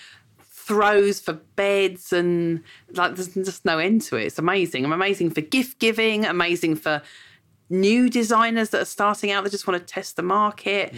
throws 0.63 1.19
for 1.19 1.33
beds, 1.33 2.13
and 2.13 2.63
like 2.93 3.15
there's 3.15 3.33
just 3.33 3.65
no 3.65 3.79
end 3.79 4.01
to 4.03 4.15
it. 4.15 4.25
It's 4.25 4.39
amazing. 4.39 4.85
I'm 4.85 4.93
amazing 4.93 5.31
for 5.31 5.41
gift 5.41 5.79
giving, 5.79 6.25
amazing 6.25 6.75
for 6.75 7.01
new 7.69 8.09
designers 8.09 8.69
that 8.69 8.81
are 8.81 8.85
starting 8.85 9.31
out 9.31 9.43
that 9.43 9.49
just 9.51 9.67
want 9.67 9.79
to 9.79 9.93
test 9.93 10.15
the 10.15 10.21
market. 10.23 10.93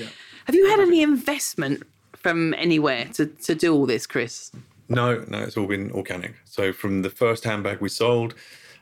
Have 0.45 0.55
you 0.55 0.67
had 0.69 0.79
any 0.79 1.01
investment 1.01 1.83
from 2.13 2.53
anywhere 2.55 3.05
to, 3.13 3.25
to 3.27 3.55
do 3.55 3.73
all 3.73 3.85
this, 3.85 4.05
Chris? 4.05 4.51
No, 4.89 5.23
no, 5.27 5.39
it's 5.39 5.57
all 5.57 5.67
been 5.67 5.91
organic. 5.91 6.35
So 6.45 6.71
from 6.73 7.01
the 7.01 7.09
first 7.09 7.43
handbag 7.43 7.81
we 7.81 7.89
sold 7.89 8.35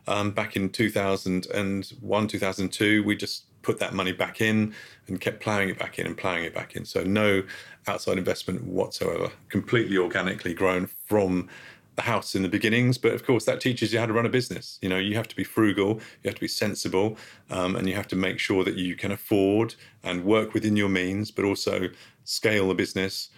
um, 0.08 0.32
back 0.32 0.56
in 0.56 0.70
2001, 0.70 2.28
2002, 2.28 3.04
we 3.04 3.16
just 3.16 3.46
put 3.64 3.80
that 3.80 3.94
money 3.94 4.12
back 4.12 4.42
in 4.42 4.74
and 5.08 5.20
kept 5.20 5.40
ploughing 5.40 5.70
it 5.70 5.80
back 5.80 5.98
in 5.98 6.06
and 6.06 6.18
ploughing 6.18 6.44
it 6.44 6.54
back 6.54 6.76
in. 6.76 6.86
So 6.86 7.04
no 7.04 7.44
outside 7.88 8.18
investment 8.18 8.64
whatsoever, 8.64 9.32
completely 9.50 9.98
organically 9.98 10.54
grown 10.54 10.88
from 11.06 11.50
the 11.96 12.02
house 12.02 12.36
in 12.36 12.42
the 12.42 12.50
beginnings. 12.50 12.98
But 12.98 13.14
of 13.14 13.26
course, 13.26 13.46
that 13.46 13.62
teaches 13.62 13.94
you 13.94 14.00
how 14.00 14.06
to 14.06 14.14
run 14.14 14.26
a 14.26 14.30
business. 14.30 14.80
You 14.82 14.90
know, 14.90 14.98
you 14.98 15.16
have 15.16 15.28
to 15.28 15.36
be 15.36 15.44
frugal, 15.44 16.00
you 16.24 16.28
have 16.30 16.36
to 16.36 16.42
be 16.42 16.48
sensible, 16.48 17.18
um, 17.50 17.76
and 17.76 17.88
you 17.88 17.96
have 17.96 18.08
to 18.10 18.16
make 18.16 18.40
sure 18.40 18.64
that 18.64 18.76
you 18.76 18.96
can 18.96 19.12
afford 19.12 19.76
and 20.04 20.24
work 20.24 20.54
within 20.54 20.76
your 20.76 20.90
means, 20.90 21.32
but 21.32 21.46
also 21.46 21.90
scale 22.26 22.68
the 22.70 22.76
business 22.76 23.30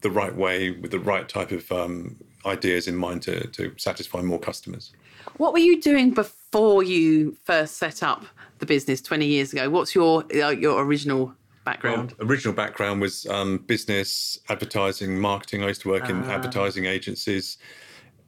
the 0.00 0.10
right 0.10 0.34
way 0.34 0.70
with 0.70 0.90
the 0.90 0.98
right 0.98 1.28
type 1.28 1.50
of 1.50 1.70
um, 1.72 2.16
ideas 2.46 2.86
in 2.86 2.96
mind 2.96 3.22
to, 3.22 3.46
to 3.48 3.72
satisfy 3.76 4.22
more 4.22 4.38
customers. 4.38 4.92
What 5.36 5.52
were 5.52 5.58
you 5.58 5.80
doing 5.80 6.10
before 6.12 6.82
you 6.82 7.36
first 7.44 7.76
set 7.76 8.02
up 8.02 8.24
the 8.58 8.66
business 8.66 9.00
20 9.00 9.26
years 9.26 9.52
ago? 9.52 9.70
What's 9.70 9.94
your 9.94 10.24
uh, 10.34 10.50
your 10.50 10.82
original 10.82 11.34
background? 11.64 12.14
Original 12.20 12.54
background 12.54 13.00
was 13.00 13.26
um, 13.26 13.58
business, 13.58 14.38
advertising, 14.48 15.18
marketing. 15.20 15.62
I 15.62 15.68
used 15.68 15.82
to 15.82 15.88
work 15.88 16.08
in 16.08 16.24
advertising 16.24 16.86
agencies 16.86 17.58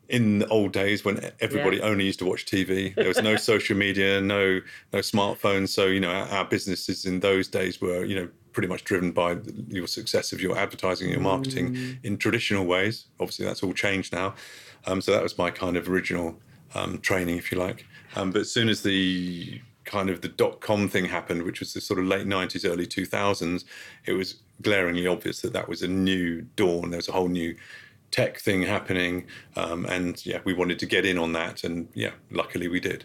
in 0.08 0.40
the 0.40 0.48
old 0.48 0.72
days 0.72 1.04
when 1.04 1.30
everybody 1.40 1.76
Yeah. 1.78 1.84
only 1.84 2.04
used 2.04 2.18
to 2.18 2.24
watch 2.24 2.44
TV. 2.44 2.94
There 2.96 3.08
was 3.08 3.22
no 3.22 3.36
social 3.52 3.76
media, 3.76 4.20
no 4.20 4.60
no 4.92 4.98
smartphones. 5.00 5.68
So 5.68 5.86
you 5.86 6.00
know 6.00 6.10
our, 6.10 6.28
our 6.28 6.44
businesses 6.44 7.06
in 7.06 7.20
those 7.20 7.48
days 7.48 7.80
were 7.80 8.04
you 8.04 8.14
know 8.14 8.28
pretty 8.52 8.68
much 8.68 8.82
driven 8.82 9.12
by 9.12 9.36
your 9.68 9.86
success 9.86 10.32
of 10.32 10.40
your 10.40 10.58
advertising 10.58 11.06
and 11.06 11.14
your 11.14 11.22
marketing 11.22 11.98
in 12.02 12.18
traditional 12.18 12.66
ways. 12.66 13.06
Obviously, 13.20 13.46
that's 13.46 13.62
all 13.62 13.72
changed 13.72 14.12
now. 14.12 14.34
Um, 14.86 15.00
so 15.00 15.12
that 15.12 15.22
was 15.22 15.38
my 15.38 15.50
kind 15.52 15.76
of 15.76 15.88
original 15.88 16.36
um, 16.74 16.98
training, 16.98 17.36
if 17.36 17.50
you 17.52 17.58
like. 17.58 17.86
Um, 18.16 18.30
but 18.30 18.42
as 18.42 18.50
soon 18.50 18.68
as 18.68 18.82
the 18.82 19.60
kind 19.84 20.10
of 20.10 20.20
the 20.20 20.28
dot 20.28 20.60
com 20.60 20.88
thing 20.88 21.04
happened, 21.04 21.42
which 21.42 21.60
was 21.60 21.72
the 21.72 21.80
sort 21.80 21.98
of 21.98 22.06
late 22.06 22.26
90s, 22.26 22.68
early 22.68 22.86
2000s, 22.86 23.64
it 24.06 24.12
was 24.12 24.36
glaringly 24.62 25.06
obvious 25.06 25.40
that 25.40 25.52
that 25.52 25.68
was 25.68 25.82
a 25.82 25.88
new 25.88 26.42
dawn. 26.56 26.90
There 26.90 26.98
was 26.98 27.08
a 27.08 27.12
whole 27.12 27.28
new 27.28 27.56
tech 28.10 28.38
thing 28.38 28.62
happening. 28.62 29.26
Um, 29.56 29.86
and 29.86 30.24
yeah, 30.26 30.40
we 30.44 30.52
wanted 30.52 30.78
to 30.80 30.86
get 30.86 31.04
in 31.04 31.18
on 31.18 31.32
that. 31.32 31.64
And 31.64 31.88
yeah, 31.94 32.12
luckily 32.30 32.68
we 32.68 32.80
did. 32.80 33.04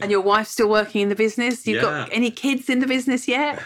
And 0.00 0.10
your 0.10 0.20
wife's 0.20 0.50
still 0.50 0.68
working 0.68 1.00
in 1.00 1.08
the 1.08 1.14
business? 1.14 1.66
You've 1.66 1.82
got 1.82 2.12
any 2.12 2.30
kids 2.30 2.68
in 2.68 2.78
the 2.78 2.86
business 2.86 3.26
yet? 3.26 3.60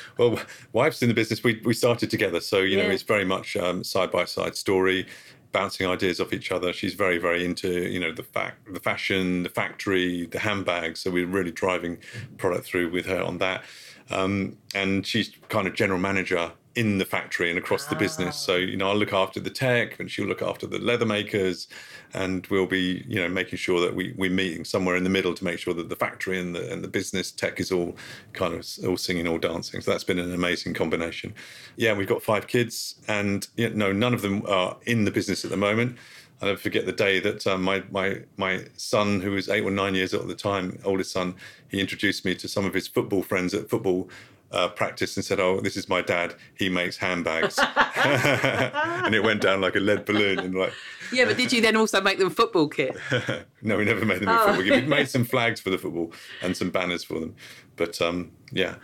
well, 0.18 0.38
wife's 0.72 1.00
in 1.00 1.08
the 1.08 1.14
business. 1.14 1.42
We, 1.42 1.60
we 1.64 1.74
started 1.74 2.10
together. 2.10 2.40
So, 2.40 2.58
you 2.58 2.76
know, 2.76 2.90
it's 2.90 3.02
very 3.02 3.24
much 3.24 3.56
um, 3.56 3.84
side 3.84 4.10
by 4.10 4.24
side 4.24 4.56
story, 4.56 5.06
bouncing 5.52 5.86
ideas 5.86 6.20
off 6.20 6.32
each 6.32 6.52
other. 6.52 6.72
She's 6.72 6.94
very, 6.94 7.18
very 7.18 7.44
into, 7.44 7.88
you 7.90 8.00
know, 8.00 8.12
the 8.12 8.22
fact, 8.22 8.72
the 8.72 8.80
fashion, 8.80 9.42
the 9.42 9.48
factory, 9.48 10.26
the 10.26 10.38
handbags. 10.38 11.00
So 11.00 11.10
we're 11.10 11.26
really 11.26 11.50
driving 11.50 11.98
product 12.38 12.66
through 12.66 12.90
with 12.90 13.06
her 13.06 13.22
on 13.22 13.38
that. 13.38 13.64
Um, 14.10 14.56
and 14.74 15.06
she's 15.06 15.30
kind 15.48 15.66
of 15.66 15.74
general 15.74 16.00
manager 16.00 16.52
in 16.76 16.98
the 16.98 17.04
factory 17.04 17.50
and 17.50 17.58
across 17.58 17.86
the 17.86 17.96
business. 17.96 18.36
So, 18.36 18.54
you 18.56 18.76
know, 18.76 18.88
I'll 18.90 18.96
look 18.96 19.12
after 19.12 19.40
the 19.40 19.50
tech 19.50 19.98
and 19.98 20.08
she'll 20.08 20.26
look 20.26 20.40
after 20.40 20.68
the 20.68 20.78
leather 20.78 21.04
makers 21.04 21.66
and 22.14 22.46
we'll 22.46 22.66
be, 22.66 23.04
you 23.08 23.20
know, 23.20 23.28
making 23.28 23.58
sure 23.58 23.80
that 23.80 23.94
we, 23.94 24.14
we're 24.16 24.30
meeting 24.30 24.64
somewhere 24.64 24.94
in 24.94 25.02
the 25.02 25.10
middle 25.10 25.34
to 25.34 25.44
make 25.44 25.58
sure 25.58 25.74
that 25.74 25.88
the 25.88 25.96
factory 25.96 26.38
and 26.38 26.54
the, 26.54 26.72
and 26.72 26.84
the 26.84 26.88
business 26.88 27.32
tech 27.32 27.58
is 27.58 27.72
all 27.72 27.96
kind 28.34 28.54
of 28.54 28.66
all 28.86 28.96
singing, 28.96 29.26
all 29.26 29.38
dancing. 29.38 29.80
So 29.80 29.90
that's 29.90 30.04
been 30.04 30.20
an 30.20 30.32
amazing 30.32 30.74
combination. 30.74 31.34
Yeah, 31.76 31.92
we've 31.92 32.08
got 32.08 32.22
five 32.22 32.46
kids 32.46 32.94
and, 33.08 33.46
you 33.56 33.70
know, 33.70 33.92
none 33.92 34.14
of 34.14 34.22
them 34.22 34.44
are 34.46 34.76
in 34.86 35.04
the 35.04 35.10
business 35.10 35.44
at 35.44 35.50
the 35.50 35.56
moment. 35.56 35.98
I 36.40 36.46
never 36.46 36.58
forget 36.58 36.86
the 36.86 36.92
day 36.92 37.20
that 37.20 37.46
um, 37.46 37.62
my 37.62 37.82
my 37.90 38.22
my 38.36 38.64
son, 38.76 39.20
who 39.20 39.32
was 39.32 39.48
eight 39.48 39.64
or 39.64 39.70
nine 39.70 39.94
years 39.94 40.14
old 40.14 40.22
at 40.22 40.28
the 40.28 40.34
time, 40.34 40.78
oldest 40.84 41.12
son, 41.12 41.34
he 41.68 41.80
introduced 41.80 42.24
me 42.24 42.34
to 42.36 42.48
some 42.48 42.64
of 42.64 42.72
his 42.72 42.88
football 42.88 43.22
friends 43.22 43.52
at 43.52 43.68
football 43.68 44.08
uh, 44.52 44.68
practice 44.68 45.16
and 45.16 45.24
said, 45.24 45.38
"Oh, 45.38 45.60
this 45.60 45.76
is 45.76 45.88
my 45.88 46.02
dad. 46.02 46.34
He 46.54 46.68
makes 46.68 46.96
handbags," 46.96 47.58
and 47.96 49.14
it 49.14 49.22
went 49.22 49.42
down 49.42 49.60
like 49.60 49.76
a 49.76 49.80
lead 49.80 50.04
balloon. 50.04 50.38
And 50.38 50.54
like, 50.54 50.72
yeah, 51.12 51.26
but 51.26 51.36
did 51.36 51.52
you 51.52 51.60
then 51.60 51.76
also 51.76 52.00
make 52.00 52.18
them 52.18 52.28
a 52.28 52.30
football 52.30 52.68
kit? 52.68 52.96
no, 53.62 53.76
we 53.76 53.84
never 53.84 54.04
made 54.04 54.20
them 54.20 54.28
a 54.28 54.38
football. 54.38 54.62
kit. 54.62 54.84
We 54.84 54.88
made 54.88 55.08
some 55.08 55.24
flags 55.24 55.60
for 55.60 55.70
the 55.70 55.78
football 55.78 56.12
and 56.42 56.56
some 56.56 56.70
banners 56.70 57.04
for 57.04 57.20
them, 57.20 57.34
but 57.76 58.00
um, 58.00 58.32
yeah, 58.50 58.76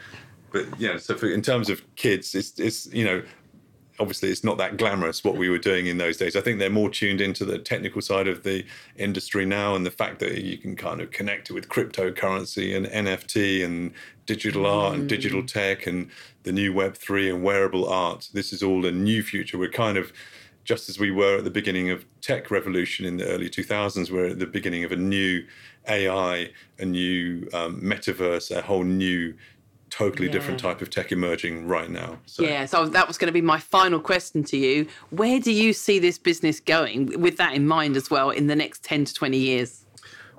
but 0.53 0.67
yeah. 0.79 0.99
So 0.99 1.17
for, 1.17 1.29
in 1.29 1.43
terms 1.43 1.69
of 1.69 1.83
kids, 1.97 2.35
it's 2.35 2.61
it's 2.61 2.87
you 2.93 3.05
know 3.05 3.23
obviously 3.99 4.31
it's 4.31 4.45
not 4.45 4.59
that 4.59 4.77
glamorous 4.77 5.25
what 5.25 5.37
we 5.37 5.49
were 5.49 5.59
doing 5.59 5.87
in 5.87 5.99
those 5.99 6.17
days. 6.17 6.37
I 6.37 6.41
think 6.41 6.59
they're 6.59 6.71
more 6.71 6.91
tuned 6.91 7.21
into 7.21 7.45
the 7.45 7.59
technical 7.59 8.01
side 8.01 8.29
of 8.29 8.43
the 8.43 8.65
industry 8.97 9.47
now 9.47 9.75
and 9.75 9.87
the 9.87 9.91
fact 9.91 10.19
that 10.21 10.43
you 10.43 10.59
can 10.59 10.77
kind 10.77 11.01
of 11.01 11.11
connect 11.11 11.51
it 11.51 11.53
with 11.53 11.69
cryptocurrency 11.69 12.77
and 12.77 12.87
NFT 12.87 13.65
and 13.65 13.93
digital 14.27 14.67
art 14.67 14.95
and 14.95 15.09
digital 15.09 15.45
tech 15.45 15.87
and 15.87 16.11
the 16.43 16.53
new 16.53 16.73
Web3 16.73 17.35
and 17.35 17.43
wearable 17.43 17.89
art. 17.89 18.29
This 18.33 18.53
is 18.53 18.63
all 18.63 18.85
a 18.85 18.93
new 18.93 19.23
future. 19.23 19.59
We're 19.59 19.71
kind 19.71 19.97
of 19.97 20.13
just 20.65 20.89
as 20.89 20.99
we 20.99 21.13
were 21.13 21.39
at 21.39 21.45
the 21.45 21.51
beginning 21.51 21.91
of 21.91 22.05
tech 22.21 22.51
revolution 22.51 23.07
in 23.07 23.17
the 23.17 23.27
early 23.27 23.49
2000s, 23.49 24.11
we're 24.11 24.27
at 24.27 24.41
the 24.41 24.47
beginning 24.47 24.83
of 24.83 24.91
a 24.91 24.97
new 24.97 25.47
AI, 25.89 26.51
a 26.79 26.85
new 26.85 27.49
um, 27.55 27.81
metaverse, 27.81 28.55
a 28.55 28.61
whole 28.61 28.83
new 28.83 29.33
totally 29.97 30.29
different 30.29 30.61
type 30.61 30.83
of 30.83 30.91
tech 30.91 31.11
emerging 31.11 31.67
right 31.67 31.89
now. 31.89 32.19
So 32.27 32.43
Yeah, 32.43 32.67
so 32.67 32.87
that 32.87 33.09
was 33.09 33.17
going 33.17 33.29
to 33.29 33.33
be 33.33 33.41
my 33.41 33.59
final 33.59 33.99
question 33.99 34.45
to 34.45 34.57
you. 34.57 34.87
Where 35.09 35.41
do 35.41 35.51
you 35.51 35.73
see 35.73 35.99
this 35.99 36.19
business 36.19 36.61
going 36.61 37.19
with 37.19 37.39
that 37.39 37.55
in 37.55 37.67
mind 37.67 37.97
as 37.97 38.11
well 38.11 38.29
in 38.29 38.47
the 38.47 38.57
next 38.57 38.85
10 38.85 39.07
to 39.07 39.15
20 39.15 39.39
years? 39.39 39.87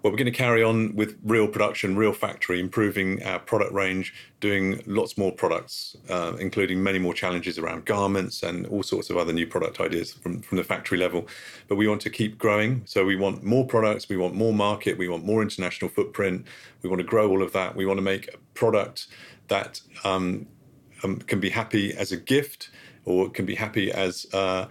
Well, 0.03 0.13
we're 0.13 0.17
going 0.17 0.31
to 0.31 0.31
carry 0.31 0.63
on 0.63 0.95
with 0.95 1.17
real 1.23 1.47
production, 1.47 1.95
real 1.95 2.13
factory, 2.13 2.59
improving 2.59 3.23
our 3.23 3.39
product 3.39 3.73
range, 3.73 4.13
doing 4.39 4.83
lots 4.85 5.17
more 5.17 5.31
products, 5.31 5.97
uh, 6.07 6.33
including 6.39 6.83
many 6.83 6.99
more 6.99 7.15
challenges 7.15 7.57
around 7.57 7.85
garments 7.85 8.43
and 8.43 8.67
all 8.67 8.83
sorts 8.83 9.09
of 9.09 9.17
other 9.17 9.33
new 9.33 9.47
product 9.47 9.79
ideas 9.79 10.13
from, 10.13 10.41
from 10.41 10.57
the 10.59 10.63
factory 10.63 10.99
level. 10.99 11.27
But 11.67 11.77
we 11.77 11.87
want 11.87 12.01
to 12.01 12.11
keep 12.11 12.37
growing. 12.37 12.83
So 12.85 13.05
we 13.05 13.15
want 13.15 13.43
more 13.43 13.65
products, 13.65 14.07
we 14.07 14.17
want 14.17 14.35
more 14.35 14.53
market, 14.53 14.99
we 14.99 15.09
want 15.09 15.25
more 15.25 15.41
international 15.41 15.89
footprint, 15.89 16.45
we 16.83 16.89
want 16.89 16.99
to 16.99 17.07
grow 17.07 17.27
all 17.27 17.41
of 17.41 17.51
that. 17.53 17.75
We 17.75 17.87
want 17.87 17.97
to 17.97 18.03
make 18.03 18.31
a 18.31 18.37
product 18.53 19.07
that 19.47 19.81
um, 20.03 20.47
um, 21.03 21.17
can 21.19 21.39
be 21.39 21.49
happy 21.49 21.93
as 21.93 22.11
a 22.11 22.17
gift 22.17 22.69
or 23.05 23.29
can 23.29 23.45
be 23.45 23.55
happy 23.55 23.91
as 23.91 24.25
uh, 24.33 24.67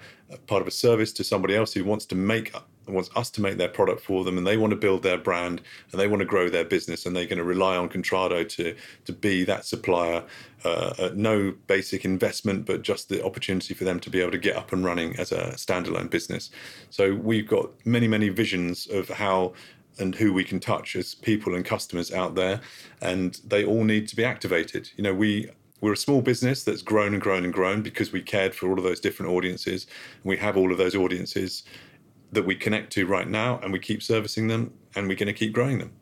part 0.47 0.61
of 0.61 0.69
a 0.69 0.73
service 0.73 1.13
to 1.13 1.25
somebody 1.25 1.55
else 1.55 1.73
who 1.73 1.85
wants 1.85 2.05
to 2.07 2.15
make 2.15 2.53
wants 2.89 3.11
us 3.17 3.31
to 3.31 3.41
make 3.41 3.57
their 3.57 3.69
product 3.69 4.01
for 4.01 4.23
them 4.23 4.39
and 4.39 4.47
they 4.47 4.57
want 4.57 4.71
to 4.71 4.77
build 4.77 5.03
their 5.03 5.19
brand 5.19 5.61
and 5.91 6.01
they 6.01 6.07
want 6.07 6.21
to 6.21 6.27
grow 6.27 6.49
their 6.49 6.65
business 6.65 7.05
and 7.05 7.17
they're 7.17 7.27
going 7.27 7.39
to 7.39 7.45
rely 7.45 7.77
on 7.77 7.89
Contrado 7.89 8.49
to 8.49 8.77
to 9.05 9.13
be 9.13 9.45
that 9.45 9.65
supplier. 9.65 10.23
Uh, 10.65 10.93
at 10.99 11.17
no 11.17 11.55
basic 11.69 12.05
investment 12.05 12.65
but 12.65 12.83
just 12.83 13.09
the 13.09 13.25
opportunity 13.25 13.73
for 13.73 13.85
them 13.85 14.01
to 14.01 14.11
be 14.11 14.21
able 14.21 14.33
to 14.33 14.39
get 14.39 14.57
up 14.57 14.73
and 14.73 14.85
running 14.85 15.17
as 15.17 15.31
a 15.31 15.53
standalone 15.53 16.11
business. 16.11 16.51
So 16.91 17.15
we've 17.15 17.47
got 17.47 17.71
many 17.85 18.09
many 18.09 18.29
visions 18.29 18.87
of 18.89 19.09
how 19.09 19.53
and 19.99 20.15
who 20.15 20.33
we 20.33 20.45
can 20.45 20.61
touch 20.61 20.97
as 20.97 21.15
people 21.15 21.55
and 21.55 21.65
customers 21.65 22.13
out 22.13 22.35
there, 22.35 22.61
and 23.01 23.41
they 23.47 23.65
all 23.65 23.85
need 23.85 24.09
to 24.09 24.17
be 24.17 24.25
activated. 24.25 24.91
You 24.97 25.05
know, 25.05 25.15
we 25.15 25.51
we're 25.81 25.93
a 25.93 25.97
small 25.97 26.23
business 26.23 26.65
that's 26.65 26.83
grown 26.83 27.13
and 27.13 27.23
grown 27.23 27.45
and 27.45 27.53
grown 27.53 27.83
because 27.83 28.11
we 28.11 28.23
cared 28.23 28.55
for 28.55 28.69
all 28.69 28.79
of 28.79 28.85
those 28.85 29.01
different 29.01 29.31
audiences. 29.33 29.87
We 30.25 30.37
have 30.39 30.57
all 30.57 30.73
of 30.73 30.79
those 30.79 30.97
audiences 30.97 31.65
that 32.33 32.45
we 32.45 32.55
connect 32.55 32.93
to 32.95 33.07
right 33.07 33.29
now, 33.29 33.59
and 33.63 33.73
we 33.73 33.79
keep 33.79 34.03
servicing 34.03 34.49
them, 34.49 34.73
and 34.95 35.07
we're 35.07 35.17
going 35.17 35.27
to 35.27 35.33
keep 35.33 35.53
growing 35.53 35.79
them. 35.79 35.93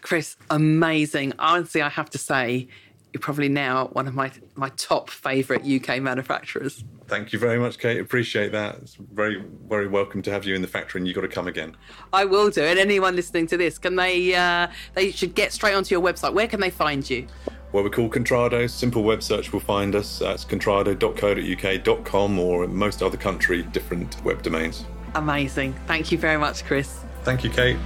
Chris, 0.00 0.36
amazing. 0.50 1.32
Honestly, 1.38 1.82
I 1.82 1.88
have 1.88 2.10
to 2.10 2.18
say, 2.18 2.68
you're 3.12 3.20
probably 3.20 3.48
now 3.48 3.88
one 3.88 4.06
of 4.06 4.14
my 4.14 4.30
my 4.54 4.68
top 4.70 5.10
favourite 5.10 5.64
UK 5.64 6.00
manufacturers. 6.00 6.84
Thank 7.08 7.32
you 7.32 7.38
very 7.38 7.58
much, 7.58 7.78
Kate. 7.78 8.00
Appreciate 8.00 8.52
that. 8.52 8.76
It's 8.76 8.94
very, 8.94 9.42
very 9.68 9.88
welcome 9.88 10.22
to 10.22 10.30
have 10.30 10.44
you 10.44 10.54
in 10.54 10.62
the 10.62 10.68
factory, 10.68 11.00
and 11.00 11.08
you've 11.08 11.16
got 11.16 11.22
to 11.22 11.28
come 11.28 11.48
again. 11.48 11.76
I 12.12 12.24
will 12.24 12.50
do. 12.50 12.62
And 12.62 12.78
anyone 12.78 13.16
listening 13.16 13.48
to 13.48 13.56
this, 13.56 13.78
can 13.78 13.96
they? 13.96 14.34
Uh, 14.34 14.68
they 14.94 15.10
should 15.10 15.34
get 15.34 15.52
straight 15.52 15.74
onto 15.74 15.92
your 15.92 16.02
website. 16.02 16.32
Where 16.32 16.46
can 16.46 16.60
they 16.60 16.70
find 16.70 17.08
you? 17.08 17.26
Well, 17.72 17.84
we're 17.84 17.90
called 17.90 18.12
Contrado. 18.12 18.68
Simple 18.68 19.02
web 19.02 19.22
search 19.22 19.52
will 19.52 19.60
find 19.60 19.94
us. 19.94 20.18
That's 20.20 20.44
contrado.co.uk.com 20.44 22.38
or 22.38 22.64
in 22.64 22.74
most 22.74 23.02
other 23.02 23.16
country 23.16 23.62
different 23.62 24.22
web 24.24 24.42
domains. 24.42 24.84
Amazing. 25.14 25.74
Thank 25.86 26.12
you 26.12 26.18
very 26.18 26.38
much, 26.38 26.64
Chris. 26.64 27.00
Thank 27.22 27.44
you, 27.44 27.50
Kate. 27.50 27.76